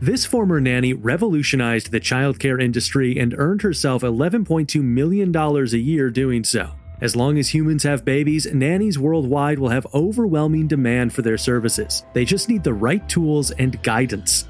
This 0.00 0.24
former 0.24 0.60
nanny 0.60 0.92
revolutionized 0.92 1.90
the 1.90 1.98
childcare 1.98 2.62
industry 2.62 3.18
and 3.18 3.34
earned 3.36 3.62
herself 3.62 4.02
$11.2 4.02 4.80
million 4.80 5.34
a 5.36 5.64
year 5.76 6.08
doing 6.08 6.44
so. 6.44 6.70
As 7.00 7.16
long 7.16 7.36
as 7.36 7.52
humans 7.52 7.82
have 7.82 8.04
babies, 8.04 8.46
nannies 8.46 8.96
worldwide 8.96 9.58
will 9.58 9.70
have 9.70 9.88
overwhelming 9.94 10.68
demand 10.68 11.12
for 11.12 11.22
their 11.22 11.36
services. 11.36 12.04
They 12.12 12.24
just 12.24 12.48
need 12.48 12.62
the 12.62 12.74
right 12.74 13.08
tools 13.08 13.50
and 13.50 13.82
guidance. 13.82 14.44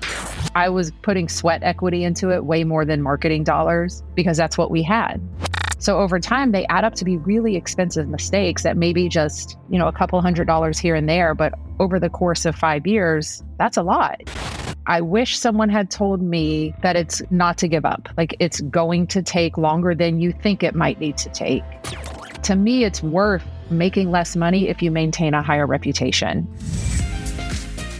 I 0.54 0.68
was 0.68 0.90
putting 1.00 1.30
sweat 1.30 1.62
equity 1.62 2.04
into 2.04 2.30
it 2.30 2.44
way 2.44 2.62
more 2.62 2.84
than 2.84 3.00
marketing 3.00 3.44
dollars 3.44 4.02
because 4.14 4.36
that's 4.36 4.58
what 4.58 4.70
we 4.70 4.82
had. 4.82 5.18
So 5.78 5.98
over 5.98 6.20
time, 6.20 6.52
they 6.52 6.66
add 6.66 6.84
up 6.84 6.94
to 6.96 7.06
be 7.06 7.16
really 7.16 7.56
expensive 7.56 8.06
mistakes 8.06 8.64
that 8.64 8.76
maybe 8.76 9.08
just, 9.08 9.56
you 9.70 9.78
know, 9.78 9.88
a 9.88 9.92
couple 9.92 10.20
hundred 10.20 10.46
dollars 10.46 10.78
here 10.78 10.94
and 10.94 11.08
there, 11.08 11.34
but 11.34 11.54
over 11.80 11.98
the 11.98 12.10
course 12.10 12.44
of 12.44 12.54
five 12.54 12.86
years, 12.86 13.42
that's 13.58 13.78
a 13.78 13.82
lot. 13.82 14.20
I 14.88 15.00
wish 15.00 15.38
someone 15.38 15.68
had 15.68 15.90
told 15.90 16.20
me 16.20 16.74
that 16.82 16.96
it's 16.96 17.22
not 17.30 17.58
to 17.58 17.68
give 17.68 17.84
up. 17.84 18.08
Like 18.16 18.34
it's 18.40 18.60
going 18.62 19.06
to 19.08 19.22
take 19.22 19.56
longer 19.56 19.94
than 19.94 20.20
you 20.20 20.32
think 20.32 20.62
it 20.62 20.74
might 20.74 20.98
need 20.98 21.16
to 21.18 21.28
take 21.28 21.62
to 22.48 22.56
me, 22.56 22.84
it's 22.84 23.02
worth 23.02 23.44
making 23.70 24.10
less 24.10 24.34
money 24.34 24.68
if 24.68 24.80
you 24.80 24.90
maintain 24.90 25.34
a 25.34 25.42
higher 25.42 25.66
reputation. 25.66 26.48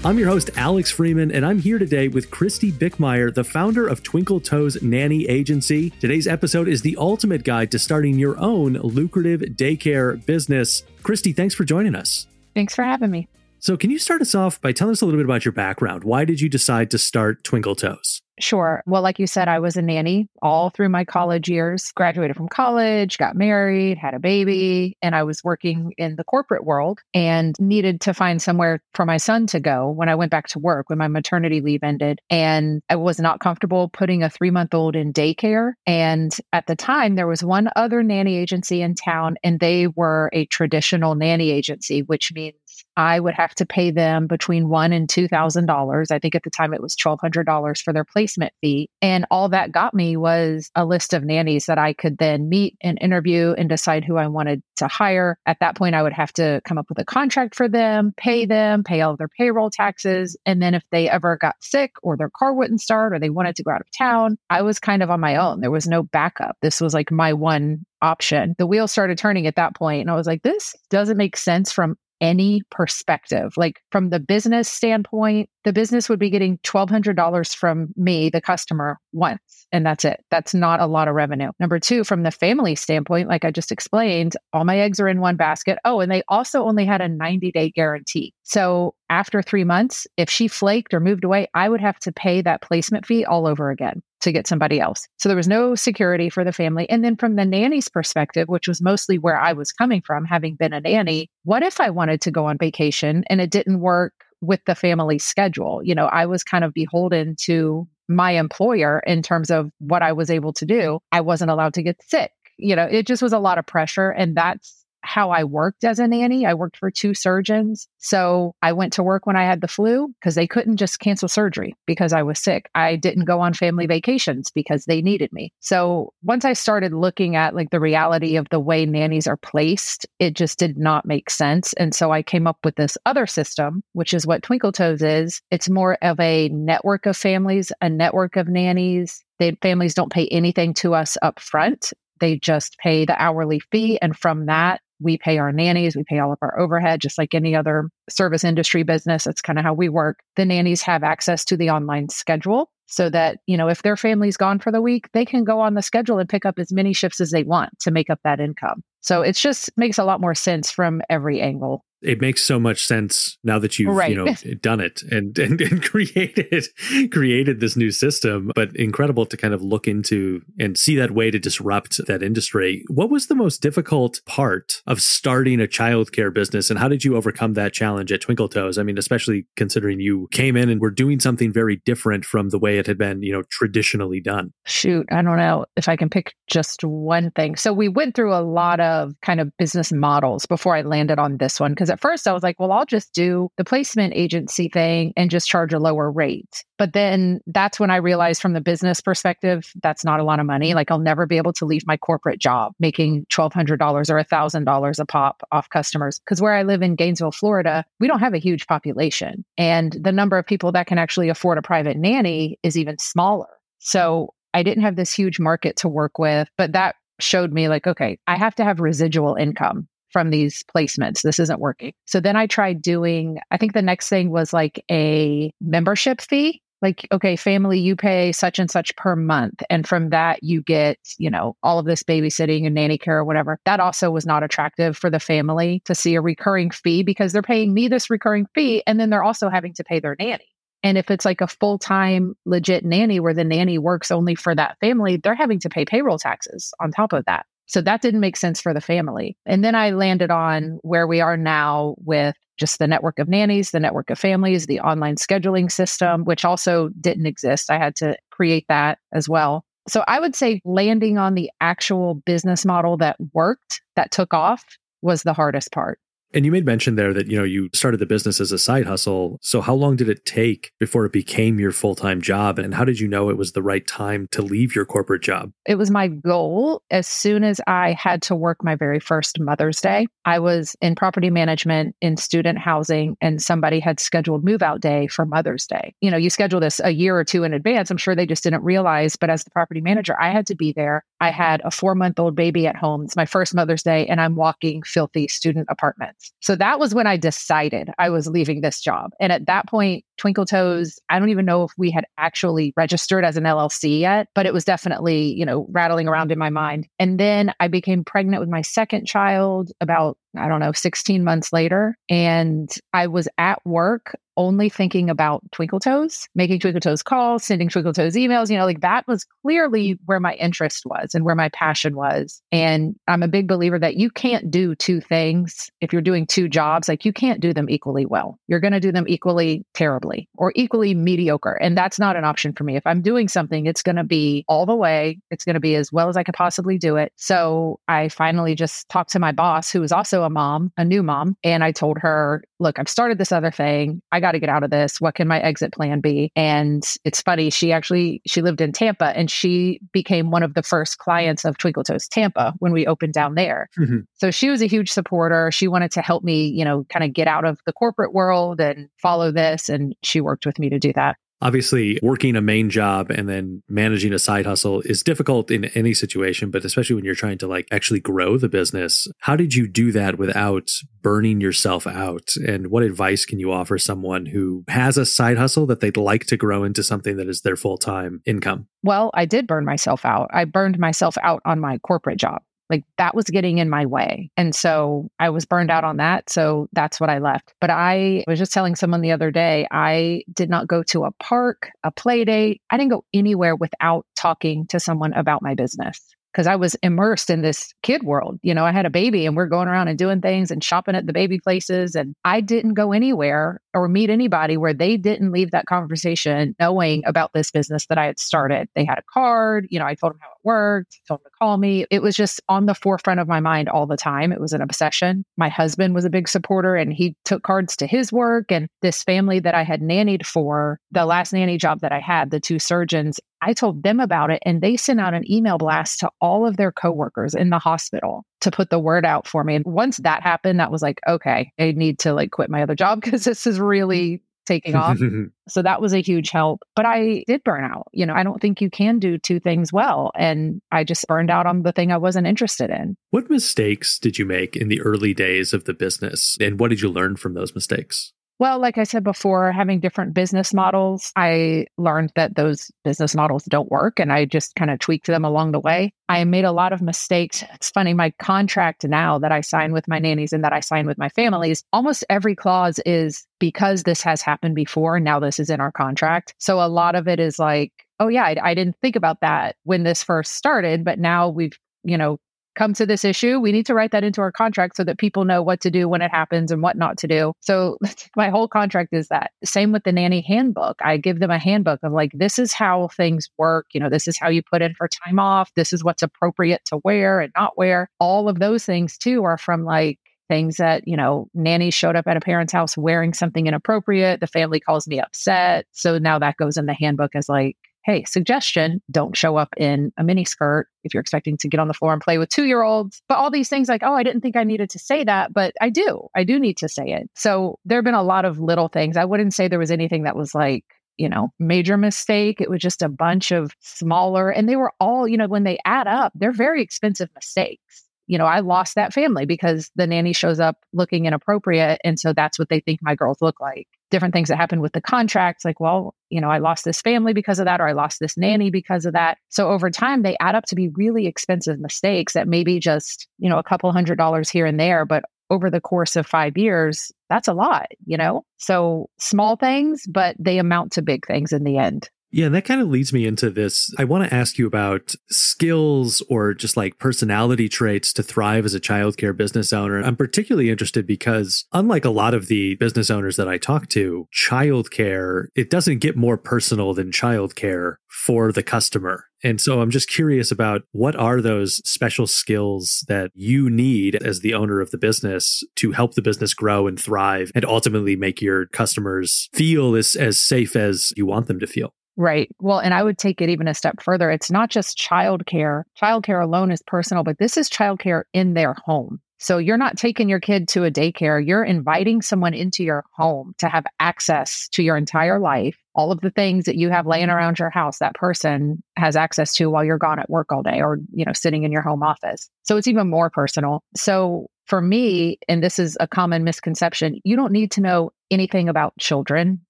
I'm 0.05 0.19
your 0.19 0.28
host, 0.28 0.48
Alex 0.56 0.91
Freeman, 0.91 1.30
and 1.30 1.45
I'm 1.45 1.59
here 1.59 1.78
today 1.78 2.09
with 2.09 2.30
Kristy 2.30 2.73
Bickmeyer, 2.73 3.34
the 3.34 3.45
founder 3.45 3.86
of 3.86 4.02
Twinkle 4.02 4.41
Toes 4.41 4.80
Nanny 4.80 5.28
Agency. 5.28 5.91
Today's 5.91 6.27
episode 6.27 6.66
is 6.66 6.80
the 6.80 6.97
ultimate 6.97 7.45
guide 7.45 7.70
to 7.73 7.78
starting 7.78 8.19
your 8.19 8.39
own 8.39 8.75
lucrative 8.75 9.41
daycare 9.41 10.25
business. 10.25 10.83
Kristy, 11.02 11.36
thanks 11.36 11.55
for 11.55 11.64
joining 11.64 11.95
us. 11.95 12.27
Thanks 12.55 12.75
for 12.75 12.84
having 12.84 13.11
me. 13.11 13.28
So, 13.61 13.77
can 13.77 13.91
you 13.91 13.98
start 13.98 14.23
us 14.23 14.35
off 14.35 14.61
by 14.61 14.73
telling 14.73 14.93
us 14.93 15.03
a 15.03 15.05
little 15.05 15.19
bit 15.19 15.25
about 15.25 15.45
your 15.45 15.53
background? 15.53 16.05
Why 16.05 16.25
did 16.25 16.41
you 16.41 16.48
decide 16.48 16.91
to 16.93 16.98
start 16.98 17.43
Twinkle 17.43 17.75
Toes? 17.75 18.21
Sure. 18.41 18.83
Well, 18.87 19.03
like 19.03 19.19
you 19.19 19.27
said, 19.27 19.48
I 19.48 19.59
was 19.59 19.77
a 19.77 19.83
nanny 19.83 20.29
all 20.43 20.71
through 20.71 20.91
my 20.91 21.05
college 21.05 21.48
years, 21.48 21.91
graduated 21.92 22.37
from 22.37 22.48
college, 22.48 23.19
got 23.19 23.34
married, 23.37 23.98
had 23.98 24.15
a 24.15 24.20
baby, 24.20 24.97
and 25.03 25.15
I 25.15 25.25
was 25.25 25.42
working 25.42 25.92
in 25.98 26.17
the 26.17 26.25
corporate 26.25 26.65
world 26.65 27.00
and 27.15 27.56
needed 27.59 28.00
to 28.03 28.15
find 28.15 28.41
somewhere 28.41 28.81
for 28.95 29.05
my 29.05 29.17
son 29.17 29.47
to 29.48 29.61
go 29.61 29.91
when 29.91 30.09
I 30.09 30.15
went 30.15 30.31
back 30.31 30.47
to 30.48 30.59
work 30.59 30.89
when 30.89 30.98
my 30.98 31.09
maternity 31.09 31.61
leave 31.61 31.83
ended. 31.83 32.20
And 32.31 32.81
I 32.89 32.97
was 32.97 33.19
not 33.19 33.41
comfortable 33.41 33.89
putting 33.89 34.22
a 34.22 34.31
three 34.31 34.50
month 34.50 34.75
old 34.75 34.95
in 34.95 35.12
daycare. 35.12 35.72
And 35.87 36.34
at 36.53 36.67
the 36.67 36.77
time, 36.77 37.17
there 37.17 37.27
was 37.27 37.43
one 37.43 37.70
other 37.75 38.03
nanny 38.03 38.37
agency 38.37 38.83
in 38.83 38.95
town, 38.95 39.37
and 39.43 39.59
they 39.59 39.89
were 39.89 40.31
a 40.33 40.47
traditional 40.47 41.15
nanny 41.15 41.50
agency, 41.50 42.03
which 42.03 42.33
means 42.33 42.55
I 42.97 43.21
would 43.21 43.34
have 43.34 43.55
to 43.57 43.67
pay 43.67 43.91
them 43.91 44.27
between 44.27 44.69
one 44.69 44.93
and 44.93 45.09
two 45.09 45.29
thousand 45.29 45.67
dollars. 45.67 46.11
I 46.11 46.19
think 46.19 46.34
at 46.34 46.43
the 46.43 46.51
time 46.51 46.75
it 46.75 46.83
was 46.83 46.97
twelve 46.97 47.21
hundred 47.21 47.45
dollars 47.45 47.81
for 47.81 47.93
their 47.93 48.05
placement 48.05 48.53
fee. 48.61 48.91
And 49.03 49.27
all 49.31 49.48
that 49.51 49.73
got 49.73 49.95
me 49.95 50.17
was 50.17 50.71
a 50.75 50.84
list 50.84 51.15
of 51.15 51.25
nannies 51.25 51.67
that 51.67 51.79
I 51.79 51.93
could 51.93 52.19
then 52.19 52.49
meet 52.49 52.77
and 52.83 52.99
interview 53.01 53.55
and 53.56 53.69
decide 53.69 54.05
who 54.05 54.17
I 54.17 54.27
wanted 54.27 54.62
to 54.77 54.89
hire. 54.89 55.39
At 55.47 55.59
that 55.61 55.77
point, 55.77 55.95
I 55.95 56.03
would 56.03 56.12
have 56.12 56.33
to 56.34 56.61
come 56.65 56.79
up 56.79 56.89
with 56.89 56.99
a 56.99 57.05
contract 57.05 57.55
for 57.55 57.69
them, 57.69 58.12
pay 58.17 58.47
them, 58.47 58.84
pay 58.84 59.01
all 59.01 59.17
their 59.17 59.29
payroll 59.29 59.71
taxes. 59.71 60.37
And 60.47 60.62
then 60.62 60.75
if 60.75 60.84
they 60.91 61.09
ever 61.09 61.37
got 61.37 61.56
sick 61.61 61.93
or 62.03 62.17
their 62.17 62.31
car 62.31 62.55
wouldn't 62.55 62.81
start 62.81 63.12
or 63.12 63.19
they 63.19 63.31
wanted 63.31 63.56
to 63.56 63.62
go 63.62 63.71
out 63.71 63.81
of 63.81 63.87
town, 63.97 64.39
I 64.51 64.62
was 64.62 64.79
kind 64.79 65.03
of 65.03 65.11
on 65.11 65.21
my 65.21 65.37
own. 65.37 65.61
There 65.61 65.71
was 65.71 65.89
no 65.89 66.03
backup. 66.03 66.56
This 66.62 66.81
was 66.81 66.95
like 66.95 67.11
my 67.11 67.33
one 67.33 67.84
option. 68.01 68.55
The 68.59 68.67
wheel 68.67 68.87
started 68.87 69.19
turning 69.19 69.47
at 69.47 69.56
that 69.56 69.75
point, 69.75 70.03
and 70.03 70.11
I 70.11 70.15
was 70.15 70.27
like, 70.27 70.43
this 70.43 70.75
doesn't 70.91 71.17
make 71.17 71.37
sense 71.37 71.73
from 71.73 71.97
any 72.20 72.62
perspective. 72.70 73.55
Like 73.56 73.80
from 73.91 74.11
the 74.11 74.20
business 74.20 74.69
standpoint, 74.69 75.48
the 75.64 75.72
business 75.72 76.08
would 76.08 76.19
be 76.19 76.30
getting 76.30 76.58
$1,200 76.58 77.55
from 77.55 77.88
me, 77.97 78.30
the 78.30 78.41
customer, 78.41 78.98
once, 79.12 79.66
and 79.72 79.84
that's 79.84 80.05
it. 80.05 80.25
That's 80.30 80.55
not 80.55 80.80
a 80.80 80.86
lot 80.86 81.08
of 81.08 81.14
revenue. 81.14 81.50
Number 81.60 81.78
two, 81.78 82.05
from 82.05 82.22
the 82.22 82.30
family 82.30 82.75
standpoint, 82.75 83.28
like 83.28 83.44
I 83.44 83.50
just 83.50 83.72
explained, 83.72 84.36
all 84.52 84.64
my 84.64 84.78
eggs 84.78 85.00
are 85.00 85.08
in 85.08 85.20
one 85.20 85.36
basket. 85.36 85.78
Oh, 85.84 86.00
and 86.00 86.10
they 86.10 86.22
also 86.28 86.65
only 86.65 86.84
had 86.84 87.00
a 87.00 87.09
90 87.09 87.53
day 87.53 87.70
guarantee. 87.70 88.34
So 88.43 88.94
after 89.10 89.43
three 89.43 89.64
months, 89.64 90.06
if 90.16 90.31
she 90.31 90.48
flaked 90.48 90.94
or 90.94 91.00
moved 91.00 91.25
away, 91.25 91.48
I 91.54 91.69
would 91.69 91.81
have 91.81 91.98
to 92.00 92.12
pay 92.12 92.41
that 92.43 92.62
placement 92.62 93.06
fee 93.06 93.25
all 93.25 93.47
over 93.47 93.70
again 93.70 94.03
to 94.21 94.33
get 94.33 94.47
somebody 94.47 94.81
else. 94.81 95.06
So 95.19 95.29
there 95.29 95.37
was 95.37 95.49
no 95.49 95.75
security 95.75 96.29
for 96.29 96.45
the 96.45 96.53
family. 96.53 96.89
And 96.91 97.05
then 97.05 97.17
from 97.17 97.37
the 97.37 97.45
nanny's 97.45 97.89
perspective, 97.89 98.49
which 98.49 98.69
was 98.69 98.81
mostly 98.81 99.19
where 99.19 99.39
I 99.39 99.53
was 99.53 99.73
coming 99.73 100.03
from, 100.03 100.25
having 100.25 100.56
been 100.56 100.73
a 100.73 100.81
nanny, 100.81 101.31
what 101.45 101.62
if 101.62 101.81
I 101.81 101.91
wanted 101.91 102.21
to 102.23 102.31
go 102.31 102.47
on 102.47 102.59
vacation 102.59 103.25
and 103.31 103.41
it 103.41 103.51
didn't 103.51 103.81
work 103.81 104.12
with 104.41 104.61
the 104.67 104.75
family 104.75 105.19
schedule? 105.19 105.83
You 105.83 105.95
know, 105.95 106.06
I 106.06 106.27
was 106.27 106.43
kind 106.43 106.65
of 106.65 106.75
beholden 106.75 107.37
to 107.43 107.87
my 108.09 108.33
employer 108.33 109.03
in 109.06 109.23
terms 109.23 109.51
of 109.51 109.71
what 109.79 110.03
I 110.03 110.12
was 110.12 110.31
able 110.31 110.53
to 110.55 110.65
do. 110.65 110.99
I 111.12 111.21
wasn't 111.21 111.50
allowed 111.50 111.75
to 111.75 111.83
get 111.83 112.03
sick. 112.03 112.33
You 112.56 112.75
know, 112.75 112.85
it 112.85 113.06
just 113.06 113.23
was 113.23 113.33
a 113.33 113.39
lot 113.39 113.59
of 113.59 113.67
pressure. 113.67 114.11
And 114.11 114.37
that's 114.37 114.85
how 115.08 115.30
I 115.30 115.42
worked 115.44 115.84
as 115.84 115.98
a 115.98 116.06
nanny. 116.06 116.44
I 116.44 116.54
worked 116.54 116.76
for 116.76 116.91
two 116.91 117.14
surgeons. 117.14 117.88
So 117.96 118.54
I 118.62 118.72
went 118.72 118.92
to 118.94 119.02
work 119.02 119.26
when 119.26 119.36
I 119.36 119.44
had 119.44 119.62
the 119.62 119.69
flu 119.69 120.08
because 120.20 120.34
they 120.34 120.46
couldn't 120.46 120.76
just 120.76 121.00
cancel 121.00 121.28
surgery 121.28 121.74
because 121.86 122.12
I 122.12 122.22
was 122.22 122.38
sick. 122.38 122.70
I 122.74 122.96
didn't 122.96 123.24
go 123.24 123.41
on 123.41 123.54
family 123.54 123.86
vacations 123.86 124.50
because 124.50 124.84
they 124.84 125.00
needed 125.00 125.32
me. 125.32 125.52
So 125.60 126.12
once 126.22 126.44
I 126.44 126.52
started 126.52 126.92
looking 126.92 127.36
at 127.36 127.54
like 127.54 127.70
the 127.70 127.80
reality 127.80 128.36
of 128.36 128.48
the 128.50 128.60
way 128.60 128.84
nannies 128.84 129.26
are 129.26 129.38
placed, 129.38 130.06
it 130.19 130.34
just 130.34 130.58
did 130.58 130.76
not 130.76 131.06
make 131.06 131.30
sense. 131.30 131.72
And 131.75 131.94
so 131.94 132.12
I 132.12 132.22
came 132.22 132.46
up 132.46 132.58
with 132.62 132.76
this 132.76 132.98
other 133.06 133.26
system, 133.26 133.82
which 133.94 134.12
is 134.12 134.26
what 134.26 134.42
Twinkle 134.42 134.72
Toes 134.72 135.02
is. 135.02 135.40
It's 135.50 135.70
more 135.70 135.96
of 136.02 136.20
a 136.20 136.50
network 136.50 137.06
of 137.06 137.16
families, 137.16 137.72
a 137.80 137.88
network 137.88 138.36
of 138.36 138.48
nannies. 138.48 139.25
The 139.38 139.56
families 139.62 139.94
don't 139.94 140.12
pay 140.12 140.28
anything 140.28 140.75
to 140.75 140.94
us 140.94 141.16
up 141.22 141.40
front. 141.40 141.92
They 142.20 142.36
just 142.36 142.76
pay 142.78 143.04
the 143.04 143.20
hourly 143.20 143.60
fee. 143.70 143.98
And 144.02 144.16
from 144.16 144.46
that, 144.46 144.80
we 145.00 145.19
pay 145.19 145.38
our 145.38 145.53
nannies, 145.53 145.97
we 145.97 146.04
pay 146.04 146.19
all 146.19 146.32
of 146.32 146.38
our 146.42 146.59
overhead, 146.59 147.00
just 147.00 147.19
like 147.19 147.34
any 147.34 147.54
other 147.54 147.91
service 148.09 148.44
industry 148.44 148.82
business. 148.82 149.25
That's 149.25 149.42
kind 149.42 149.59
of 149.59 149.64
how 149.64 149.75
we 149.75 149.88
work. 149.88 150.20
The 150.36 150.44
nannies 150.44 150.82
have 150.82 151.03
access 151.03 151.44
to 151.47 151.56
the 151.56 151.70
online 151.70 152.09
schedule 152.09 152.70
so 152.86 153.10
that, 153.10 153.38
you 153.47 153.56
know, 153.56 153.69
if 153.69 153.82
their 153.82 153.97
family's 153.97 154.37
gone 154.37 154.58
for 154.58 154.72
the 154.72 154.82
week, 154.82 155.10
they 155.12 155.25
can 155.25 155.44
go 155.44 155.60
on 155.60 155.75
the 155.75 155.82
schedule 155.82 156.19
and 156.19 156.28
pick 156.28 156.47
up 156.47 156.58
as 156.58 156.72
many 156.72 156.92
shifts 156.92 157.20
as 157.20 157.31
they 157.31 157.42
want 157.42 157.70
to 157.81 157.91
make 157.91 158.08
up 158.08 158.20
that 158.25 158.41
income. 158.41 158.82
So 159.00 159.22
it 159.22 159.37
just 159.37 159.70
makes 159.76 159.98
a 159.98 160.04
lot 160.04 160.20
more 160.20 160.34
sense 160.34 160.70
from 160.70 161.03
every 161.10 161.41
angle 161.41 161.84
it 162.03 162.20
makes 162.20 162.42
so 162.42 162.60
much 162.60 162.84
sense 162.84 163.38
now 163.42 163.59
that 163.59 163.78
you've 163.78 163.94
right. 163.94 164.10
you 164.10 164.16
know 164.16 164.32
done 164.60 164.81
it 164.81 165.03
and, 165.10 165.36
and 165.38 165.60
and 165.60 165.82
created 165.91 166.66
created 167.10 167.60
this 167.60 167.76
new 167.76 167.91
system 167.91 168.50
but 168.54 168.75
incredible 168.76 169.26
to 169.26 169.36
kind 169.36 169.54
of 169.54 169.62
look 169.62 169.88
into 169.88 170.42
and 170.58 170.78
see 170.78 170.97
that 170.97 171.10
way 171.10 171.31
to 171.31 171.38
disrupt 171.38 172.04
that 172.06 172.22
industry. 172.22 172.84
What 172.88 173.10
was 173.10 173.26
the 173.26 173.34
most 173.34 173.60
difficult 173.62 174.20
part 174.26 174.82
of 174.87 175.03
starting 175.03 175.60
a 175.60 175.66
childcare 175.66 176.32
business 176.32 176.70
and 176.70 176.78
how 176.78 176.88
did 176.88 177.04
you 177.04 177.16
overcome 177.16 177.54
that 177.54 177.72
challenge 177.72 178.12
at 178.12 178.20
twinkle 178.20 178.48
toes? 178.48 178.78
I 178.78 178.82
mean 178.82 178.98
especially 178.98 179.47
considering 179.56 180.00
you 180.00 180.28
came 180.31 180.56
in 180.56 180.69
and 180.69 180.81
were 180.81 180.91
doing 180.91 181.20
something 181.20 181.53
very 181.53 181.76
different 181.84 182.25
from 182.25 182.50
the 182.50 182.58
way 182.58 182.78
it 182.78 182.87
had 182.87 182.98
been 182.98 183.22
you 183.22 183.32
know 183.32 183.42
traditionally 183.50 184.20
done. 184.20 184.53
Shoot 184.66 185.06
i 185.10 185.22
don't 185.22 185.37
know 185.37 185.66
if 185.76 185.88
i 185.88 185.97
can 185.97 186.08
pick 186.08 186.34
just 186.47 186.84
one 186.84 187.31
thing. 187.32 187.56
So 187.56 187.72
we 187.72 187.88
went 187.88 188.14
through 188.14 188.34
a 188.34 188.41
lot 188.41 188.81
of 188.81 189.12
kind 189.22 189.41
of 189.41 189.50
business 189.56 189.92
models 189.92 190.47
before 190.47 190.76
i 190.76 190.82
landed 190.82 191.19
on 191.19 191.38
this 191.38 191.58
one 191.58 191.72
because 191.72 191.88
because 191.88 191.94
at 191.94 192.00
first 192.00 192.28
I 192.28 192.32
was 192.32 192.43
like, 192.43 192.60
well, 192.60 192.72
I'll 192.72 192.84
just 192.84 193.15
do 193.15 193.50
the 193.56 193.65
placement 193.65 194.12
agency 194.15 194.69
thing 194.69 195.12
and 195.16 195.31
just 195.31 195.49
charge 195.49 195.72
a 195.72 195.78
lower 195.78 196.10
rate. 196.10 196.65
But 196.76 196.93
then 196.93 197.41
that's 197.47 197.81
when 197.81 197.91
I 197.91 197.97
realized 197.97 198.43
from 198.43 198.53
the 198.53 198.60
business 198.60 199.00
perspective, 199.00 199.72
that's 199.82 200.04
not 200.04 200.21
a 200.21 200.25
lot 200.25 200.38
of 200.38 200.47
money. 200.47 200.75
Like 200.75 200.91
I'll 200.91 200.99
never 200.99 201.26
be 201.26 201.38
able 201.38 201.54
to 201.54 201.65
leave 201.65 201.87
my 201.87 201.97
corporate 201.97 202.41
job 202.41 202.75
making 202.78 203.25
$1,200 203.32 203.81
or 204.10 204.22
$1,000 204.22 204.99
a 204.99 205.06
pop 205.06 205.43
off 205.50 205.71
customers. 205.71 206.19
Because 206.19 206.43
where 206.43 206.54
I 206.54 206.62
live 206.62 206.82
in 206.82 206.94
Gainesville, 206.94 207.32
Florida, 207.32 207.84
we 208.00 208.06
don't 208.06 208.20
have 208.20 208.34
a 208.34 208.38
huge 208.38 208.66
population. 208.66 209.44
And 209.56 209.93
the 209.93 210.12
number 210.12 210.37
of 210.37 210.47
people 210.47 210.72
that 210.72 210.87
can 210.87 210.99
actually 210.99 211.31
afford 211.31 211.59
a 211.59 211.62
private 211.62 211.97
nanny 211.97 212.59
is 212.62 212.76
even 212.76 212.99
smaller. 212.99 213.49
So 213.79 214.35
I 214.52 214.62
didn't 214.62 214.82
have 214.82 214.96
this 214.96 215.12
huge 215.12 215.40
market 215.40 215.76
to 215.76 215.88
work 215.88 216.19
with, 216.19 216.49
but 216.58 216.73
that 216.73 216.96
showed 217.20 217.52
me 217.52 217.69
like, 217.69 217.87
okay, 217.87 218.19
I 218.26 218.37
have 218.37 218.55
to 218.56 218.64
have 218.64 218.79
residual 218.79 219.35
income 219.35 219.88
from 220.10 220.31
these 220.31 220.64
placements. 220.75 221.22
This 221.22 221.38
isn't 221.38 221.60
working. 221.60 221.93
So 222.06 222.20
then 222.20 222.37
I 222.37 222.46
tried 222.46 222.82
doing, 222.82 223.38
I 223.50 223.56
think 223.56 223.72
the 223.72 223.82
next 223.82 224.08
thing 224.08 224.31
was 224.31 224.52
like 224.52 224.84
a 224.90 225.52
membership 225.60 226.20
fee. 226.20 226.62
Like, 226.81 227.08
okay, 227.10 227.34
family, 227.34 227.81
you 227.81 227.96
pay 227.96 228.31
such 228.31 228.60
and 228.60 228.70
such 228.70 228.94
per 228.94 229.16
month. 229.16 229.64
And 229.69 229.87
from 229.87 230.10
that, 230.10 230.44
you 230.44 230.62
get, 230.62 230.96
you 231.19 231.28
know, 231.28 231.56
all 231.64 231.81
of 231.81 231.87
this 231.87 232.05
babysitting 232.05 232.66
and 232.66 232.75
nanny 232.75 232.99
care 232.99 233.19
or 233.19 233.25
whatever. 233.25 233.58
That 233.64 233.81
also 233.81 234.12
was 234.12 234.25
not 234.25 234.44
attractive 234.44 234.96
for 234.96 235.10
the 235.10 235.19
family 235.19 235.82
to 235.87 235.94
see 235.96 236.14
a 236.14 236.20
recurring 236.20 236.70
fee 236.70 237.02
because 237.02 237.32
they're 237.32 237.43
paying 237.43 237.75
me 237.75 237.88
this 237.88 238.11
recurring 238.11 238.46
fee. 238.54 238.84
And 238.87 239.00
then 239.00 239.11
they're 239.11 239.25
also 239.25 239.49
having 239.49 239.75
to 239.75 239.82
pay 239.82 239.99
their 239.99 240.14
nanny. 240.20 240.46
And 240.84 240.96
if 240.96 241.11
it's 241.11 241.25
like 241.25 241.40
a 241.40 241.49
full 241.49 241.78
time 241.78 242.34
legit 242.44 242.84
nanny 242.84 243.19
where 243.19 243.34
the 243.34 243.44
nanny 243.44 243.78
works 243.78 244.12
only 244.12 244.37
for 244.37 244.54
that 244.54 244.78
family, 244.81 245.16
they're 245.16 245.34
having 245.34 245.58
to 245.61 245.69
pay 245.69 245.84
payroll 245.84 246.19
taxes 246.19 246.72
on 246.81 246.93
top 246.93 247.12
of 247.12 247.25
that. 247.25 247.46
So 247.69 247.81
that 247.82 248.03
didn't 248.03 248.20
make 248.20 248.37
sense 248.37 248.61
for 248.61 248.75
the 248.75 248.81
family. 248.81 249.37
And 249.47 249.62
then 249.62 249.75
I 249.75 249.91
landed 249.91 250.31
on 250.31 250.79
where 250.82 251.06
we 251.06 251.20
are 251.20 251.37
now 251.37 251.94
with 251.99 252.35
just 252.56 252.79
the 252.79 252.87
network 252.87 253.19
of 253.19 253.29
nannies, 253.29 253.70
the 253.70 253.81
network 253.81 254.11
of 254.11 254.19
families, 254.19 254.67
the 254.67 254.81
online 254.81 255.17
scheduling 255.17 255.70
system, 255.70 256.25
which 256.25 256.44
also 256.44 256.88
didn't 257.00 257.26
exist. 257.26 257.70
I 257.70 257.79
had 257.79 257.94
to 257.97 258.17
create 258.31 258.65
that 258.69 258.99
as 259.12 259.29
well. 259.29 259.65
So 259.87 260.03
I 260.09 260.19
would 260.19 260.35
say 260.35 260.61
landing 260.65 261.19
on 261.19 261.35
the 261.35 261.50
actual 261.61 262.15
business 262.15 262.65
model 262.65 262.97
that 262.99 263.17
worked, 263.32 263.81
that 263.97 264.11
took 264.11 264.35
off, 264.35 264.64
was 265.03 265.23
the 265.23 265.32
hardest 265.32 265.71
part. 265.73 266.00
And 266.34 266.44
you 266.44 266.52
made 266.52 266.66
mention 266.66 266.96
there 266.96 267.14
that, 267.14 267.28
you 267.28 267.38
know, 267.38 267.44
you 267.44 267.70
started 267.72 268.00
the 268.00 268.06
business 268.06 268.40
as 268.40 268.52
a 268.52 268.58
side 268.58 268.86
hustle. 268.86 269.38
So 269.40 269.60
how 269.60 269.75
long 269.75 269.96
did 269.96 270.08
it 270.08 270.26
take 270.26 270.72
before 270.78 271.06
it 271.06 271.12
became 271.12 271.58
your 271.58 271.72
full-time 271.72 272.20
job 272.20 272.58
and 272.58 272.75
how 272.75 272.84
did 272.84 273.00
you 273.00 273.08
know 273.08 273.30
it 273.30 273.38
was 273.38 273.52
the 273.52 273.62
right 273.62 273.86
time 273.86 274.28
to 274.32 274.42
leave 274.42 274.75
your 274.75 274.84
corporate 274.84 275.22
job? 275.22 275.52
It 275.66 275.76
was 275.76 275.90
my 275.90 276.08
goal 276.08 276.82
as 276.90 277.06
soon 277.06 277.44
as 277.44 277.60
I 277.66 277.92
had 277.92 278.20
to 278.22 278.34
work 278.34 278.62
my 278.62 278.75
very 278.75 279.00
first 279.00 279.40
Mother's 279.40 279.80
Day. 279.80 280.06
I 280.25 280.38
was 280.38 280.76
in 280.82 280.94
property 280.94 281.30
management 281.30 281.96
in 282.02 282.19
student 282.19 282.58
housing 282.58 283.16
and 283.20 283.40
somebody 283.40 283.80
had 283.80 283.98
scheduled 283.98 284.44
move 284.44 284.62
out 284.62 284.80
day 284.80 285.06
for 285.06 285.25
Mother's 285.25 285.66
Day. 285.66 285.94
You 286.00 286.10
know, 286.10 286.19
you 286.19 286.28
schedule 286.28 286.60
this 286.60 286.80
a 286.84 286.90
year 286.90 287.16
or 287.19 287.25
two 287.25 287.44
in 287.44 287.54
advance. 287.54 287.90
I'm 287.90 287.96
sure 287.96 288.14
they 288.14 288.26
just 288.26 288.44
didn't 288.44 288.62
realize, 288.62 289.16
but 289.16 289.30
as 289.30 289.44
the 289.44 289.50
property 289.50 289.80
manager, 289.80 290.14
I 290.20 290.30
had 290.30 290.46
to 290.48 290.54
be 290.54 290.72
there. 290.72 291.04
I 291.20 291.30
had 291.30 291.62
a 291.62 291.69
4-month-old 291.69 292.36
baby 292.36 292.66
at 292.66 292.76
home. 292.76 293.04
It's 293.04 293.16
my 293.16 293.26
first 293.26 293.54
Mother's 293.54 293.82
Day 293.82 294.06
and 294.06 294.20
I'm 294.20 294.36
walking 294.36 294.82
filthy 294.82 295.26
student 295.28 295.69
apartments. 295.70 296.18
So 296.41 296.56
that 296.56 296.79
was 296.79 296.94
when 296.94 297.06
I 297.06 297.17
decided 297.17 297.91
I 297.99 298.11
was 298.11 298.26
leaving 298.26 298.61
this 298.61 298.81
job. 298.81 299.12
And 299.20 299.32
at 299.32 299.47
that 299.47 299.67
point, 299.69 300.05
Twinkle 300.17 300.47
Toes, 300.47 300.99
I 301.09 301.19
don't 301.19 301.31
even 301.31 301.44
know 301.44 301.65
if 301.65 301.73
we 301.76 301.91
had 301.91 302.06
actually 302.19 302.73
registered 302.76 303.25
as 303.25 303.37
an 303.37 303.44
LLC 303.44 304.00
yet, 304.00 304.29
but 304.35 304.47
it 304.47 304.53
was 304.53 304.65
definitely, 304.65 305.32
you 305.35 305.47
know, 305.47 305.67
rattling 305.70 306.06
mm-hmm. 306.06 306.12
around 306.12 306.32
in 306.32 306.38
my 306.38 306.50
mind. 306.50 306.88
And 306.99 307.19
then 307.19 307.53
I 307.61 307.69
became 307.69 308.05
pregnant 308.05 308.41
with 308.41 308.49
my 308.49 308.62
second 308.62 309.06
child 309.06 309.70
about 309.81 310.19
I 310.37 310.47
don't 310.47 310.61
know, 310.61 310.73
16 310.73 311.25
months 311.25 311.53
later. 311.53 311.97
And 312.09 312.71
I 312.93 313.06
was 313.06 313.29
at 313.38 313.64
work 313.64 314.14
only 314.38 314.69
thinking 314.70 315.11
about 315.11 315.43
Twinkle 315.52 315.81
Toes, 315.81 316.29
making 316.35 316.61
Twinkle 316.61 316.81
Toes 316.81 317.02
calls, 317.02 317.44
sending 317.44 317.69
Twinkle 317.69 317.93
Toes 317.93 318.14
emails. 318.14 318.49
You 318.49 318.56
know, 318.56 318.64
like 318.64 318.81
that 318.81 319.06
was 319.06 319.26
clearly 319.43 319.94
mm. 319.94 319.99
where 320.06 320.20
my 320.20 320.35
interest 320.35 320.87
was 320.87 321.14
and 321.14 321.25
where 321.25 321.35
my 321.35 321.50
passion 321.50 321.96
was. 321.96 322.40
And 322.52 322.94
I'm 323.08 323.23
a 323.23 323.29
big 323.29 323.49
believer 323.49 323.79
that 323.79 323.96
you 323.96 324.11
can't 324.11 324.50
do 324.50 324.75
two 324.76 325.00
things 325.00 325.70
if 325.81 325.93
you're 325.93 326.00
doing 326.00 326.26
two 326.26 326.49
jobs, 326.49 326.88
like 326.88 327.05
you 327.05 327.12
can't 327.12 327.40
do 327.40 327.52
them 327.52 327.69
equally 327.69 328.06
well. 328.06 328.38
You're 328.46 328.61
going 328.61 328.73
to 328.73 328.81
do 328.81 328.93
them 328.93 329.06
equally 329.08 329.67
terribly 329.75 330.29
or 330.37 330.52
equally 330.55 330.94
mediocre. 330.94 331.58
And 331.61 331.76
that's 331.76 331.99
not 331.99 332.17
an 332.17 332.25
option 332.25 332.52
for 332.52 332.62
me. 332.64 332.76
If 332.76 332.87
I'm 332.87 333.02
doing 333.02 333.29
something, 333.29 333.67
it's 333.67 333.82
going 333.82 333.96
to 333.96 334.05
be 334.05 334.44
all 334.49 334.64
the 334.64 334.76
way, 334.76 335.19
it's 335.32 335.44
going 335.44 335.55
to 335.55 335.61
be 335.61 335.75
as 335.75 335.93
well 335.93 336.08
as 336.08 336.17
I 336.17 336.23
could 336.23 336.35
possibly 336.35 336.79
do 336.79 336.96
it. 336.96 337.12
So 337.17 337.81
I 337.88 338.08
finally 338.08 338.55
just 338.55 338.88
talked 338.88 339.11
to 339.12 339.19
my 339.19 339.32
boss, 339.32 339.73
who 339.73 339.81
was 339.81 339.90
also 339.90 340.23
a 340.23 340.31
mom, 340.31 340.73
a 340.76 340.85
new 340.85 341.02
mom, 341.02 341.37
and 341.43 341.64
I 341.64 341.73
told 341.73 341.99
her, 341.99 342.44
look, 342.60 342.78
I've 342.78 342.88
started 342.88 343.19
this 343.19 343.32
other 343.32 343.50
thing. 343.50 344.02
I 344.12 344.20
got 344.20 344.32
to 344.32 344.38
get 344.38 344.49
out 344.49 344.62
of 344.62 344.70
this. 344.70 345.00
What 345.00 345.14
can 345.14 345.28
my 345.28 345.40
exit 345.40 345.72
plan 345.72 346.00
be? 346.00 346.32
And 346.34 346.84
it's 347.05 347.22
funny, 347.22 347.50
she 347.50 347.72
actually 347.72 348.22
she 348.26 348.43
lived 348.43 348.60
in 348.60 348.72
Tampa 348.72 349.16
and 349.16 349.31
she 349.31 349.81
became 349.93 350.31
one 350.31 350.43
of 350.43 350.55
the 350.55 350.62
first 350.62 350.99
clients 350.99 351.44
of 351.44 351.58
Twinkle 351.58 351.84
Toes 351.84 352.08
Tampa 352.08 352.55
when 352.58 352.72
we 352.72 352.87
opened 352.87 353.14
down 353.14 353.34
there. 353.34 353.69
Mm-hmm. 353.78 354.00
So 354.14 354.31
she 354.31 354.50
was 354.50 354.62
a 354.62 354.66
huge 354.66 354.90
supporter. 354.90 355.50
She 355.50 355.69
wanted 355.69 355.90
to 355.93 356.02
help 356.02 356.25
me, 356.25 356.46
you 356.46 356.64
know, 356.64 356.84
kind 356.88 357.05
of 357.05 357.12
get 357.12 357.28
out 357.28 357.44
of 357.44 357.58
the 357.66 357.72
corporate 357.72 358.12
world 358.12 358.61
and 358.61 358.88
follow 359.00 359.31
this 359.31 359.69
and 359.69 359.94
she 360.02 360.20
worked 360.20 360.46
with 360.46 360.58
me 360.58 360.69
to 360.70 360.78
do 360.78 360.93
that. 360.94 361.16
Obviously, 361.40 361.99
working 362.02 362.35
a 362.35 362.40
main 362.40 362.69
job 362.69 363.11
and 363.11 363.29
then 363.29 363.62
managing 363.69 364.12
a 364.12 364.19
side 364.19 364.44
hustle 364.44 364.81
is 364.82 365.02
difficult 365.02 365.50
in 365.50 365.67
any 365.67 365.94
situation, 365.94 366.50
but 366.50 366.64
especially 366.64 366.96
when 366.96 367.05
you're 367.05 367.14
trying 367.14 367.38
to 367.38 367.46
like 367.46 367.69
actually 367.70 368.00
grow 368.00 368.37
the 368.37 368.49
business. 368.49 369.06
How 369.20 369.37
did 369.37 369.55
you 369.55 369.69
do 369.69 369.93
that 369.93 370.19
without 370.19 370.69
burning 371.00 371.40
yourself 371.40 371.87
out? 371.87 372.31
And 372.44 372.69
what 372.69 372.82
advice 372.82 373.25
can 373.25 373.38
you 373.38 373.52
offer 373.52 373.79
someone 373.79 374.26
who 374.26 374.64
has 374.69 374.99
a 374.99 375.06
side 375.06 375.38
hustle 375.38 375.67
that 375.67 375.81
they'd 375.81 375.96
like 375.96 376.26
to 376.26 376.37
grow 376.37 376.64
into 376.64 376.82
something 376.82 377.17
that 377.17 377.29
is 377.29 377.43
their 377.43 377.56
full 377.56 377.79
time 377.79 378.20
income? 378.26 378.67
Well, 378.82 379.11
I 379.14 379.25
did 379.25 379.46
burn 379.46 379.64
myself 379.64 380.05
out. 380.05 380.31
I 380.32 380.44
burned 380.44 380.79
myself 380.79 381.17
out 381.23 381.43
on 381.44 381.61
my 381.61 381.79
corporate 381.79 382.19
job. 382.19 382.43
Like 382.70 382.85
that 382.97 383.15
was 383.15 383.25
getting 383.25 383.59
in 383.59 383.70
my 383.70 383.87
way. 383.87 384.31
And 384.37 384.55
so 384.55 385.11
I 385.19 385.31
was 385.31 385.47
burned 385.47 385.70
out 385.70 385.85
on 385.85 385.99
that. 385.99 386.31
So 386.31 386.69
that's 386.73 387.00
what 387.00 387.11
I 387.11 387.19
left. 387.19 387.55
But 387.61 387.70
I 387.70 388.25
was 388.26 388.38
just 388.38 388.53
telling 388.53 388.76
someone 388.76 389.00
the 389.00 389.12
other 389.12 389.31
day, 389.31 389.67
I 389.70 390.23
did 390.32 390.50
not 390.50 390.69
go 390.69 390.82
to 390.85 391.05
a 391.05 391.12
park, 391.12 391.70
a 391.82 391.91
play 391.91 392.25
date. 392.25 392.61
I 392.70 392.76
didn't 392.76 392.91
go 392.91 393.05
anywhere 393.12 393.56
without 393.56 394.06
talking 394.17 394.67
to 394.69 394.81
someone 394.81 395.12
about 395.12 395.43
my 395.43 395.55
business 395.55 396.15
because 396.32 396.46
I 396.46 396.56
was 396.56 396.75
immersed 396.82 397.30
in 397.30 397.42
this 397.42 397.72
kid 397.82 398.02
world. 398.02 398.38
You 398.42 398.54
know, 398.54 398.64
I 398.64 398.72
had 398.72 398.86
a 398.86 398.90
baby 398.90 399.26
and 399.26 399.36
we're 399.36 399.46
going 399.46 399.69
around 399.69 399.88
and 399.88 399.98
doing 399.98 400.20
things 400.20 400.50
and 400.50 400.62
shopping 400.62 400.94
at 400.94 401.06
the 401.06 401.12
baby 401.12 401.38
places. 401.38 401.94
And 401.94 402.14
I 402.25 402.40
didn't 402.40 402.75
go 402.75 402.92
anywhere 402.92 403.60
or 403.75 403.88
meet 403.88 404.10
anybody 404.10 404.56
where 404.56 404.75
they 404.75 404.96
didn't 404.96 405.32
leave 405.32 405.50
that 405.50 405.66
conversation 405.66 406.54
knowing 406.60 407.02
about 407.06 407.32
this 407.32 407.50
business 407.50 407.86
that 407.86 407.98
I 407.98 408.06
had 408.06 408.19
started. 408.19 408.69
They 408.75 408.84
had 408.84 408.98
a 408.98 409.04
card, 409.12 409.66
you 409.70 409.78
know, 409.78 409.86
I 409.86 409.94
told 409.94 410.12
them 410.12 410.20
how 410.20 410.28
it 410.28 410.44
worked, 410.44 411.00
told 411.06 411.20
them 411.20 411.30
to 411.30 411.38
call 411.38 411.56
me. 411.56 411.86
It 411.90 412.02
was 412.02 412.16
just 412.16 412.40
on 412.48 412.66
the 412.66 412.75
forefront 412.75 413.20
of 413.20 413.28
my 413.28 413.40
mind 413.40 413.69
all 413.69 413.86
the 413.86 413.96
time. 413.96 414.32
It 414.32 414.40
was 414.40 414.52
an 414.52 414.62
obsession. 414.62 415.25
My 415.36 415.48
husband 415.48 415.94
was 415.94 416.04
a 416.04 416.10
big 416.10 416.28
supporter 416.28 416.76
and 416.76 416.92
he 416.92 417.16
took 417.25 417.42
cards 417.42 417.76
to 417.76 417.86
his 417.86 418.12
work. 418.12 418.50
And 418.50 418.69
this 418.82 419.02
family 419.02 419.40
that 419.40 419.54
I 419.54 419.62
had 419.62 419.80
nannied 419.80 420.26
for, 420.26 420.78
the 420.90 421.06
last 421.06 421.32
nanny 421.32 421.58
job 421.58 421.80
that 421.80 421.92
I 421.92 422.00
had, 422.00 422.30
the 422.30 422.40
two 422.40 422.58
surgeons, 422.58 423.20
I 423.43 423.52
told 423.52 423.82
them 423.82 424.00
about 424.00 424.31
it 424.31 424.43
and 424.44 424.61
they 424.61 424.76
sent 424.76 425.00
out 425.00 425.14
an 425.14 425.31
email 425.31 425.58
blast 425.58 426.00
to 426.00 426.11
all 426.20 426.46
of 426.46 426.56
their 426.56 426.73
coworkers 426.73 427.35
in 427.35 427.50
the 427.50 427.58
hospital 427.58 428.25
to 428.40 428.50
put 428.50 428.70
the 428.70 428.79
word 428.79 429.05
out 429.05 429.26
for 429.26 429.44
me. 429.44 429.55
And 429.55 429.64
once 429.64 429.99
that 429.99 430.23
happened, 430.23 430.61
that 430.61 430.73
was 430.73 430.82
like, 430.82 431.00
okay, 431.08 431.52
I 431.58 431.73
need 431.73 432.00
to 432.00 432.12
like 432.12 432.31
quit 432.31 432.50
my 432.50 432.62
other 432.62 432.75
job 432.75 433.00
because 433.00 433.25
this 433.25 433.46
is 433.46 433.61
really 433.61 434.23
taking 434.49 434.75
off. 434.75 434.99
so 435.49 435.62
that 435.62 435.81
was 435.81 435.93
a 435.93 436.00
huge 436.00 436.31
help. 436.31 436.62
But 436.75 436.87
I 436.87 437.23
did 437.26 437.44
burn 437.44 437.64
out. 437.64 437.88
You 437.93 438.06
know, 438.06 438.14
I 438.14 438.25
don't 438.25 438.40
think 438.40 438.61
you 438.61 438.70
can 438.70 438.99
do 438.99 439.19
two 439.19 439.38
things 439.38 439.73
well. 439.73 440.11
And 440.17 440.61
I 440.73 440.85
just 440.85 441.06
burned 441.06 441.31
out 441.31 441.46
on 441.46 441.62
the 441.62 441.73
thing 441.73 441.93
I 441.93 441.99
wasn't 441.99 442.26
interested 442.26 442.70
in. 442.70 442.96
What 443.11 443.31
mistakes 443.31 443.99
did 443.99 444.19
you 444.19 444.25
make 444.25 444.56
in 444.56 444.69
the 444.69 444.81
early 444.81 445.14
days 445.14 445.52
of 445.52 445.64
the 445.64 445.75
business? 445.75 446.37
And 446.40 446.58
what 446.58 446.70
did 446.70 446.81
you 446.81 446.88
learn 446.88 447.17
from 447.17 447.35
those 447.35 447.55
mistakes? 447.55 448.12
Well, 448.40 448.61
like 448.61 448.79
I 448.79 448.85
said 448.85 449.02
before, 449.02 449.50
having 449.50 449.81
different 449.81 450.14
business 450.14 450.55
models, 450.55 451.12
I 451.17 451.67
learned 451.76 452.12
that 452.14 452.37
those 452.37 452.70
business 452.85 453.17
models 453.17 453.44
don't 453.46 453.70
work 453.70 453.99
and 453.99 454.12
I 454.12 454.26
just 454.26 454.55
kind 454.55 454.70
of 454.70 454.79
tweaked 454.79 455.08
them 455.08 455.25
along 455.25 455.50
the 455.50 455.61
way. 455.61 455.93
I 456.08 456.23
made 456.23 456.44
a 456.44 456.52
lot 456.52 456.73
of 456.73 456.81
mistakes. 456.81 457.43
It's 457.55 457.70
funny, 457.70 457.94
my 457.94 458.12
contract 458.20 458.85
now 458.85 459.19
that 459.19 459.32
I 459.32 459.40
sign 459.40 459.73
with 459.73 459.88
my 459.88 459.99
nannies 459.99 460.32
and 460.32 460.44
that 460.44 460.52
I 460.52 460.61
sign 460.61 460.87
with 460.87 460.99
my 460.99 461.08
families, 461.08 461.64
almost 461.73 462.05
every 462.08 462.37
clause 462.37 462.79
is 462.87 463.26
because 463.40 463.82
this 463.82 464.02
has 464.02 464.23
happened 464.23 464.55
before. 464.55 464.96
And 464.96 465.05
now 465.05 465.19
this 465.19 465.40
is 465.40 465.50
in 465.50 465.61
our 465.61 465.73
contract. 465.73 466.35
So 466.38 466.61
a 466.61 466.69
lot 466.69 466.94
of 466.94 467.08
it 467.08 467.19
is 467.19 467.40
like, 467.40 467.73
oh, 467.99 468.06
yeah, 468.06 468.23
I, 468.23 468.37
I 468.40 468.55
didn't 468.55 468.76
think 468.81 468.94
about 468.94 469.20
that 469.20 469.57
when 469.64 469.83
this 469.83 470.04
first 470.04 470.35
started, 470.35 470.85
but 470.85 471.00
now 471.00 471.28
we've 471.28 471.59
you 471.85 471.97
know, 471.97 472.18
come 472.59 472.75
to 472.75 472.85
this 472.85 473.05
issue, 473.05 473.38
we 473.38 473.53
need 473.53 473.67
to 473.67 473.75
write 473.75 473.93
that 473.93 474.03
into 474.03 474.21
our 474.21 474.33
contract 474.33 474.77
so 474.77 474.83
that 474.85 474.99
people 474.99 475.25
know 475.25 475.43
what 475.43 475.61
to 475.61 475.71
do 475.71 475.88
when 475.88 476.03
it 476.03 476.11
happens 476.11 476.50
and 476.50 476.61
what 476.61 476.77
not 476.77 476.99
to 476.99 477.07
do. 477.07 477.33
So 477.41 477.79
my 478.17 478.31
whole 478.31 478.49
contract 478.49 478.93
is 478.93 479.09
that. 479.09 479.31
Same 479.45 479.71
with 479.71 479.85
the 479.85 479.93
nanny 479.93 480.21
handbook. 480.21 480.77
I 480.83 480.97
give 480.97 481.21
them 481.21 481.31
a 481.31 481.38
handbook 481.38 481.79
of 481.85 481.93
like, 481.93 482.11
this 482.12 482.38
is 482.38 482.53
how 482.53 482.88
things 482.88 483.31
work. 483.38 483.67
You 483.73 483.81
know, 483.81 483.88
this 483.88 484.09
is 484.09 484.19
how 484.19 484.29
you 484.29 484.43
put 484.43 484.61
in 484.61 484.75
for 484.75 484.88
time 484.88 485.21
off. 485.21 485.55
This 485.55 485.73
is 485.73 485.85
what's 485.85 486.03
appropriate 486.03 486.62
to 486.67 486.81
wear 486.83 487.21
and 487.21 487.33
not 487.37 487.57
wear. 487.57 487.88
All 488.00 488.29
of 488.29 488.41
those 488.41 488.65
things 488.65 488.99
too 488.99 489.23
are 489.23 489.38
from 489.38 489.65
like, 489.65 489.99
things 490.29 490.59
that, 490.59 490.87
you 490.87 490.95
know, 490.95 491.27
nanny 491.33 491.71
showed 491.71 491.97
up 491.97 492.07
at 492.07 492.19
a 492.19 492.21
parent's 492.21 492.53
house 492.53 492.77
wearing 492.77 493.15
something 493.15 493.47
inappropriate. 493.47 494.21
The 494.21 494.27
family 494.27 494.61
calls 494.61 494.87
me 494.87 495.00
upset. 495.00 495.65
So 495.73 495.99
now 495.99 496.19
that 496.19 496.37
goes 496.37 496.59
in 496.59 496.67
the 496.67 496.75
handbook 496.75 497.15
as 497.15 497.31
like, 497.31 497.57
hey, 497.88 498.04
suggestion, 498.04 498.83
don't 498.90 499.16
show 499.16 499.38
up 499.38 499.49
in 499.57 499.90
a 499.97 500.04
mini 500.04 500.23
skirt 500.23 500.68
if 500.85 500.92
you're 500.92 501.00
expecting 501.00 501.38
to 501.38 501.49
get 501.49 501.59
on 501.59 501.68
the 501.68 501.75
floor 501.75 501.95
and 501.95 502.02
play 502.02 502.18
with 502.18 502.28
two 502.28 502.45
year 502.45 502.62
olds. 502.62 503.00
But 503.09 503.16
all 503.16 503.30
these 503.30 503.49
things 503.49 503.66
like, 503.66 503.83
oh, 503.83 503.95
I 503.95 504.02
didn't 504.02 504.21
think 504.21 504.37
I 504.37 504.45
needed 504.45 504.68
to 504.71 504.78
say 504.78 505.04
that, 505.04 505.33
but 505.33 505.54
I 505.59 505.71
do. 505.71 506.07
I 506.14 506.25
do 506.25 506.38
need 506.38 506.59
to 506.59 506.68
say 506.68 506.90
it. 506.90 507.09
So 507.14 507.59
there 507.64 507.78
have 507.78 507.87
been 507.87 507.95
a 507.95 508.02
lot 508.02 508.26
of 508.26 508.38
little 508.38 508.68
things. 508.68 508.99
I 508.99 509.07
wouldn't 509.07 509.33
say 509.33 509.49
there 509.49 509.59
was 509.59 509.71
anything 509.71 510.02
that 510.02 510.16
was 510.16 510.35
like, 510.35 510.66
you 510.99 511.09
know, 511.09 511.33
major 511.38 511.78
mistake. 511.78 512.42
It 512.42 512.50
was 512.50 512.61
just 512.61 512.83
a 512.83 512.90
bunch 512.90 513.33
of 513.33 513.52
smaller, 513.61 514.28
and 514.28 514.47
they 514.47 514.57
were 514.57 514.73
all, 514.78 515.09
you 515.09 515.16
know, 515.16 515.26
when 515.26 515.45
they 515.45 515.59
add 515.64 515.87
up, 515.87 516.12
they're 516.14 516.30
very 516.30 516.62
expensive 516.62 517.09
mistakes 517.14 517.88
you 518.09 518.17
know, 518.17 518.25
I 518.25 518.41
lost 518.41 518.75
that 518.75 518.95
family 518.95 519.27
because 519.27 519.71
the 519.77 519.87
nanny 519.87 520.15
shows 520.15 520.41
up 520.41 520.57
looking 520.73 521.05
inappropriate. 521.05 521.79
And 521.85 522.00
so 522.00 522.12
that's 522.15 522.38
what 522.38 522.49
they 522.49 522.59
think 522.59 522.81
my 522.83 522.95
girls 522.95 523.19
look 523.21 523.38
like. 523.38 523.69
Different 523.91 524.15
things 524.15 524.31
that 524.31 524.37
happen 524.37 524.61
with 524.61 524.73
the 524.73 524.81
contracts, 524.81 525.45
like, 525.45 525.61
well, 525.61 525.95
you 526.09 526.21
know, 526.21 526.31
I 526.31 526.38
lost 526.38 526.65
this 526.65 526.81
family 526.81 527.12
because 527.12 527.38
of 527.38 527.45
that, 527.45 527.61
or 527.61 527.69
I 527.69 527.73
lost 527.73 528.00
this 528.00 528.17
nanny 528.17 528.50
because 528.50 528.87
of 528.87 528.95
that. 528.95 529.19
So 529.29 529.50
over 529.50 529.71
time, 529.71 530.03
they 530.03 530.17
add 530.21 530.35
up 530.35 530.47
to 530.47 530.57
be 530.57 530.71
really 530.71 531.07
expensive 531.07 531.61
mistakes 531.61 532.15
that 532.15 532.27
maybe 532.27 532.59
just, 532.59 533.07
you 533.19 533.29
know, 533.29 533.38
a 533.38 533.45
couple 533.45 533.71
hundred 533.73 533.99
dollars 533.99 534.31
here 534.31 534.47
and 534.47 534.59
there, 534.59 534.87
but 534.87 535.05
over 535.31 535.50
the 535.50 535.61
course 535.61 535.95
of 535.95 536.07
five 536.07 536.38
years, 536.38 536.91
that's 537.11 537.29
a 537.29 537.35
lot, 537.35 537.67
you 537.85 537.99
know? 537.99 538.25
So 538.38 538.88
small 538.99 539.37
things, 539.37 539.85
but 539.87 540.17
they 540.19 540.38
amount 540.38 540.73
to 540.73 540.83
big 540.83 541.07
things 541.07 541.35
in 541.35 541.45
the 541.45 541.59
end. 541.59 541.91
Yeah, 542.11 542.27
and 542.27 542.35
that 542.35 542.47
kind 542.47 542.61
of 542.61 542.69
leads 542.69 542.93
me 542.93 543.07
into 543.07 543.31
this. 543.31 543.73
I 543.79 543.85
want 543.85 544.09
to 544.09 544.15
ask 544.15 544.38
you 544.38 544.47
about 544.47 544.95
skills 545.11 546.03
or 546.09 546.33
just 546.33 546.57
like 546.57 546.79
personality 546.79 547.49
traits 547.49 547.93
to 547.95 548.03
thrive 548.03 548.47
as 548.47 548.55
a 548.55 548.61
childcare 548.61 549.15
business 549.15 549.53
owner. 549.53 549.83
I'm 549.83 549.97
particularly 549.97 550.50
interested 550.50 550.87
because 550.87 551.45
unlike 551.53 551.85
a 551.85 551.91
lot 551.91 552.15
of 552.15 552.29
the 552.29 552.55
business 552.55 552.91
owners 552.91 553.17
that 553.17 553.29
I 553.29 553.37
talk 553.37 553.69
to, 553.71 554.09
childcare, 554.15 555.27
it 555.37 555.50
doesn't 555.50 555.81
get 555.81 555.97
more 555.97 556.17
personal 556.17 556.73
than 556.73 556.93
childcare 556.93 557.75
for 557.88 558.33
the 558.33 558.43
customer. 558.43 559.05
And 559.23 559.41
so 559.41 559.61
I'm 559.61 559.71
just 559.71 559.91
curious 559.91 560.31
about 560.31 560.62
what 560.73 560.95
are 560.95 561.21
those 561.21 561.57
special 561.69 562.07
skills 562.07 562.85
that 562.88 563.11
you 563.15 563.50
need 563.50 563.97
as 563.97 564.21
the 564.21 564.33
owner 564.33 564.61
of 564.61 564.71
the 564.71 564.79
business 564.79 565.43
to 565.57 565.73
help 565.73 565.95
the 565.95 566.03
business 566.03 566.35
grow 566.35 566.69
and 566.69 566.81
thrive 566.81 567.33
and 567.35 567.45
ultimately 567.45 567.97
make 567.97 568.23
your 568.23 568.47
customers 568.47 569.29
feel 569.35 569.75
as, 569.75 569.97
as 569.97 570.21
safe 570.21 570.55
as 570.55 570.93
you 570.97 571.05
want 571.05 571.27
them 571.27 571.41
to 571.41 571.47
feel. 571.47 571.75
Right. 571.99 572.31
Well, 572.38 572.61
and 572.61 572.73
I 572.73 572.85
would 572.85 572.97
take 572.97 573.21
it 573.21 573.28
even 573.28 573.49
a 573.49 573.55
step 573.55 573.83
further. 573.83 574.09
It's 574.09 574.31
not 574.31 574.50
just 574.50 574.78
childcare. 574.78 575.64
Childcare 575.76 576.23
alone 576.23 576.52
is 576.52 576.62
personal, 576.62 577.02
but 577.02 577.19
this 577.19 577.37
is 577.37 577.50
childcare 577.50 578.05
in 578.12 578.35
their 578.35 578.55
home. 578.55 579.00
So 579.19 579.38
you're 579.38 579.57
not 579.57 579.76
taking 579.76 580.09
your 580.09 580.21
kid 580.21 580.47
to 580.50 580.62
a 580.62 580.71
daycare. 580.71 581.26
You're 581.26 581.43
inviting 581.43 582.02
someone 582.02 582.35
into 582.35 582.62
your 582.62 582.85
home 582.93 583.35
to 583.38 583.49
have 583.49 583.67
access 583.81 584.49
to 584.50 584.62
your 584.62 584.76
entire 584.76 585.19
life. 585.19 585.59
All 585.75 585.90
of 585.90 586.00
the 586.00 586.11
things 586.11 586.45
that 586.45 586.55
you 586.55 586.71
have 586.71 586.87
laying 586.87 587.11
around 587.11 587.40
your 587.40 587.50
house, 587.50 587.81
that 587.81 587.97
person 587.97 588.62
has 588.76 588.95
access 588.95 589.33
to 589.33 589.50
while 589.50 589.64
you're 589.64 589.76
gone 589.76 589.99
at 589.99 590.09
work 590.09 590.31
all 590.31 590.45
day 590.45 590.61
or, 590.62 590.78
you 590.93 591.05
know, 591.05 591.12
sitting 591.12 591.43
in 591.43 591.50
your 591.50 591.62
home 591.62 591.83
office. 591.83 592.31
So 592.45 592.57
it's 592.57 592.69
even 592.69 592.88
more 592.88 593.11
personal. 593.11 593.64
So 593.76 594.28
for 594.47 594.61
me, 594.61 595.19
and 595.28 595.43
this 595.43 595.59
is 595.59 595.76
a 595.81 595.88
common 595.88 596.23
misconception, 596.23 597.00
you 597.02 597.17
don't 597.17 597.33
need 597.33 597.50
to 597.52 597.61
know 597.61 597.90
anything 598.11 598.49
about 598.49 598.77
children 598.79 599.41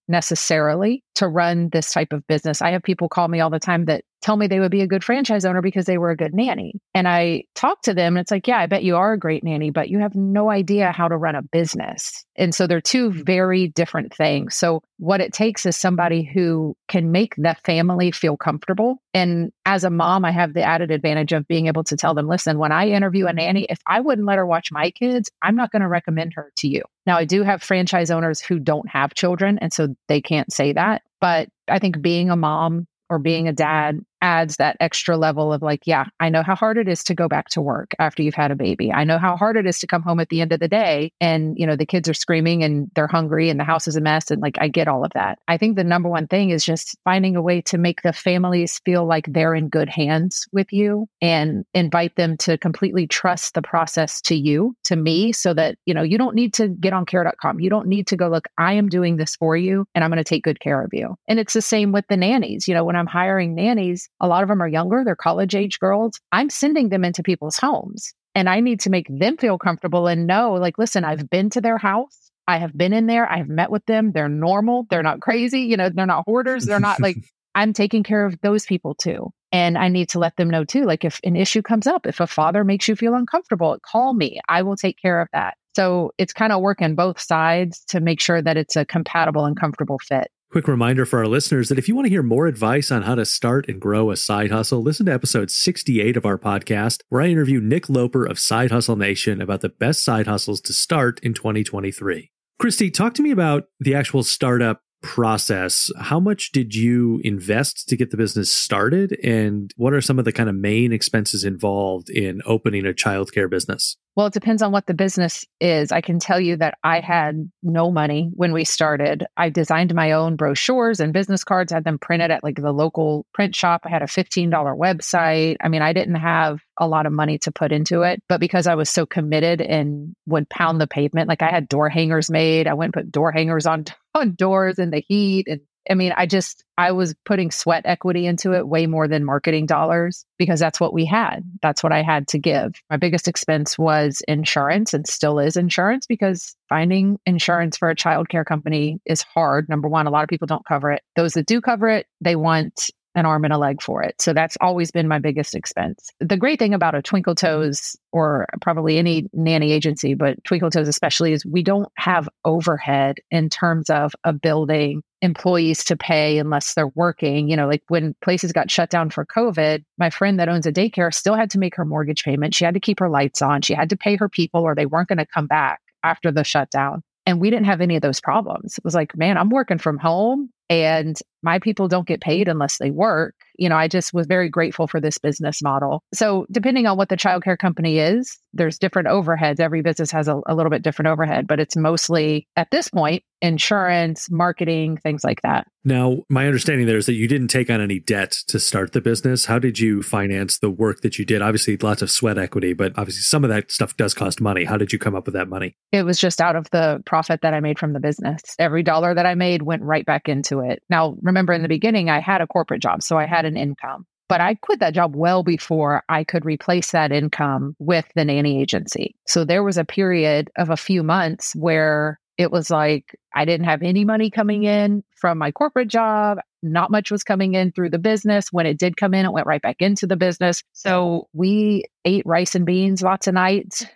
necessarily 0.09 1.03
to 1.15 1.29
run 1.29 1.69
this 1.71 1.93
type 1.93 2.13
of 2.13 2.27
business. 2.27 2.63
I 2.63 2.71
have 2.71 2.83
people 2.83 3.09
call 3.09 3.29
me 3.29 3.41
all 3.41 3.51
the 3.51 3.59
time 3.59 3.85
that 3.87 4.05
tell 4.21 4.37
me 4.37 4.47
they 4.47 4.61
would 4.61 4.71
be 4.71 4.81
a 4.81 4.87
good 4.87 5.05
franchise 5.05 5.45
owner 5.45 5.63
because 5.63 5.87
they 5.87 5.99
were 5.99 6.11
a 6.11 6.17
good 6.17 6.35
nanny. 6.35 6.81
And 6.95 7.07
I 7.07 7.45
talk 7.55 7.83
to 7.83 7.95
them 7.95 8.17
and 8.17 8.23
it's 8.23 8.31
like, 8.31 8.49
yeah, 8.49 8.59
I 8.59 8.67
bet 8.67 8.83
you 8.83 8.97
are 8.97 9.13
a 9.13 9.19
great 9.19 9.45
nanny, 9.45 9.71
but 9.71 9.89
you 9.89 9.99
have 10.01 10.15
no 10.15 10.51
idea 10.51 10.93
how 10.93 11.09
to 11.09 11.17
run 11.17 11.35
a 11.35 11.43
business. 11.43 12.25
And 12.37 12.55
so 12.55 12.67
they're 12.67 12.81
two 12.81 13.11
mm-hmm. 13.11 13.23
very 13.23 13.69
different 13.69 14.15
things. 14.15 14.55
So 14.57 14.83
what 14.99 15.21
it 15.21 15.33
takes 15.33 15.67
is 15.67 15.77
somebody 15.77 16.23
who 16.23 16.77
can 16.89 17.13
make 17.13 17.35
the 17.37 17.57
family 17.65 18.11
feel 18.11 18.37
comfortable. 18.37 19.01
And 19.15 19.53
as 19.67 19.85
a 19.85 19.91
mom, 19.91 20.25
I 20.25 20.31
have 20.31 20.55
the 20.55 20.63
added 20.63 20.91
advantage 20.91 21.33
of 21.33 21.47
being 21.47 21.67
able 21.67 21.85
to 21.85 21.97
tell 21.97 22.15
them, 22.15 22.29
listen, 22.29 22.59
when 22.59 22.73
I 22.73 22.89
interview 22.89 23.27
a 23.27 23.33
nanny, 23.33 23.67
if 23.69 23.79
I 23.87 24.01
wouldn't 24.01 24.27
let 24.27 24.39
her 24.39 24.47
watch 24.47 24.73
my 24.73 24.91
kids, 24.91 25.31
I'm 25.43 25.57
not 25.57 25.71
going 25.71 25.83
to 25.83 25.89
recommend 25.89 26.35
her 26.35 26.53
to 26.57 26.69
you. 26.69 26.83
Now, 27.07 27.17
I 27.17 27.25
do 27.25 27.43
have 27.43 27.63
franchise 27.63 28.11
owners 28.11 28.41
who 28.41 28.59
don't 28.59 28.89
have 28.89 29.15
children, 29.15 29.59
and 29.59 29.73
so 29.73 29.95
they 30.09 30.21
can't 30.21 30.53
say 30.53 30.73
that. 30.73 31.03
But 31.21 31.49
I 31.69 31.79
think 31.79 32.01
being 32.01 32.31
a 32.31 32.37
mom 32.37 32.87
or 33.11 33.19
being 33.19 33.49
a 33.49 33.53
dad 33.53 34.01
adds 34.23 34.57
that 34.57 34.77
extra 34.81 35.17
level 35.17 35.53
of 35.53 35.63
like, 35.63 35.83
yeah, 35.87 36.07
I 36.21 36.29
know 36.29 36.43
how 36.43 36.55
hard 36.55 36.79
it 36.79 36.89
is 36.89 37.05
to 37.05 37.15
go 37.15 37.29
back 37.29 37.49
to 37.51 37.61
work 37.61 37.95
after 37.99 38.23
you've 38.23 38.35
had 38.35 38.51
a 38.51 38.57
baby. 38.57 38.93
I 38.93 39.05
know 39.05 39.19
how 39.19 39.37
hard 39.37 39.57
it 39.57 39.67
is 39.67 39.79
to 39.81 39.87
come 39.87 40.03
home 40.03 40.21
at 40.21 40.29
the 40.29 40.41
end 40.41 40.53
of 40.53 40.61
the 40.61 40.69
day 40.69 41.13
and, 41.21 41.59
you 41.59 41.67
know, 41.67 41.77
the 41.77 41.87
kids 41.87 42.09
are 42.09 42.15
screaming 42.15 42.63
and 42.63 42.91
they're 42.95 43.07
hungry 43.07 43.51
and 43.51 43.59
the 43.59 43.65
house 43.65 43.89
is 43.89 43.97
a 43.97 44.01
mess. 44.01 44.31
And 44.31 44.43
like, 44.43 44.57
I 44.61 44.69
get 44.69 44.89
all 44.89 45.05
of 45.05 45.13
that. 45.15 45.39
I 45.49 45.57
think 45.57 45.77
the 45.77 45.85
number 45.85 46.09
one 46.09 46.27
thing 46.27 46.51
is 46.51 46.65
just 46.65 46.97
finding 47.05 47.37
a 47.37 47.43
way 47.43 47.61
to 47.63 47.79
make 47.79 48.03
the 48.03 48.13
families 48.13 48.81
feel 48.85 49.07
like 49.07 49.27
they're 49.29 49.55
in 49.55 49.69
good 49.69 49.89
hands 49.89 50.47
with 50.53 50.73
you 50.73 51.07
and 51.21 51.65
invite 51.75 52.17
them 52.17 52.37
to 52.39 52.59
completely 52.59 53.07
trust 53.07 53.55
the 53.55 53.63
process 53.63 54.21
to 54.23 54.35
you, 54.35 54.75
to 54.85 54.97
me, 54.97 55.33
so 55.33 55.55
that, 55.55 55.77
you 55.87 55.95
know, 55.95 56.03
you 56.03 56.19
don't 56.19 56.35
need 56.35 56.55
to 56.55 56.69
get 56.69 56.93
on 56.93 57.07
care.com. 57.07 57.61
You 57.61 57.71
don't 57.71 57.89
need 57.89 58.07
to 58.09 58.17
go, 58.17 58.29
look, 58.29 58.49
I 58.59 58.75
am 58.75 58.89
doing 58.89 59.17
this 59.17 59.37
for 59.37 59.57
you 59.57 59.87
and 59.95 60.05
I'm 60.05 60.11
going 60.11 60.19
to 60.19 60.25
take 60.25 60.45
good 60.45 60.61
care 60.61 60.83
of 60.83 60.91
you. 60.93 61.17
And 61.27 61.39
it's 61.39 61.53
the 61.55 61.63
same 61.63 61.93
with 61.93 62.07
the 62.09 62.17
nannies. 62.17 62.69
You 62.69 62.75
know, 62.75 62.85
when 62.85 62.97
I'm 62.97 63.07
hiring 63.07 63.55
nannies, 63.55 64.08
a 64.21 64.29
lot 64.29 64.43
of 64.43 64.49
them 64.49 64.63
are 64.63 64.69
younger, 64.69 65.03
they're 65.05 65.17
college 65.17 65.55
age 65.55 65.79
girls. 65.79 66.21
I'm 66.33 66.51
sending 66.51 66.89
them 66.89 67.05
into 67.05 67.23
people's 67.23 67.57
homes 67.57 68.13
and 68.35 68.49
I 68.49 68.61
need 68.61 68.81
to 68.81 68.91
make 68.91 69.09
them 69.09 69.37
feel 69.37 69.59
comfortable 69.59 70.07
and 70.07 70.27
know, 70.27 70.55
like, 70.55 70.79
listen, 70.79 71.05
I've 71.05 71.29
been 71.29 71.51
to 71.51 71.61
their 71.61 71.79
house. 71.79 72.31
I 72.47 72.59
have 72.59 72.77
been 72.77 72.93
in 72.93 73.07
there. 73.07 73.31
I've 73.31 73.49
met 73.49 73.71
with 73.71 73.85
them. 73.87 74.13
They're 74.13 74.29
normal. 74.29 74.87
They're 74.91 75.03
not 75.03 75.21
crazy. 75.21 75.63
You 75.63 75.77
know, 75.77 75.91
they're 75.91 76.07
not 76.07 76.25
hoarders. 76.27 76.65
They're 76.65 76.81
not 76.81 77.01
like, 77.01 77.17
I'm 77.55 77.73
taking 77.73 78.03
care 78.03 78.25
of 78.25 78.41
those 78.41 78.65
people 78.65 78.95
too. 78.95 79.31
And 79.51 79.77
I 79.77 79.89
need 79.89 80.09
to 80.11 80.19
let 80.19 80.37
them 80.37 80.49
know 80.49 80.65
too. 80.65 80.85
Like, 80.85 81.05
if 81.05 81.21
an 81.25 81.35
issue 81.35 81.63
comes 81.63 81.87
up, 81.87 82.07
if 82.07 82.21
a 82.21 82.27
father 82.27 82.65
makes 82.65 82.87
you 82.87 82.97
feel 82.97 83.15
uncomfortable, 83.15 83.77
call 83.83 84.15
me. 84.15 84.41
I 84.49 84.63
will 84.63 84.77
take 84.77 85.01
care 85.01 85.21
of 85.21 85.29
that. 85.33 85.57
So 85.75 86.13
it's 86.19 86.33
kind 86.33 86.53
of 86.53 86.61
working 86.61 86.95
both 86.95 87.21
sides 87.21 87.85
to 87.89 88.01
make 88.01 88.21
sure 88.21 88.43
that 88.43 88.57
it's 88.57 88.77
a 88.77 88.85
compatible 88.85 89.45
and 89.45 89.59
comfortable 89.59 89.99
fit. 89.99 90.29
Quick 90.51 90.67
reminder 90.67 91.05
for 91.05 91.19
our 91.19 91.27
listeners 91.27 91.69
that 91.69 91.77
if 91.77 91.89
you 91.89 91.95
want 91.95 92.07
to 92.07 92.11
hear 92.11 92.23
more 92.23 92.47
advice 92.47 92.91
on 92.91 93.03
how 93.03 93.15
to 93.15 93.27
start 93.27 93.69
and 93.69 93.79
grow 93.79 94.11
a 94.11 94.17
side 94.17 94.51
hustle, 94.51 94.83
listen 94.83 95.05
to 95.05 95.13
episode 95.13 95.51
68 95.51 96.17
of 96.17 96.25
our 96.25 96.39
podcast, 96.39 97.03
where 97.11 97.21
I 97.21 97.27
interview 97.27 97.61
Nick 97.61 97.91
Loper 97.91 98.25
of 98.25 98.39
Side 98.39 98.71
Hustle 98.71 98.97
Nation 98.97 99.43
about 99.43 99.61
the 99.61 99.69
best 99.69 100.03
side 100.03 100.27
hustles 100.27 100.63
to 100.63 100.73
start 100.73 101.21
in 101.23 101.35
2023. 101.35 102.31
Kristy, 102.59 102.93
talk 102.93 103.13
to 103.13 103.23
me 103.23 103.31
about 103.31 103.65
the 103.79 103.95
actual 103.95 104.23
startup 104.23 104.81
process. 105.03 105.91
How 105.99 106.21
much 106.21 106.53
did 106.53 106.75
you 106.75 107.21
invest 107.25 107.89
to 107.89 107.97
get 107.97 108.11
the 108.11 108.17
business 108.17 108.53
started? 108.53 109.19
And 109.23 109.73
what 109.77 109.93
are 109.93 110.01
some 110.01 110.19
of 110.19 110.25
the 110.25 110.33
kind 110.33 110.49
of 110.49 110.55
main 110.55 110.93
expenses 110.93 111.45
involved 111.45 112.11
in 112.11 112.43
opening 112.45 112.87
a 112.87 112.93
childcare 112.93 113.49
business? 113.49 113.97
Well, 114.19 114.27
it 114.27 114.33
depends 114.33 114.63
on 114.63 114.73
what 114.73 114.87
the 114.87 114.95
business 114.95 115.45
is. 115.61 115.93
I 115.93 116.01
can 116.01 116.19
tell 116.19 116.41
you 116.41 116.57
that 116.57 116.77
I 116.83 116.99
had 116.99 117.49
no 117.63 117.93
money 117.93 118.31
when 118.35 118.53
we 118.53 118.65
started. 118.65 119.25
I 119.37 119.49
designed 119.49 119.95
my 119.95 120.11
own 120.11 120.35
brochures 120.35 120.99
and 120.99 121.13
business 121.13 121.45
cards, 121.45 121.71
had 121.71 121.85
them 121.85 122.01
printed 122.01 122.33
at 122.33 122.43
like 122.43 122.57
the 122.57 122.73
local 122.73 123.27
print 123.33 123.55
shop. 123.55 123.83
I 123.85 123.91
had 123.91 124.03
a 124.03 124.07
$15 124.07 124.51
website. 124.51 125.59
I 125.63 125.69
mean, 125.69 125.83
I 125.83 125.93
didn't 125.93 126.17
have 126.17 126.59
a 126.77 126.89
lot 126.89 127.07
of 127.07 127.13
money 127.13 127.39
to 127.39 127.53
put 127.53 127.71
into 127.71 128.03
it, 128.03 128.21
but 128.29 128.41
because 128.41 128.67
I 128.67 128.75
was 128.75 128.91
so 128.91 129.07
committed 129.07 129.61
and 129.61 130.17
would 130.27 130.51
pound 130.51 130.81
the 130.81 130.89
pavement, 130.89 131.29
like 131.29 131.43
I 131.43 131.51
had 131.51 131.69
door 131.69 131.89
hangers 131.89 132.29
made. 132.29 132.67
I 132.67 132.75
went 132.75 132.97
and 132.97 133.05
put 133.05 133.13
door 133.13 133.31
hangers 133.31 133.67
on 133.67 133.85
doors 134.25 134.79
in 134.79 134.91
the 134.91 135.03
heat 135.07 135.47
and 135.49 135.61
I 135.91 135.95
mean, 135.95 136.13
I 136.17 136.27
just, 136.27 136.65
I 136.77 136.93
was 136.93 137.15
putting 137.25 137.51
sweat 137.51 137.83
equity 137.87 138.27
into 138.27 138.53
it 138.53 138.69
way 138.69 138.87
more 138.87 139.09
than 139.09 139.25
marketing 139.25 139.67
dollars 139.67 140.27
because 140.39 140.61
that's 140.61 140.79
what 140.79 140.93
we 140.93 141.07
had. 141.07 141.43
That's 141.63 141.83
what 141.83 141.93
I 141.93 142.03
had 142.03 142.29
to 142.29 142.39
give. 142.39 142.75
My 142.91 142.99
biggest 142.99 143.27
expense 143.27 143.79
was 143.79 144.23
insurance 144.29 144.93
and 144.93 145.07
still 145.07 145.39
is 145.39 145.57
insurance 145.57 146.07
because 146.07 146.55
finding 146.69 147.19
insurance 147.25 147.79
for 147.79 147.89
a 147.89 147.97
childcare 147.97 148.45
company 148.45 149.01
is 149.07 149.23
hard. 149.23 149.69
Number 149.69 149.89
one, 149.89 150.07
a 150.07 150.11
lot 150.11 150.25
of 150.25 150.29
people 150.29 150.47
don't 150.47 150.67
cover 150.67 150.93
it. 150.93 151.03
Those 151.17 151.33
that 151.35 151.47
do 151.47 151.61
cover 151.61 151.89
it, 151.89 152.07
they 152.21 152.37
want 152.37 152.91
an 153.19 153.27
arm 153.27 153.45
and 153.45 153.53
a 153.53 153.59
leg 153.59 153.83
for 153.83 154.03
it. 154.03 154.21
So 154.21 154.33
that's 154.33 154.57
always 154.61 154.91
been 154.91 155.09
my 155.09 155.19
biggest 155.19 155.55
expense. 155.55 156.11
The 156.21 156.37
great 156.37 156.59
thing 156.59 156.75
about 156.75 156.95
a 156.95 157.03
Twinkle 157.03 157.35
mm-hmm. 157.35 157.47
Toes 157.47 157.97
or 158.13 158.47
probably 158.61 158.99
any 158.99 159.29
nanny 159.33 159.73
agency, 159.73 160.15
but 160.15 160.43
Twinkle 160.45 160.71
Toes 160.71 160.89
especially, 160.89 161.33
is 161.33 161.45
we 161.45 161.63
don't 161.63 161.89
have 161.97 162.29
overhead 162.45 163.19
in 163.31 163.51
terms 163.51 163.91
of 163.91 164.15
a 164.25 164.33
building 164.33 165.03
employees 165.21 165.85
to 165.85 165.97
pay 165.97 166.39
unless 166.39 166.75
they're 166.75 166.89
working. 166.89 167.49
You 167.49 167.57
know, 167.57 167.67
like 167.67 167.83
when 167.89 168.15
places 168.23 168.53
got 168.53 168.71
shut 168.71 168.91
down 168.91 169.11
for 169.11 169.27
COVID, 169.27 169.85
my 169.99 170.11
friend 170.11 170.39
that 170.39 170.49
owns 170.49 170.67
a 170.67 170.73
daycare 170.73 171.13
still 171.13 171.35
had 171.35 171.51
to 171.51 171.59
make 171.59 171.75
her 171.77 171.85
mortgage 171.85 172.25
payment. 172.25 172.55
She 172.55 172.65
had 172.65 172.75
to 172.75 172.81
keep 172.81 173.01
her 173.01 173.11
lights 173.11 173.43
on. 173.43 173.63
She 173.63 173.75
had 173.75 173.91
to 173.91 173.97
pay 173.97 174.17
her 174.17 174.29
people 174.29 174.63
or 174.63 174.75
they 174.75 174.87
weren't 174.87 175.09
going 175.09 175.19
to 175.19 175.27
come 175.27 175.47
back 175.47 175.81
after 176.05 176.31
the 176.31 176.45
shutdown. 176.45 177.03
And 177.27 177.41
we 177.41 177.51
didn't 177.51 177.67
have 177.67 177.83
any 177.83 177.97
of 177.97 178.03
those 178.03 178.21
problems. 178.21 178.79
It 178.79 178.85
was 178.85 178.95
like, 178.95 179.15
man, 179.15 179.37
I'm 179.37 179.51
working 179.51 179.77
from 179.77 179.99
home 179.99 180.51
and 180.71 181.19
my 181.43 181.59
people 181.59 181.89
don't 181.89 182.07
get 182.07 182.21
paid 182.21 182.49
unless 182.49 182.79
they 182.79 182.91
work. 182.91 183.35
You 183.59 183.69
know, 183.69 183.77
I 183.77 183.89
just 183.89 184.15
was 184.15 184.27
very 184.27 184.49
grateful 184.49 184.87
for 184.87 185.01
this 185.01 185.19
business 185.19 185.63
model. 185.63 186.03
So, 186.15 186.47
depending 186.51 186.87
on 186.87 186.97
what 186.97 187.09
the 187.09 187.17
childcare 187.17 187.59
company 187.59 187.99
is, 187.99 188.39
there's 188.53 188.79
different 188.79 189.09
overheads. 189.09 189.61
Every 189.61 189.83
business 189.83 190.11
has 190.13 190.29
a, 190.29 190.41
a, 190.47 190.55
little 190.55 190.71
bit 190.71 190.83
different 190.83 191.09
overhead, 191.09 191.47
but 191.47 191.61
it's 191.61 191.77
mostly 191.77 192.47
at 192.57 192.71
this 192.71 192.89
point 192.89 193.23
insurance, 193.41 194.29
marketing, 194.31 194.97
things 194.97 195.23
like 195.23 195.41
that. 195.43 195.67
Now, 195.85 196.19
my 196.29 196.47
understanding 196.47 196.87
there 196.87 196.97
is 196.97 197.07
that 197.07 197.15
you 197.15 197.29
didn't 197.29 197.49
take 197.49 197.71
on 197.71 197.81
any 197.81 198.01
debt 198.01 198.33
to 198.49 198.59
start 198.59 198.93
the 198.93 199.01
business. 199.01 199.45
How 199.45 199.61
did 199.61 199.79
you 199.79 200.03
finance 200.03 200.59
the 200.59 200.71
work 200.71 201.03
that 201.03 201.19
you 201.19 201.25
did? 201.25 201.41
Obviously, 201.41 201.77
lots 201.77 202.03
of 202.03 202.11
sweat 202.11 202.37
equity, 202.37 202.73
but 202.73 202.93
obviously, 202.99 203.23
some 203.23 203.45
of 203.45 203.51
that 203.51 203.71
stuff 203.71 203.97
does 203.97 204.13
cost 204.13 204.41
money. 204.41 204.65
How 204.65 204.77
did 204.77 204.93
you 204.93 204.99
come 204.99 205.15
up 205.15 205.27
with 205.27 205.35
that 205.35 205.49
money? 205.49 205.77
It 205.93 206.03
was 206.03 206.19
just 206.19 206.41
out 206.41 206.57
of 206.57 206.69
the 206.71 207.01
profit 207.07 207.41
that 207.43 207.55
I 207.55 207.61
made 207.61 207.79
from 207.79 207.93
the 207.93 208.01
business. 208.01 208.43
Every 208.59 208.83
dollar 208.83 209.15
that 209.15 209.25
I 209.25 209.35
made 209.35 209.63
went 209.63 209.83
right 209.83 210.05
back 210.05 210.29
into 210.29 210.61
it. 210.61 210.83
Now, 210.91 211.17
remember 211.29 211.53
in 211.53 211.63
the 211.63 211.69
beginning, 211.69 212.11
I 212.11 212.21
had 212.21 212.41
a 212.41 212.47
corporate 212.47 212.83
job, 212.83 213.03
so 213.03 213.17
I 213.19 213.27
had 213.27 213.45
an 213.45 213.57
income. 213.57 214.07
But 214.29 214.43
I 214.43 214.57
quit 214.57 214.81
that 214.81 214.95
job 214.95 215.17
well 215.17 215.43
before 215.43 216.03
I 216.09 216.23
could 216.23 216.45
replace 216.45 216.91
that 216.91 217.13
income 217.13 217.75
with 217.79 218.05
the 218.15 218.25
nanny 218.25 218.61
agency. 218.61 219.17
So 219.27 219.45
there 219.45 219.63
was 219.63 219.79
a 219.79 219.85
period 219.85 220.51
of 220.57 220.69
a 220.69 220.77
few 220.77 221.03
months 221.03 221.55
where 221.57 222.21
it 222.37 222.53
was 222.53 222.71
like 222.71 223.19
I 223.35 223.45
didn't 223.45 223.65
have 223.65 223.83
any 223.83 224.05
money 224.05 224.31
coming 224.31 224.65
in 224.65 225.03
from 225.17 225.39
my 225.39 225.51
corporate 225.51 225.89
job. 225.89 226.39
Not 226.63 226.91
much 226.91 227.11
was 227.11 227.25
coming 227.25 227.55
in 227.55 227.73
through 227.73 227.91
the 227.91 227.99
business. 227.99 228.53
When 228.53 228.67
it 228.67 228.79
did 228.79 228.97
come 228.97 229.15
in, 229.15 229.25
it 229.25 229.33
went 229.33 229.47
right 229.47 229.63
back 229.63 229.77
into 229.81 230.07
the 230.07 230.17
business. 230.17 230.63
So 230.73 231.29
we 231.33 231.85
ate 232.05 232.27
rice 232.27 232.55
and 232.55 232.67
beans 232.67 233.03
lots 233.03 233.27
of 233.27 233.35
nights. 233.35 233.87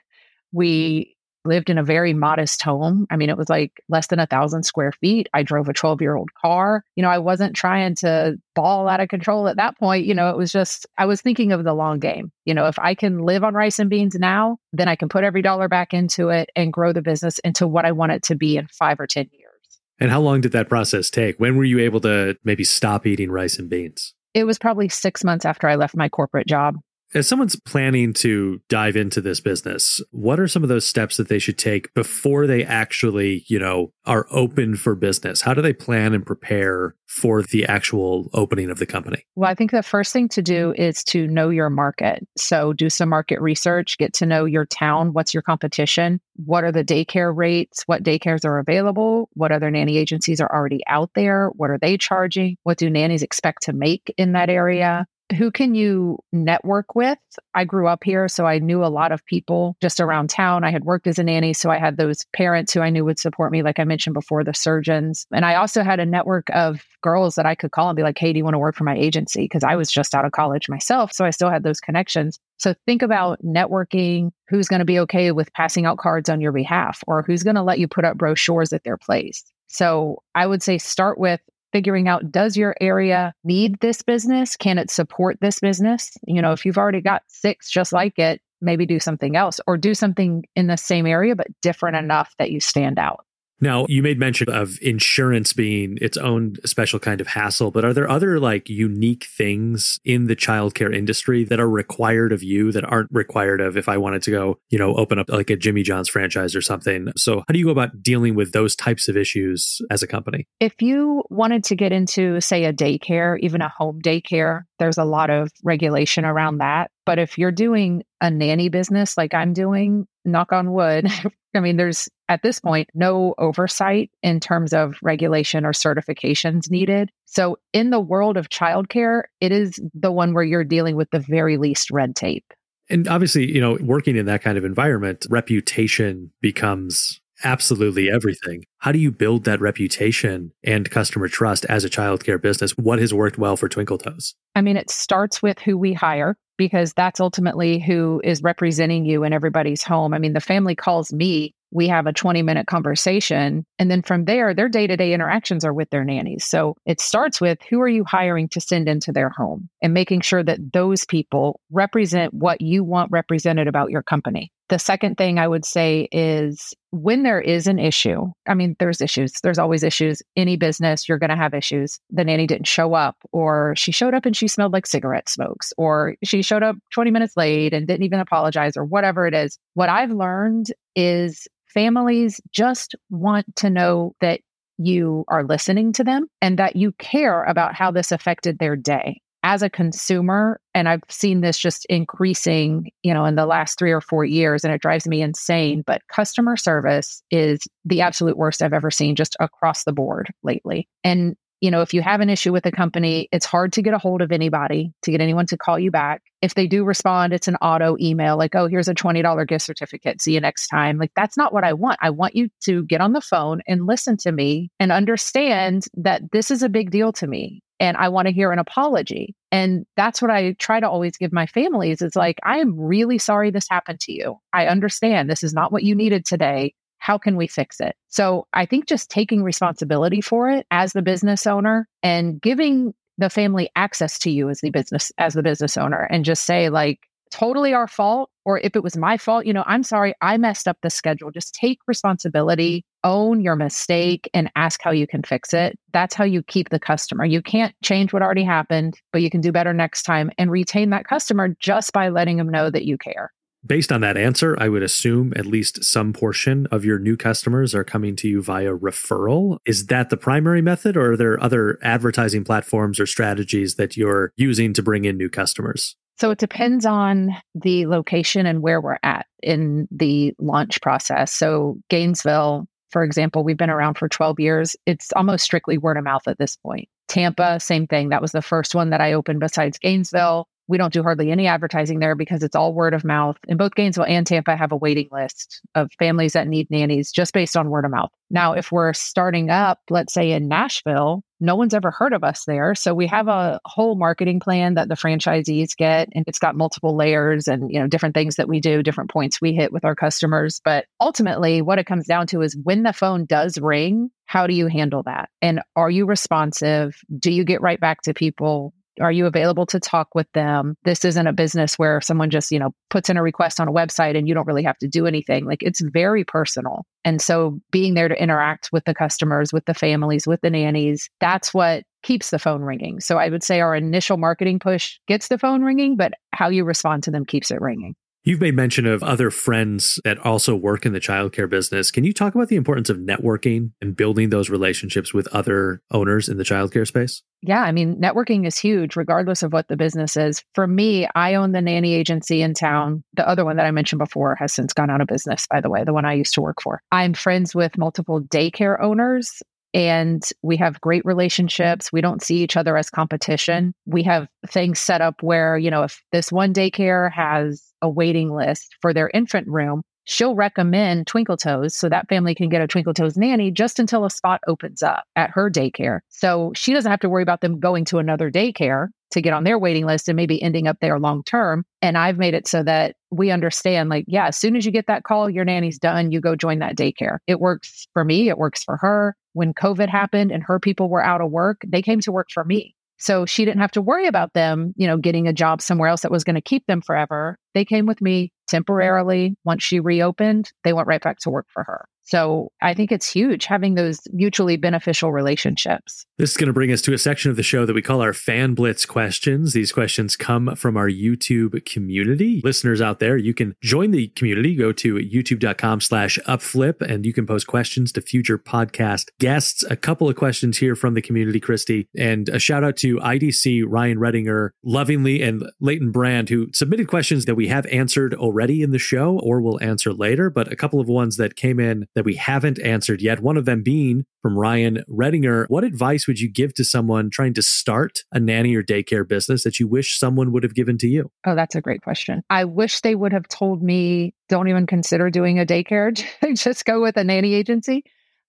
We 0.51 1.12
lived 1.45 1.71
in 1.71 1.79
a 1.79 1.83
very 1.83 2.15
modest 2.15 2.63
home. 2.63 3.07
I 3.11 3.17
mean, 3.17 3.29
it 3.29 3.37
was 3.37 3.49
like 3.49 3.83
less 3.89 4.07
than 4.07 4.19
a 4.19 4.27
thousand 4.27 4.65
square 4.65 4.93
feet. 4.93 5.29
I 5.35 5.43
drove 5.43 5.69
a 5.69 5.73
12 5.73 6.01
year 6.01 6.15
old 6.15 6.33
car. 6.35 6.85
You 6.97 7.03
know, 7.03 7.09
I 7.09 7.19
wasn't 7.19 7.57
trying 7.57 7.95
to 7.97 8.37
ball 8.55 8.89
out 8.89 9.01
of 9.01 9.09
control 9.09 9.49
at 9.49 9.57
that 9.57 9.79
point. 9.79 10.07
You 10.07 10.15
know, 10.15 10.31
it 10.31 10.37
was 10.37 10.53
just, 10.53 10.87
I 10.99 11.07
was 11.07 11.21
thinking 11.21 11.53
of 11.53 11.65
the 11.65 11.75
long 11.75 11.99
game. 11.99 12.33
You 12.45 12.55
know, 12.55 12.67
if 12.67 12.79
I 12.79 12.95
can 12.95 13.19
live 13.19 13.45
on 13.45 13.55
rice 13.55 13.79
and 13.79 13.91
beans 13.91 14.15
now, 14.15 14.59
then 14.73 14.89
I 14.89 14.97
can 14.97 15.09
put 15.09 15.25
every 15.25 15.43
dollar 15.43 15.69
back 15.69 15.93
into 15.93 16.29
it 16.29 16.51
and 16.57 16.73
grow 16.73 16.93
the 16.93 17.03
business 17.03 17.39
into 17.41 17.67
what 17.67 17.85
I 17.85 17.93
want 17.93 18.13
it 18.13 18.23
to 18.25 18.35
be 18.35 18.57
in 18.57 18.69
five 18.69 19.01
or 19.01 19.07
10 19.07 19.29
years. 19.33 19.53
And 19.99 20.11
how 20.11 20.21
long 20.21 20.41
did 20.41 20.53
that 20.53 20.69
process 20.69 21.11
take? 21.11 21.39
When 21.39 21.57
were 21.57 21.65
you 21.65 21.79
able 21.79 22.01
to 22.01 22.37
maybe 22.45 22.65
stop 22.65 23.07
eating 23.07 23.31
rice 23.31 23.59
and 23.59 23.71
beans? 23.71 24.15
It 24.35 24.45
was 24.45 24.59
probably 24.59 24.89
six 24.89 25.23
months 25.23 25.45
after 25.45 25.69
I 25.69 25.75
left 25.75 25.95
my 25.95 26.09
corporate 26.09 26.47
job 26.47 26.77
as 27.15 27.29
someone's 27.29 27.57
planning 27.57 28.13
to 28.15 28.61
dive 28.69 28.97
into 28.97 29.21
this 29.21 29.41
business, 29.41 30.01
what 30.11 30.41
are 30.41 30.49
some 30.49 30.63
of 30.63 30.69
those 30.69 30.87
steps 30.87 31.17
that 31.19 31.29
they 31.29 31.39
should 31.39 31.59
take 31.59 31.93
before 31.95 32.47
they 32.47 32.65
actually, 32.65 33.45
you 33.49 33.59
know, 33.59 33.93
are 34.07 34.27
open 34.31 34.77
for 34.77 34.95
business? 34.95 35.43
How 35.43 35.55
do 35.55 35.63
they 35.63 35.73
plan 35.73 36.15
and 36.15 36.25
prepare 36.25 36.95
for 37.07 37.43
the 37.43 37.67
actual 37.67 38.31
opening 38.33 38.71
of 38.71 38.79
the 38.79 38.87
company? 38.87 39.27
Well, 39.35 39.51
I 39.51 39.55
think 39.55 39.71
the 39.71 39.83
first 39.83 40.13
thing 40.13 40.29
to 40.31 40.43
do 40.43 40.73
is 40.77 41.05
to 41.05 41.27
know 41.27 41.51
your 41.51 41.69
market. 41.69 42.27
So 42.37 42.73
do 42.73 42.89
some 42.89 43.11
market 43.11 43.41
research, 43.41 43.99
get 43.99 44.15
to 44.15 44.27
know 44.27 44.47
your 44.47 44.65
town. 44.65 45.13
What's 45.13 45.35
your 45.35 45.43
competition? 45.43 46.21
What 46.37 46.65
are 46.65 46.73
the 46.73 46.85
daycare 46.85 47.37
rates? 47.37 47.83
What 47.87 48.03
daycares 48.03 48.45
are 48.45 48.59
available? 48.59 49.29
What 49.35 49.53
other 49.53 49.71
nanny 49.71 49.99
agencies 49.99 50.41
are 50.41 50.51
already 50.51 50.81
out 50.87 51.11
there? 51.15 51.51
What 51.55 51.71
are 51.71 51.79
they 51.79 51.99
charging? 51.99 52.57
What 52.63 52.79
do 52.79 52.89
nannies 52.89 53.23
expect 53.23 53.65
to 53.65 53.73
make 53.73 54.15
in 54.17 54.33
that 54.33 54.49
area? 54.49 55.07
Who 55.33 55.51
can 55.51 55.75
you 55.75 56.19
network 56.33 56.95
with? 56.95 57.19
I 57.55 57.65
grew 57.65 57.89
up 57.89 58.05
here, 58.05 58.29
so 58.29 58.47
I 58.47 58.59
knew 58.59 58.85
a 58.85 58.87
lot 58.87 59.13
of 59.13 59.25
people 59.25 59.77
just 59.81 60.01
around 60.01 60.31
town. 60.31 60.65
I 60.65 60.71
had 60.71 60.85
worked 60.85 61.07
as 61.07 61.19
a 61.19 61.25
nanny, 61.25 61.53
so 61.53 61.71
I 61.71 61.79
had 61.79 61.97
those 61.97 62.25
parents 62.35 62.73
who 62.73 62.81
I 62.81 62.91
knew 62.91 63.05
would 63.05 63.19
support 63.19 63.53
me, 63.53 63.63
like 63.63 63.79
I 63.79 63.85
mentioned 63.85 64.15
before, 64.15 64.45
the 64.45 64.55
surgeons. 64.55 65.27
And 65.33 65.45
I 65.45 65.55
also 65.55 65.83
had 65.83 66.01
a 66.01 66.07
network 66.07 66.49
of 66.51 66.83
girls 67.03 67.35
that 67.35 67.47
I 67.47 67.55
could 67.55 67.73
call 67.73 67.89
and 67.89 67.97
be 67.97 68.03
like, 68.03 68.19
hey, 68.19 68.33
do 68.33 68.39
you 68.39 68.45
want 68.45 68.55
to 68.55 68.59
work 68.59 68.77
for 68.77 68.85
my 68.85 68.97
agency? 68.97 69.43
Because 69.43 69.65
I 69.65 69.77
was 69.77 69.91
just 69.91 70.15
out 70.15 70.25
of 70.25 70.33
college 70.33 70.69
myself, 70.69 71.13
so 71.13 71.25
I 71.25 71.31
still 71.31 71.51
had 71.51 71.63
those 71.63 71.81
connections. 71.81 72.39
So 72.59 72.75
think 72.87 73.03
about 73.03 73.43
networking, 73.43 74.31
who's 74.49 74.69
going 74.69 74.81
to 74.81 74.85
be 74.85 75.01
okay 75.01 75.33
with 75.33 75.53
passing 75.53 75.87
out 75.87 75.99
cards 75.99 76.29
on 76.29 76.41
your 76.41 76.53
behalf, 76.53 77.03
or 77.07 77.23
who's 77.23 77.43
going 77.43 77.57
to 77.57 77.63
let 77.63 77.79
you 77.79 77.89
put 77.89 78.05
up 78.05 78.17
brochures 78.17 78.73
at 78.73 78.85
their 78.85 78.97
place. 78.97 79.45
So 79.69 80.23
I 80.35 80.47
would 80.47 80.63
say 80.63 80.77
start 80.77 81.19
with 81.19 81.41
figuring 81.73 82.09
out 82.09 82.31
does 82.31 82.57
your 82.57 82.75
area 82.81 83.35
need 83.45 83.81
this 83.81 84.03
business? 84.03 84.57
Can 84.57 84.79
it 84.79 84.91
support 84.91 85.39
this 85.41 85.61
business? 85.61 86.17
You 86.27 86.43
know, 86.43 86.53
if 86.53 86.65
you've 86.65 86.79
already 86.79 87.01
got 87.01 87.23
six 87.29 87.71
just 87.71 87.93
like 87.93 88.19
it, 88.19 88.41
maybe 88.61 88.87
do 88.87 89.01
something 89.01 89.37
else 89.37 89.61
or 89.67 89.77
do 89.77 89.95
something 89.95 90.45
in 90.55 90.69
the 90.69 90.77
same 90.77 91.07
area, 91.07 91.35
but 91.35 91.49
different 91.63 91.97
enough 91.97 92.35
that 92.39 92.51
you 92.51 92.61
stand 92.61 92.99
out. 92.99 93.25
Now, 93.63 93.87
you 93.89 94.03
made 94.03 94.19
mention 94.19 94.51
of 94.51 94.77
insurance 94.83 95.53
being 95.53 95.97
its 96.01 96.17
own 96.17 96.57
special 96.67 96.99
kind 96.99 97.21
of 97.21 97.29
hassle, 97.29 97.71
but 97.71 97.85
are 97.85 97.95
there 97.95 98.11
other 98.11 98.41
like 98.41 98.69
unique 98.69 99.25
things 99.25 100.01
in 100.05 100.27
the 100.27 100.35
childcare 100.35 100.93
industry 100.95 101.45
that 101.45 101.61
are 101.61 101.71
required 101.71 102.33
of 102.33 102.43
you 102.43 102.73
that 102.73 102.85
aren't 102.85 103.09
required 103.13 103.61
of 103.61 103.77
if 103.77 103.89
I 103.89 103.97
wanted 103.99 104.23
to 104.23 104.33
go, 104.33 104.59
you 104.71 104.79
know, 104.79 104.95
open 104.97 105.21
up 105.21 105.29
like 105.29 105.49
a 105.49 105.57
Jimmy 105.57 105.85
John's 105.85 106.09
franchise 106.09 106.57
or 106.57 106.61
something? 106.61 107.13
So, 107.17 107.39
how 107.39 107.53
do 107.53 107.59
you 107.61 107.67
go 107.67 107.71
about 107.71 108.03
dealing 108.03 108.35
with 108.35 108.51
those 108.51 108.75
types 108.75 109.09
of 109.09 109.17
issues 109.17 109.81
as 109.91 110.03
a 110.03 110.09
company? 110.09 110.49
If 110.59 110.83
you 110.83 111.23
wanted 111.31 111.63
to 111.65 111.77
get 111.77 111.93
into, 111.93 112.41
say, 112.41 112.65
a 112.65 112.73
daycare, 112.73 113.39
even 113.39 113.63
a 113.63 113.69
home 113.69 114.01
daycare, 114.03 114.63
there's 114.81 114.99
a 114.99 115.05
lot 115.05 115.31
of 115.31 115.51
regulation 115.63 116.25
around 116.25 116.59
that. 116.59 116.91
But 117.05 117.19
if 117.19 117.39
you're 117.39 117.53
doing 117.53 118.05
a 118.21 118.31
nanny 118.31 118.69
business 118.69 119.17
like 119.17 119.35
I'm 119.35 119.53
doing, 119.53 120.07
knock 120.25 120.53
on 120.53 120.73
wood, 120.73 121.09
I 121.55 121.61
mean, 121.61 121.77
there's 121.77 122.09
at 122.29 122.43
this 122.43 122.61
point 122.61 122.89
no 122.95 123.35
oversight 123.39 124.11
in 124.23 124.41
terms 124.41 124.73
of 124.73 124.97
regulation 125.03 125.67
or 125.67 125.73
certifications 125.73 126.71
needed. 126.71 127.11
So, 127.27 127.59
in 127.73 127.91
the 127.91 128.01
world 128.01 128.37
of 128.37 128.49
childcare, 128.49 129.25
it 129.41 129.53
is 129.53 129.81
the 129.95 130.13
one 130.13 130.33
where 130.33 130.45
you're 130.45 130.65
dealing 130.65 130.97
with 130.97 131.11
the 131.11 131.21
very 131.21 131.59
least 131.59 131.91
red 131.91 132.17
tape. 132.17 132.45
And 132.89 133.09
obviously, 133.09 133.51
you 133.53 133.61
know, 133.61 133.79
working 133.81 134.17
in 134.17 134.27
that 134.27 134.43
kind 134.43 134.59
of 134.59 134.65
environment, 134.65 135.27
reputation 135.31 136.31
becomes 136.41 137.21
absolutely 137.45 138.05
mm-hmm. 138.07 138.17
everything. 138.17 138.65
How 138.79 138.93
do 138.93 138.99
you 138.99 139.11
build 139.11 139.45
that 139.45 139.61
reputation 139.61 140.53
and 140.65 140.91
customer 140.91 141.29
trust 141.29 141.65
as 141.67 141.85
a 141.85 141.91
childcare 141.91 142.41
business? 142.41 142.77
What 142.77 142.99
has 142.99 143.13
worked 143.13 143.39
well 143.39 143.57
for 143.57 143.69
Twinkle 143.69 143.99
Toes? 143.99 144.35
I 144.55 144.61
mean, 144.61 144.77
it 144.77 144.91
starts 144.91 145.43
with 145.43 145.59
who 145.59 145.77
we 145.77 145.93
hire 145.93 146.37
because 146.63 146.93
that's 146.93 147.19
ultimately 147.19 147.81
who 147.81 148.21
is 148.23 148.41
representing 148.41 149.05
you 149.05 149.25
in 149.25 149.33
everybody's 149.33 149.83
home. 149.83 150.15
I 150.15 150.19
mean, 150.19 150.33
the 150.33 150.41
family 150.41 150.77
calls 150.77 151.13
me, 151.13 151.55
we 151.73 151.89
have 151.89 152.07
a 152.07 152.13
20 152.13 152.43
minute 152.43 152.67
conversation. 152.67 153.65
And 153.79 153.91
then 153.91 154.03
from 154.03 154.27
there, 154.27 154.55
their 154.55 154.69
day 154.69 154.87
to 154.87 154.97
day 154.97 155.13
interactions 155.13 155.65
are 155.65 155.73
with 155.73 155.91
their 155.91 156.05
nannies. 156.05 156.45
So 156.45 156.77
it 156.87 157.01
starts 157.01 157.41
with 157.41 157.59
who 157.69 157.81
are 157.81 157.89
you 157.89 158.05
hiring 158.05 158.49
to 158.51 158.61
send 158.61 158.89
into 158.89 159.11
their 159.11 159.31
home 159.31 159.69
and 159.83 159.95
making 159.95 160.21
sure 160.21 160.43
that 160.43 160.73
those 160.73 161.05
people 161.07 161.61
represent 161.71 162.35
what 162.35 162.61
you 162.61 162.85
want 162.85 163.11
represented 163.11 163.67
about 163.67 163.91
your 163.91 164.03
company. 164.03 164.53
The 164.69 164.79
second 164.79 165.17
thing 165.17 165.39
I 165.39 165.47
would 165.47 165.67
say 165.67 166.09
is 166.13 166.73
when 166.93 167.25
there 167.25 167.41
is 167.41 167.67
an 167.67 167.79
issue, 167.79 168.31
I 168.49 168.55
mean, 168.55 168.75
there's 168.79 169.03
issues. 169.03 169.33
There's 169.43 169.59
always 169.59 169.83
issues. 169.83 170.23
Any 170.35 170.57
business, 170.57 171.07
you're 171.07 171.19
going 171.19 171.31
to 171.31 171.37
have 171.37 171.53
issues. 171.53 172.01
The 172.09 172.25
nanny 172.25 172.47
didn't 172.47 172.67
show 172.67 172.95
up, 172.95 173.17
or 173.33 173.75
she 173.77 173.93
showed 173.93 174.15
up 174.15 174.25
and 174.25 174.35
she 174.35 174.49
smelled 174.49 174.73
like 174.73 174.87
cigarette 174.87 175.29
smokes, 175.29 175.75
or 175.77 176.17
she 176.25 176.41
showed 176.41 176.63
up 176.63 176.77
20 176.93 177.11
minutes 177.11 177.37
late 177.37 177.75
and 177.75 177.87
didn't 177.87 178.05
even 178.05 178.21
apologize, 178.21 178.77
or 178.77 178.85
whatever 178.85 179.27
it 179.27 179.35
is. 179.35 179.59
What 179.75 179.91
I've 179.91 180.11
learned 180.11 180.69
is 180.97 181.49
families 181.73 182.41
just 182.53 182.95
want 183.11 183.47
to 183.57 183.71
know 183.71 184.15
that 184.21 184.41
you 184.79 185.25
are 185.29 185.45
listening 185.45 185.93
to 185.93 186.05
them 186.05 186.27
and 186.41 186.59
that 186.59 186.77
you 186.77 186.93
care 186.99 187.45
about 187.45 187.75
how 187.75 187.91
this 187.91 188.13
affected 188.13 188.59
their 188.59 188.77
day 188.77 189.21
as 189.45 189.63
a 189.63 189.71
consumer, 189.71 190.61
and 190.73 190.89
I've 190.89 191.03
seen 191.09 191.41
this 191.41 191.59
just 191.59 191.85
increasing, 191.87 192.93
you 193.03 193.13
know, 193.13 193.25
in 193.25 193.35
the 193.35 193.47
last 193.47 193.77
three 193.77 193.91
or 193.91 194.01
four 194.01 194.25
years, 194.25 194.65
and 194.65 194.73
it 194.73 194.81
drives 194.81 195.09
me 195.09 195.21
insane. 195.21 195.83
But 195.85 196.01
customer 196.09 196.57
service 196.57 197.23
is 197.31 197.67
the 197.85 198.01
absolute 198.03 198.37
worst 198.37 198.63
I've 198.63 198.73
ever 198.73 198.91
seen 198.91 199.17
just 199.17 199.37
across 199.41 199.83
the 199.83 199.93
board 199.93 200.33
lately. 200.45 200.89
And, 201.03 201.35
you 201.63 201.71
know, 201.71 201.81
if 201.81 201.95
you 201.95 202.03
have 202.03 202.21
an 202.21 202.29
issue 202.29 202.53
with 202.53 202.67
a 202.67 202.73
company, 202.73 203.29
it's 203.31 203.47
hard 203.47 203.73
to 203.75 203.83
get 203.83 203.95
a 203.95 203.99
hold 203.99 204.21
of 204.21 204.33
anybody, 204.33 204.93
to 205.03 205.13
get 205.13 205.21
anyone 205.21 205.47
to 205.47 205.57
call 205.57 205.79
you 205.79 205.93
back. 205.93 206.21
If 206.43 206.55
they 206.55 206.67
do 206.67 206.83
respond, 206.83 207.33
it's 207.33 207.47
an 207.47 207.55
auto 207.63 207.97
email 208.01 208.37
like, 208.37 208.57
oh, 208.57 208.67
here's 208.67 208.89
a 208.89 208.95
$20 208.95 209.47
gift 209.47 209.65
certificate. 209.65 210.21
See 210.21 210.35
you 210.35 210.41
next 210.41 210.67
time. 210.67 210.99
Like, 210.99 211.13
that's 211.15 211.37
not 211.37 211.53
what 211.53 211.63
I 211.63 211.73
want. 211.73 212.01
I 212.03 212.11
want 212.11 212.35
you 212.35 212.49
to 212.65 212.83
get 212.87 213.01
on 213.01 213.13
the 213.13 213.21
phone 213.21 213.63
and 213.69 213.87
listen 213.87 214.17
to 214.19 214.33
me 214.33 214.71
and 214.81 214.91
understand 214.91 215.85
that 215.95 216.23
this 216.33 216.51
is 216.51 216.65
a 216.65 216.69
big 216.69 216.91
deal 216.91 217.13
to 217.13 217.29
me 217.29 217.63
and 217.79 217.97
I 217.97 218.09
want 218.09 218.27
to 218.27 218.35
hear 218.35 218.51
an 218.51 218.59
apology. 218.59 219.37
And 219.53 219.87
that's 219.97 220.21
what 220.21 220.33
I 220.33 220.53
try 220.53 220.81
to 220.81 220.89
always 220.89 221.17
give 221.17 221.33
my 221.33 221.47
families. 221.47 222.03
It's 222.03 222.17
like, 222.17 222.39
I 222.45 222.59
am 222.59 222.79
really 222.79 223.19
sorry 223.19 223.51
this 223.51 223.69
happened 223.69 224.01
to 224.01 224.13
you. 224.13 224.39
I 224.53 224.67
understand 224.67 225.31
this 225.31 225.45
is 225.45 225.55
not 225.55 225.71
what 225.71 225.85
you 225.85 225.95
needed 225.95 226.25
today. 226.25 226.75
How 227.03 227.19
can 227.19 227.37
we 227.37 227.49
fix 227.49 227.81
it? 227.81 227.97
So 228.07 228.47
I 228.53 228.65
think 228.65 228.87
just 228.87 229.11
taking 229.11 229.43
responsibility 229.43 230.21
for 230.21 230.49
it 230.49 230.69
as 230.71 230.93
the 230.93 231.03
business 231.03 231.49
owner 231.49 231.89
and 232.05 232.41
giving 232.41 232.95
the 233.19 233.29
family 233.29 233.69
access 233.75 234.21
to 234.21 234.31
you 234.31 234.49
as 234.49 234.61
the 234.61 234.71
business 234.71 235.11
as 235.19 235.35
the 235.35 235.43
business 235.43 235.77
owner 235.77 236.07
and 236.13 236.25
just 236.25 236.45
say 236.45 236.69
like 236.69 237.01
totally 237.33 237.75
our 237.75 237.89
fault 237.89 238.31
or 238.45 238.61
if 238.61 238.77
it 238.77 238.85
was 238.85 238.97
my 238.97 239.17
fault, 239.17 239.47
you 239.47 239.53
know, 239.53 239.65
I'm 239.67 239.83
sorry, 239.83 240.15
I 240.21 240.37
messed 240.37 240.69
up 240.69 240.79
the 240.81 240.91
schedule. 240.91 241.33
Just 241.33 241.55
take 241.55 241.81
responsibility, 241.89 242.85
own 243.03 243.41
your 243.41 243.57
mistake, 243.57 244.31
and 244.33 244.49
ask 244.55 244.81
how 244.81 244.93
you 244.93 245.09
can 245.09 245.25
fix 245.25 245.53
it. 245.53 245.77
That's 245.93 246.15
how 246.15 246.25
you 246.25 246.41
keep 246.45 246.69
the 246.69 246.79
customer. 246.79 247.25
You 247.25 247.43
can't 247.43 247.75
change 247.83 248.13
what 248.13 248.23
already 248.23 248.45
happened, 248.45 249.01
but 249.13 249.23
you 249.23 249.31
can 249.31 249.41
do 249.41 249.51
better 249.51 249.73
next 249.73 250.05
time 250.05 250.31
and 250.39 250.53
retain 250.53 250.91
that 250.91 251.09
customer 251.09 251.57
just 251.59 251.93
by 251.93 252.11
letting 252.11 252.37
them 252.37 252.49
know 252.49 252.71
that 252.71 252.85
you 252.85 252.97
care. 252.97 253.33
Based 253.65 253.93
on 253.93 254.01
that 254.01 254.17
answer, 254.17 254.57
I 254.59 254.69
would 254.69 254.83
assume 254.83 255.33
at 255.37 255.47
least 255.47 255.85
some 255.85 256.13
portion 256.13 256.67
of 256.73 256.85
your 256.85 256.99
new 256.99 257.17
customers 257.17 257.77
are 257.77 257.85
coming 257.85 258.17
to 258.17 258.29
you 258.29 258.43
via 258.43 258.77
referral. 258.77 259.59
Is 259.65 259.87
that 259.87 260.11
the 260.11 260.17
primary 260.17 260.61
method, 260.61 260.97
or 260.97 261.13
are 261.13 261.17
there 261.17 261.43
other 261.43 261.79
advertising 261.81 262.43
platforms 262.43 262.99
or 262.99 263.07
strategies 263.07 263.77
that 263.77 263.97
you're 263.97 264.33
using 264.37 264.73
to 264.73 264.83
bring 264.83 265.05
in 265.05 265.17
new 265.17 265.29
customers? 265.29 265.95
So 266.19 266.33
it 266.33 266.39
depends 266.39 266.85
on 266.85 267.31
the 267.55 267.87
location 267.87 268.47
and 268.47 268.63
where 268.63 268.81
we're 268.81 268.99
at 269.05 269.27
in 269.43 269.87
the 269.93 270.35
launch 270.41 270.81
process. 270.83 271.33
So 271.33 271.79
Gainesville, 271.89 272.67
for 272.91 273.05
example, 273.05 273.45
we've 273.45 273.57
been 273.57 273.71
around 273.71 273.95
for 273.95 274.09
12 274.09 274.41
years. 274.41 274.77
It's 274.87 275.13
almost 275.15 275.45
strictly 275.45 275.79
word 275.79 275.97
of 275.97 276.05
mouth 276.05 276.27
at 276.27 276.39
this 276.39 276.57
point. 276.57 276.89
Tampa, 277.09 277.61
same 277.61 277.87
thing. 277.87 278.09
That 278.09 278.23
was 278.23 278.33
the 278.33 278.43
first 278.43 278.75
one 278.75 278.91
that 278.91 279.01
I 279.01 279.13
opened 279.13 279.41
besides 279.41 279.79
Gainesville. 279.79 280.49
We 280.69 280.79
don't 280.79 280.93
do 280.93 281.03
hardly 281.03 281.31
any 281.31 281.47
advertising 281.47 281.99
there 281.99 282.15
because 282.15 282.43
it's 282.43 282.57
all 282.57 282.73
word 282.73 282.95
of 282.95 283.05
mouth. 283.05 283.37
And 283.49 283.59
both 283.59 283.75
Gainesville 283.75 284.07
and 284.07 284.27
Tampa 284.27 284.57
have 284.57 284.73
a 284.73 284.77
waiting 284.77 285.09
list 285.11 285.61
of 285.75 285.91
families 285.99 286.35
that 286.35 286.49
need 286.49 286.71
nannies 286.71 287.13
just 287.13 287.33
based 287.33 287.57
on 287.57 287.71
word 287.71 287.85
of 287.85 287.91
mouth. 287.91 288.11
Now, 288.31 288.55
if 288.55 288.73
we're 288.73 288.95
starting 288.95 289.51
up, 289.51 289.81
let's 289.91 290.15
say 290.15 290.33
in 290.33 290.49
Nashville, 290.49 291.23
no 291.43 291.57
one's 291.57 291.75
ever 291.75 291.91
heard 291.91 292.13
of 292.13 292.23
us 292.25 292.45
there. 292.47 292.75
So 292.75 292.95
we 292.95 293.09
have 293.09 293.29
a 293.29 293.61
whole 293.65 293.97
marketing 293.97 294.41
plan 294.41 294.75
that 294.75 294.89
the 294.89 294.95
franchisees 294.95 295.77
get 295.77 296.09
and 296.15 296.25
it's 296.29 296.39
got 296.39 296.57
multiple 296.57 296.97
layers 296.97 297.49
and 297.49 297.71
you 297.71 297.81
know 297.81 297.89
different 297.89 298.15
things 298.15 298.37
that 298.37 298.49
we 298.49 298.61
do, 298.61 298.83
different 298.83 299.11
points 299.11 299.41
we 299.41 299.53
hit 299.53 299.73
with 299.73 299.85
our 299.85 299.97
customers, 299.97 300.61
but 300.65 300.87
ultimately 301.01 301.61
what 301.61 301.81
it 301.81 301.87
comes 301.87 302.07
down 302.07 302.29
to 302.29 302.41
is 302.43 302.57
when 302.57 302.85
the 302.85 302.93
phone 302.93 303.27
does 303.27 303.59
ring, 303.59 304.11
how 304.27 304.47
do 304.47 304.55
you 304.55 304.69
handle 304.69 305.03
that? 305.03 305.29
And 305.43 305.61
are 305.77 305.91
you 305.91 306.07
responsive? 306.07 306.97
Do 307.19 307.31
you 307.31 307.45
get 307.45 307.61
right 307.61 307.81
back 307.81 308.03
to 308.03 308.15
people? 308.15 308.73
Are 309.01 309.13
you 309.13 309.27
available 309.27 309.67
to 309.67 309.81
talk 309.81 310.09
with 310.15 310.31
them? 310.33 310.77
This 310.85 311.05
isn't 311.05 311.27
a 311.27 311.33
business 311.33 311.79
where 311.79 312.01
someone 312.01 312.31
just, 312.31 312.51
you 312.51 312.59
know, 312.59 312.75
puts 312.91 313.09
in 313.09 313.17
a 313.17 313.23
request 313.23 313.61
on 313.61 313.69
a 313.69 313.73
website 313.73 314.17
and 314.17 314.29
you 314.29 314.35
don't 314.35 314.47
really 314.47 314.63
have 314.65 314.79
to 314.79 314.89
do 314.89 315.07
anything. 315.07 315.47
Like 315.47 315.63
it's 315.63 315.81
very 315.81 316.25
personal. 316.25 316.85
And 317.05 317.21
so 317.21 317.61
being 317.71 317.95
there 317.95 318.09
to 318.09 318.23
interact 318.23 318.69
with 318.73 318.85
the 318.85 318.95
customers, 318.95 319.53
with 319.53 319.65
the 319.65 319.75
families, 319.75 320.27
with 320.27 320.41
the 320.43 320.51
nannies, 320.51 321.09
that's 321.21 321.55
what 321.55 321.85
keeps 322.03 322.31
the 322.31 322.39
phone 322.39 322.63
ringing. 322.63 323.01
So 323.01 323.19
I 323.19 323.29
would 323.29 323.43
say 323.43 323.61
our 323.61 323.75
initial 323.75 324.17
marketing 324.17 324.59
push 324.59 324.99
gets 325.07 325.29
the 325.29 325.39
phone 325.39 325.63
ringing, 325.63 325.97
but 325.97 326.13
how 326.33 326.49
you 326.49 326.65
respond 326.65 327.05
to 327.05 327.11
them 327.11 327.25
keeps 327.25 327.51
it 327.51 327.61
ringing. 327.61 327.95
You've 328.25 328.41
made 328.41 328.55
mention 328.55 328.87
of 328.87 329.03
other 329.03 329.33
friends 329.33 329.99
that 330.05 330.17
also 330.19 330.55
work 330.55 330.87
in 330.87 330.93
the 330.93 331.01
childcare 331.01 331.51
business. 331.51 331.91
Can 331.91 332.05
you 332.05 332.13
talk 332.13 332.37
about 332.37 332.47
the 332.47 332.55
importance 332.55 332.89
of 332.89 332.99
networking 332.99 333.73
and 333.81 333.97
building 333.97 334.31
those 334.31 334.49
relationships 334.49 335.13
with 335.13 335.27
other 335.29 335.83
owners 335.91 336.29
in 336.29 336.37
the 336.37 336.45
childcare 336.45 336.87
space? 336.87 337.25
Yeah, 337.41 337.63
I 337.63 337.73
mean, 337.73 338.01
networking 338.01 338.47
is 338.47 338.57
huge, 338.57 338.95
regardless 338.95 339.43
of 339.43 339.53
what 339.53 339.67
the 339.67 339.77
business 339.77 340.17
is. 340.17 340.45
For 340.55 340.69
me, 340.69 341.09
I 341.17 341.35
own 341.35 341.51
the 341.51 341.61
nanny 341.61 341.95
agency 341.95 342.43
in 342.43 342.55
town. 342.55 343.03
The 343.15 343.29
other 343.29 343.45
one 343.45 343.57
that 343.57 343.67
I 343.67 343.73
mentioned 343.73 343.99
before 343.99 344.37
has 344.37 344.53
since 344.53 344.73
gone 344.73 344.89
out 344.89 345.01
of 345.01 345.09
business, 345.09 345.49
by 345.51 345.61
the 345.61 345.69
way, 345.69 345.83
the 345.83 345.93
one 345.93 346.05
I 346.05 346.13
used 346.13 346.35
to 346.35 346.43
work 346.43 346.63
for. 346.63 346.81
I'm 346.93 347.15
friends 347.15 347.57
with 347.57 347.77
multiple 347.77 348.23
daycare 348.23 348.81
owners 348.81 349.43
and 349.75 350.23
we 350.43 350.57
have 350.59 350.81
great 350.81 351.05
relationships. 351.05 351.93
We 351.93 352.03
don't 352.03 352.23
see 352.23 352.37
each 352.37 352.57
other 352.57 352.77
as 352.77 352.91
competition. 352.91 353.75
We 353.87 354.03
have 354.05 354.29
things 354.47 354.79
set 354.79 355.01
up 355.01 355.23
where, 355.23 355.57
you 355.59 355.71
know, 355.71 355.83
if 355.83 356.03
this 356.13 356.31
one 356.31 356.53
daycare 356.53 357.11
has 357.11 357.72
a 357.83 357.89
waiting 357.89 358.31
list 358.31 358.77
for 358.81 358.95
their 358.95 359.11
infant 359.13 359.49
room, 359.49 359.83
she'll 360.05 360.35
recommend 360.35 361.07
Twinkle 361.07 361.37
Toes 361.37 361.77
so 361.77 361.89
that 361.89 362.09
family 362.09 362.35
can 362.35 362.49
get 362.49 362.63
a 362.63 362.67
Twinkle 362.67 362.95
Toes 362.95 363.17
nanny 363.17 363.51
just 363.51 363.79
until 363.79 364.05
a 364.05 364.11
spot 364.11 364.41
opens 364.47 364.83
up 364.83 365.05
at 365.17 365.31
her 365.31 365.51
daycare. 365.51 366.01
So 366.09 366.53
she 366.55 366.73
doesn't 366.73 366.91
have 366.91 367.01
to 367.01 367.09
worry 367.09 367.23
about 367.23 367.41
them 367.41 367.61
going 367.61 367.85
to 367.87 367.99
another 367.99 368.31
daycare 368.31 368.89
to 369.11 369.21
get 369.21 369.33
on 369.33 369.45
their 369.45 369.59
waiting 369.59 369.85
list 369.85 370.09
and 370.09 370.17
maybe 370.17 370.43
ending 370.43 370.67
up 370.67 370.79
there 370.81 370.99
long 370.99 371.23
term. 371.25 371.65
And 371.83 371.99
I've 371.99 372.19
made 372.19 372.35
it 372.35 372.49
so 372.49 372.63
that 372.63 372.97
we 373.11 373.31
understand 373.31 373.91
like, 373.91 374.05
yeah, 374.09 374.29
as 374.29 374.37
soon 374.37 374.57
as 374.57 374.65
you 374.65 374.73
get 374.73 374.87
that 374.87 375.05
call, 375.05 375.29
your 375.29 375.45
nanny's 375.45 375.79
done, 375.79 376.11
you 376.11 376.21
go 376.21 376.35
join 376.35 376.61
that 376.61 376.77
daycare. 376.77 377.19
It 377.27 377.41
works 377.41 377.87
for 377.93 378.05
me, 378.05 378.29
it 378.29 378.39
works 378.39 378.65
for 378.65 378.79
her. 378.79 379.15
When 379.35 379.55
COVID 379.55 379.89
happened 379.89 380.31
and 380.31 380.43
her 380.43 380.59
people 380.59 380.89
were 380.89 381.05
out 381.05 381.21
of 381.21 381.31
work, 381.31 381.63
they 381.67 381.83
came 381.83 382.01
to 382.01 382.13
work 382.13 382.29
for 382.33 382.45
me. 382.45 382.75
So 382.99 383.27
she 383.27 383.45
didn't 383.45 383.61
have 383.61 383.73
to 383.73 383.83
worry 383.83 384.07
about 384.07 384.33
them, 384.33 384.75
you 384.77 384.87
know, 384.87 384.97
getting 384.97 385.27
a 385.27 385.33
job 385.33 385.61
somewhere 385.61 385.89
else 385.89 386.03
that 386.03 386.13
was 386.13 386.23
going 386.23 386.37
to 386.37 386.41
keep 386.41 386.67
them 386.67 386.81
forever. 386.81 387.37
They 387.55 387.65
came 387.65 387.87
with 387.87 388.01
me 388.01 388.33
temporarily. 388.49 389.37
Once 389.45 389.63
she 389.63 389.81
reopened, 389.81 390.53
they 390.65 390.73
went 390.73 390.89
right 390.89 391.03
back 391.03 391.19
to 391.21 391.31
work 391.31 391.47
for 391.53 391.65
her. 391.65 391.87
So 392.05 392.51
I 392.61 392.75
think 392.75 392.91
it's 392.91 393.11
huge 393.11 393.47
having 393.47 393.75
those 393.75 394.01
mutually 394.13 394.57
beneficial 394.57 395.13
relationships. 395.13 396.05
This 396.19 396.33
is 396.33 396.37
going 396.37 396.49
to 396.49 396.53
bring 396.53 396.73
us 396.73 396.83
to 396.83 396.93
a 396.93 396.99
section 396.99 397.31
of 397.31 397.37
the 397.37 397.43
show 397.43 397.65
that 397.65 397.75
we 397.75 397.83
call 397.83 398.03
our 398.03 398.13
Fan 398.13 398.55
Blitz 398.55 398.85
questions. 398.85 399.53
These 399.53 399.73
questions 399.73 400.17
come 400.17 400.55
from 400.57 400.77
our 400.77 400.89
YouTube 400.89 401.65
community. 401.65 402.41
Listeners 402.45 402.81
out 402.81 402.99
there, 402.99 403.17
you 403.17 403.33
can 403.33 403.55
join 403.63 403.93
the 403.93 404.09
community. 404.09 404.57
Go 404.57 404.73
to 404.73 404.97
youtube.com 404.97 405.81
slash 405.81 406.19
upflip 406.27 406.83
and 406.83 407.07
you 407.07 407.13
can 407.13 407.27
post 407.27 407.47
questions 407.47 407.93
to 407.93 408.01
future 408.01 408.39
podcast 408.39 409.09
guests. 409.19 409.65
A 409.71 409.77
couple 409.77 410.09
of 410.09 410.17
questions 410.17 410.59
here 410.59 410.75
from 410.75 410.95
the 410.95 411.03
community, 411.03 411.41
Kristy, 411.41 411.87
and 411.97 412.29
a 412.29 412.39
shout 412.39 412.65
out 412.65 412.77
to 412.79 412.97
IDC 412.97 413.65
Ryan 413.67 413.99
Redinger, 413.99 414.51
lovingly, 414.65 415.23
and 415.23 415.45
Leighton 415.61 415.93
Brand, 415.93 416.29
who 416.29 416.49
submitted 416.53 416.89
questions 416.89 417.27
that 417.27 417.37
we 417.37 417.42
have 417.49 417.67
answered 417.67 418.15
already 418.15 418.63
in 418.63 418.71
the 418.71 418.79
show 418.79 419.19
or 419.19 419.41
will 419.41 419.63
answer 419.63 419.93
later, 419.93 420.31
but 420.31 420.53
a 420.53 420.57
couple 420.57 420.81
of 420.81 420.89
ones 420.89 421.17
that 421.17 421.37
came 421.37 421.61
in 421.61 421.87
that 421.95 422.05
we 422.05 422.15
haven't 422.15 422.61
answered 422.61 423.01
yet. 423.01 423.21
One 423.21 423.37
of 423.37 423.45
them 423.45 423.63
being 423.63 424.05
from 424.21 424.39
Ryan 424.39 424.85
Redinger. 424.89 425.47
What 425.49 425.65
advice 425.65 426.07
would 426.07 426.21
you 426.21 426.31
give 426.31 426.55
to 426.55 426.65
someone 426.65 427.11
trying 427.11 427.35
to 427.35 427.43
start 427.43 428.01
a 428.13 428.21
nanny 428.21 428.55
or 428.55 428.63
daycare 428.63 429.07
business 429.07 429.45
that 429.45 429.59
you 429.59 429.67
wish 429.67 429.99
someone 429.99 430.33
would 430.33 430.45
have 430.45 430.55
given 430.55 430.79
to 430.79 430.87
you? 430.87 431.11
Oh, 431.27 431.35
that's 431.35 431.55
a 431.55 431.61
great 431.61 431.83
question. 431.83 432.23
I 432.31 432.45
wish 432.45 432.81
they 432.81 432.95
would 432.95 433.13
have 433.13 433.29
told 433.29 433.63
me 433.63 434.15
don't 434.29 434.49
even 434.49 434.67
consider 434.67 435.11
doing 435.11 435.39
a 435.39 435.47
daycare, 435.47 435.93
just 436.35 436.65
go 436.65 436.81
with 436.81 436.97
a 436.97 437.05
nanny 437.05 437.35
agency. 437.35 437.85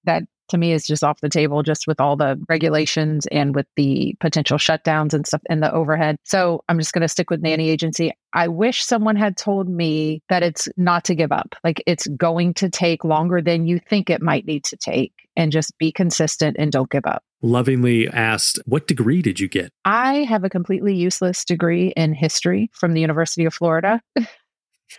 That 0.06 0.23
to 0.49 0.58
me 0.58 0.71
is 0.71 0.86
just 0.86 1.03
off 1.03 1.21
the 1.21 1.29
table 1.29 1.63
just 1.63 1.88
with 1.88 1.99
all 1.99 2.15
the 2.15 2.39
regulations 2.49 3.27
and 3.27 3.56
with 3.56 3.67
the 3.75 4.15
potential 4.19 4.58
shutdowns 4.58 5.13
and 5.13 5.25
stuff 5.25 5.41
and 5.49 5.62
the 5.62 5.71
overhead. 5.73 6.17
So 6.23 6.63
I'm 6.69 6.79
just 6.79 6.93
going 6.93 7.01
to 7.01 7.08
stick 7.08 7.29
with 7.29 7.41
nanny 7.41 7.69
agency. 7.69 8.12
I 8.34 8.47
wish 8.47 8.84
someone 8.84 9.15
had 9.15 9.38
told 9.38 9.69
me 9.69 10.21
that 10.29 10.43
it's 10.43 10.67
not 10.77 11.06
to 11.06 11.15
give 11.15 11.32
up. 11.32 11.56
Like 11.63 11.84
it's 11.86 12.08
going 12.08 12.53
to 12.56 12.69
take 12.69 13.03
longer 13.03 13.41
than 13.41 13.67
you 13.67 13.79
think 13.79 14.10
it 14.10 14.21
might 14.21 14.45
need 14.45 14.63
to 14.65 14.77
take 14.77 15.13
and 15.36 15.51
just 15.51 15.77
be 15.77 15.91
consistent 15.91 16.56
and 16.60 16.71
don't 16.71 16.89
give 16.89 17.06
up. 17.06 17.23
Lovingly 17.41 18.08
asked, 18.10 18.60
What 18.65 18.88
degree 18.88 19.21
did 19.21 19.39
you 19.39 19.49
get? 19.49 19.71
I 19.84 20.23
have 20.23 20.43
a 20.43 20.49
completely 20.49 20.95
useless 20.95 21.43
degree 21.43 21.89
in 21.97 22.13
history 22.13 22.69
from 22.73 22.93
the 22.93 23.01
University 23.01 23.45
of 23.45 23.53
Florida. 23.53 24.01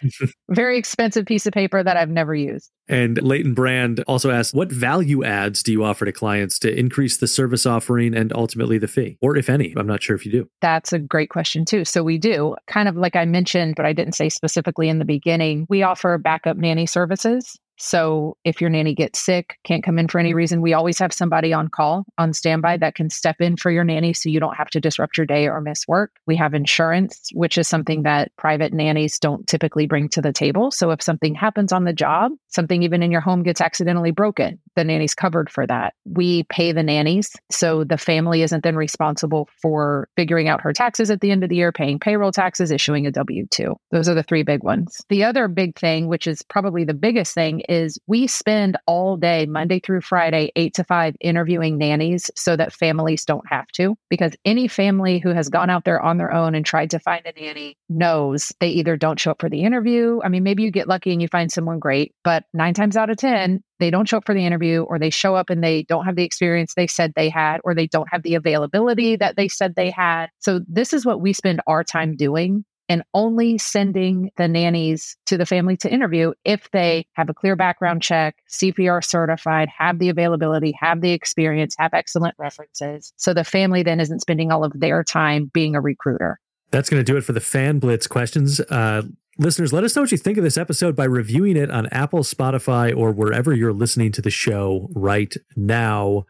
Very 0.50 0.78
expensive 0.78 1.26
piece 1.26 1.46
of 1.46 1.52
paper 1.52 1.82
that 1.82 1.96
I've 1.96 2.10
never 2.10 2.34
used. 2.34 2.70
And 2.88 3.20
Leighton 3.22 3.54
Brand 3.54 4.04
also 4.06 4.30
asked, 4.30 4.54
what 4.54 4.70
value 4.70 5.24
adds 5.24 5.62
do 5.62 5.72
you 5.72 5.84
offer 5.84 6.04
to 6.04 6.12
clients 6.12 6.58
to 6.60 6.78
increase 6.78 7.16
the 7.16 7.26
service 7.26 7.64
offering 7.64 8.14
and 8.14 8.32
ultimately 8.32 8.78
the 8.78 8.88
fee? 8.88 9.16
Or 9.22 9.36
if 9.36 9.48
any, 9.48 9.74
I'm 9.76 9.86
not 9.86 10.02
sure 10.02 10.14
if 10.14 10.26
you 10.26 10.32
do. 10.32 10.48
That's 10.60 10.92
a 10.92 10.98
great 10.98 11.30
question, 11.30 11.64
too. 11.64 11.84
So 11.84 12.02
we 12.02 12.18
do, 12.18 12.56
kind 12.66 12.88
of 12.88 12.96
like 12.96 13.16
I 13.16 13.24
mentioned, 13.24 13.74
but 13.76 13.86
I 13.86 13.92
didn't 13.92 14.14
say 14.14 14.28
specifically 14.28 14.88
in 14.88 14.98
the 14.98 15.04
beginning, 15.04 15.66
we 15.68 15.82
offer 15.82 16.18
backup 16.18 16.56
nanny 16.56 16.86
services. 16.86 17.58
So 17.76 18.36
if 18.44 18.60
your 18.60 18.70
nanny 18.70 18.94
gets 18.94 19.20
sick, 19.20 19.58
can't 19.64 19.82
come 19.82 19.98
in 19.98 20.08
for 20.08 20.18
any 20.18 20.34
reason, 20.34 20.60
we 20.60 20.74
always 20.74 20.98
have 20.98 21.12
somebody 21.12 21.52
on 21.52 21.68
call, 21.68 22.04
on 22.18 22.32
standby 22.32 22.78
that 22.78 22.94
can 22.94 23.10
step 23.10 23.40
in 23.40 23.56
for 23.56 23.70
your 23.70 23.84
nanny 23.84 24.12
so 24.12 24.28
you 24.28 24.40
don't 24.40 24.56
have 24.56 24.70
to 24.70 24.80
disrupt 24.80 25.16
your 25.16 25.26
day 25.26 25.48
or 25.48 25.60
miss 25.60 25.86
work. 25.88 26.12
We 26.26 26.36
have 26.36 26.54
insurance, 26.54 27.30
which 27.34 27.58
is 27.58 27.68
something 27.68 28.02
that 28.02 28.30
private 28.36 28.72
nannies 28.72 29.18
don't 29.18 29.46
typically 29.46 29.86
bring 29.86 30.08
to 30.10 30.22
the 30.22 30.32
table. 30.32 30.70
So 30.70 30.90
if 30.90 31.02
something 31.02 31.34
happens 31.34 31.72
on 31.72 31.84
the 31.84 31.92
job, 31.92 32.32
something 32.48 32.82
even 32.82 33.02
in 33.02 33.10
your 33.10 33.20
home 33.20 33.42
gets 33.42 33.60
accidentally 33.60 34.12
broken, 34.12 34.58
the 34.76 34.84
nanny's 34.84 35.14
covered 35.14 35.50
for 35.50 35.66
that. 35.66 35.94
We 36.04 36.44
pay 36.44 36.72
the 36.72 36.82
nannies. 36.82 37.32
So 37.50 37.84
the 37.84 37.98
family 37.98 38.42
isn't 38.42 38.62
then 38.62 38.76
responsible 38.76 39.48
for 39.60 40.08
figuring 40.16 40.48
out 40.48 40.60
her 40.60 40.72
taxes 40.72 41.10
at 41.10 41.20
the 41.20 41.30
end 41.30 41.42
of 41.42 41.50
the 41.50 41.56
year, 41.56 41.72
paying 41.72 41.98
payroll 41.98 42.32
taxes, 42.32 42.70
issuing 42.70 43.06
a 43.06 43.10
W 43.10 43.46
2. 43.50 43.74
Those 43.90 44.08
are 44.08 44.14
the 44.14 44.22
three 44.22 44.42
big 44.42 44.62
ones. 44.62 45.00
The 45.08 45.24
other 45.24 45.48
big 45.48 45.78
thing, 45.78 46.08
which 46.08 46.26
is 46.26 46.42
probably 46.42 46.84
the 46.84 46.94
biggest 46.94 47.34
thing, 47.34 47.62
is 47.68 47.98
we 48.06 48.26
spend 48.26 48.76
all 48.86 49.16
day, 49.16 49.46
Monday 49.46 49.80
through 49.80 50.00
Friday, 50.00 50.50
eight 50.56 50.74
to 50.74 50.84
five, 50.84 51.14
interviewing 51.20 51.78
nannies 51.78 52.30
so 52.36 52.56
that 52.56 52.72
families 52.72 53.24
don't 53.24 53.46
have 53.48 53.68
to. 53.68 53.96
Because 54.10 54.32
any 54.44 54.68
family 54.68 55.18
who 55.18 55.30
has 55.30 55.48
gone 55.48 55.70
out 55.70 55.84
there 55.84 56.00
on 56.00 56.18
their 56.18 56.32
own 56.32 56.54
and 56.54 56.64
tried 56.64 56.90
to 56.90 56.98
find 56.98 57.24
a 57.26 57.32
nanny 57.38 57.76
knows 57.88 58.52
they 58.60 58.68
either 58.68 58.96
don't 58.96 59.20
show 59.20 59.32
up 59.32 59.40
for 59.40 59.48
the 59.48 59.62
interview. 59.62 60.20
I 60.24 60.28
mean, 60.28 60.42
maybe 60.42 60.62
you 60.62 60.70
get 60.70 60.88
lucky 60.88 61.12
and 61.12 61.22
you 61.22 61.28
find 61.28 61.50
someone 61.50 61.78
great, 61.78 62.14
but 62.24 62.44
nine 62.52 62.74
times 62.74 62.96
out 62.96 63.10
of 63.10 63.16
10, 63.16 63.62
they 63.80 63.90
don't 63.90 64.08
show 64.08 64.18
up 64.18 64.26
for 64.26 64.34
the 64.34 64.46
interview 64.46 64.82
or 64.82 64.98
they 64.98 65.10
show 65.10 65.34
up 65.34 65.50
and 65.50 65.62
they 65.62 65.82
don't 65.82 66.04
have 66.04 66.16
the 66.16 66.24
experience 66.24 66.74
they 66.74 66.86
said 66.86 67.12
they 67.14 67.28
had 67.28 67.60
or 67.64 67.74
they 67.74 67.86
don't 67.86 68.08
have 68.10 68.22
the 68.22 68.34
availability 68.34 69.16
that 69.16 69.36
they 69.36 69.48
said 69.48 69.74
they 69.74 69.90
had. 69.90 70.28
So, 70.38 70.60
this 70.68 70.92
is 70.92 71.04
what 71.04 71.20
we 71.20 71.32
spend 71.32 71.60
our 71.66 71.84
time 71.84 72.16
doing 72.16 72.64
and 72.88 73.02
only 73.14 73.58
sending 73.58 74.30
the 74.36 74.48
nannies 74.48 75.16
to 75.26 75.36
the 75.36 75.46
family 75.46 75.76
to 75.78 75.92
interview 75.92 76.32
if 76.44 76.70
they 76.72 77.06
have 77.14 77.28
a 77.28 77.34
clear 77.34 77.56
background 77.56 78.02
check, 78.02 78.36
CPR 78.50 79.04
certified, 79.04 79.68
have 79.76 79.98
the 79.98 80.08
availability, 80.08 80.72
have 80.78 81.00
the 81.00 81.12
experience, 81.12 81.74
have 81.78 81.94
excellent 81.94 82.34
references. 82.38 83.12
So 83.16 83.32
the 83.32 83.44
family 83.44 83.82
then 83.82 84.00
isn't 84.00 84.20
spending 84.20 84.52
all 84.52 84.64
of 84.64 84.72
their 84.74 85.02
time 85.02 85.50
being 85.52 85.74
a 85.74 85.80
recruiter. 85.80 86.38
That's 86.70 86.90
going 86.90 87.04
to 87.04 87.12
do 87.12 87.16
it 87.16 87.22
for 87.22 87.32
the 87.32 87.40
Fan 87.40 87.78
Blitz 87.78 88.06
questions. 88.06 88.60
Uh, 88.60 89.02
listeners, 89.38 89.72
let 89.72 89.84
us 89.84 89.94
know 89.94 90.02
what 90.02 90.12
you 90.12 90.18
think 90.18 90.38
of 90.38 90.44
this 90.44 90.58
episode 90.58 90.96
by 90.96 91.04
reviewing 91.04 91.56
it 91.56 91.70
on 91.70 91.86
Apple, 91.86 92.20
Spotify, 92.20 92.94
or 92.96 93.12
wherever 93.12 93.52
you're 93.52 93.72
listening 93.72 94.12
to 94.12 94.22
the 94.22 94.30
show 94.30 94.88
right 94.94 95.34
now 95.56 96.24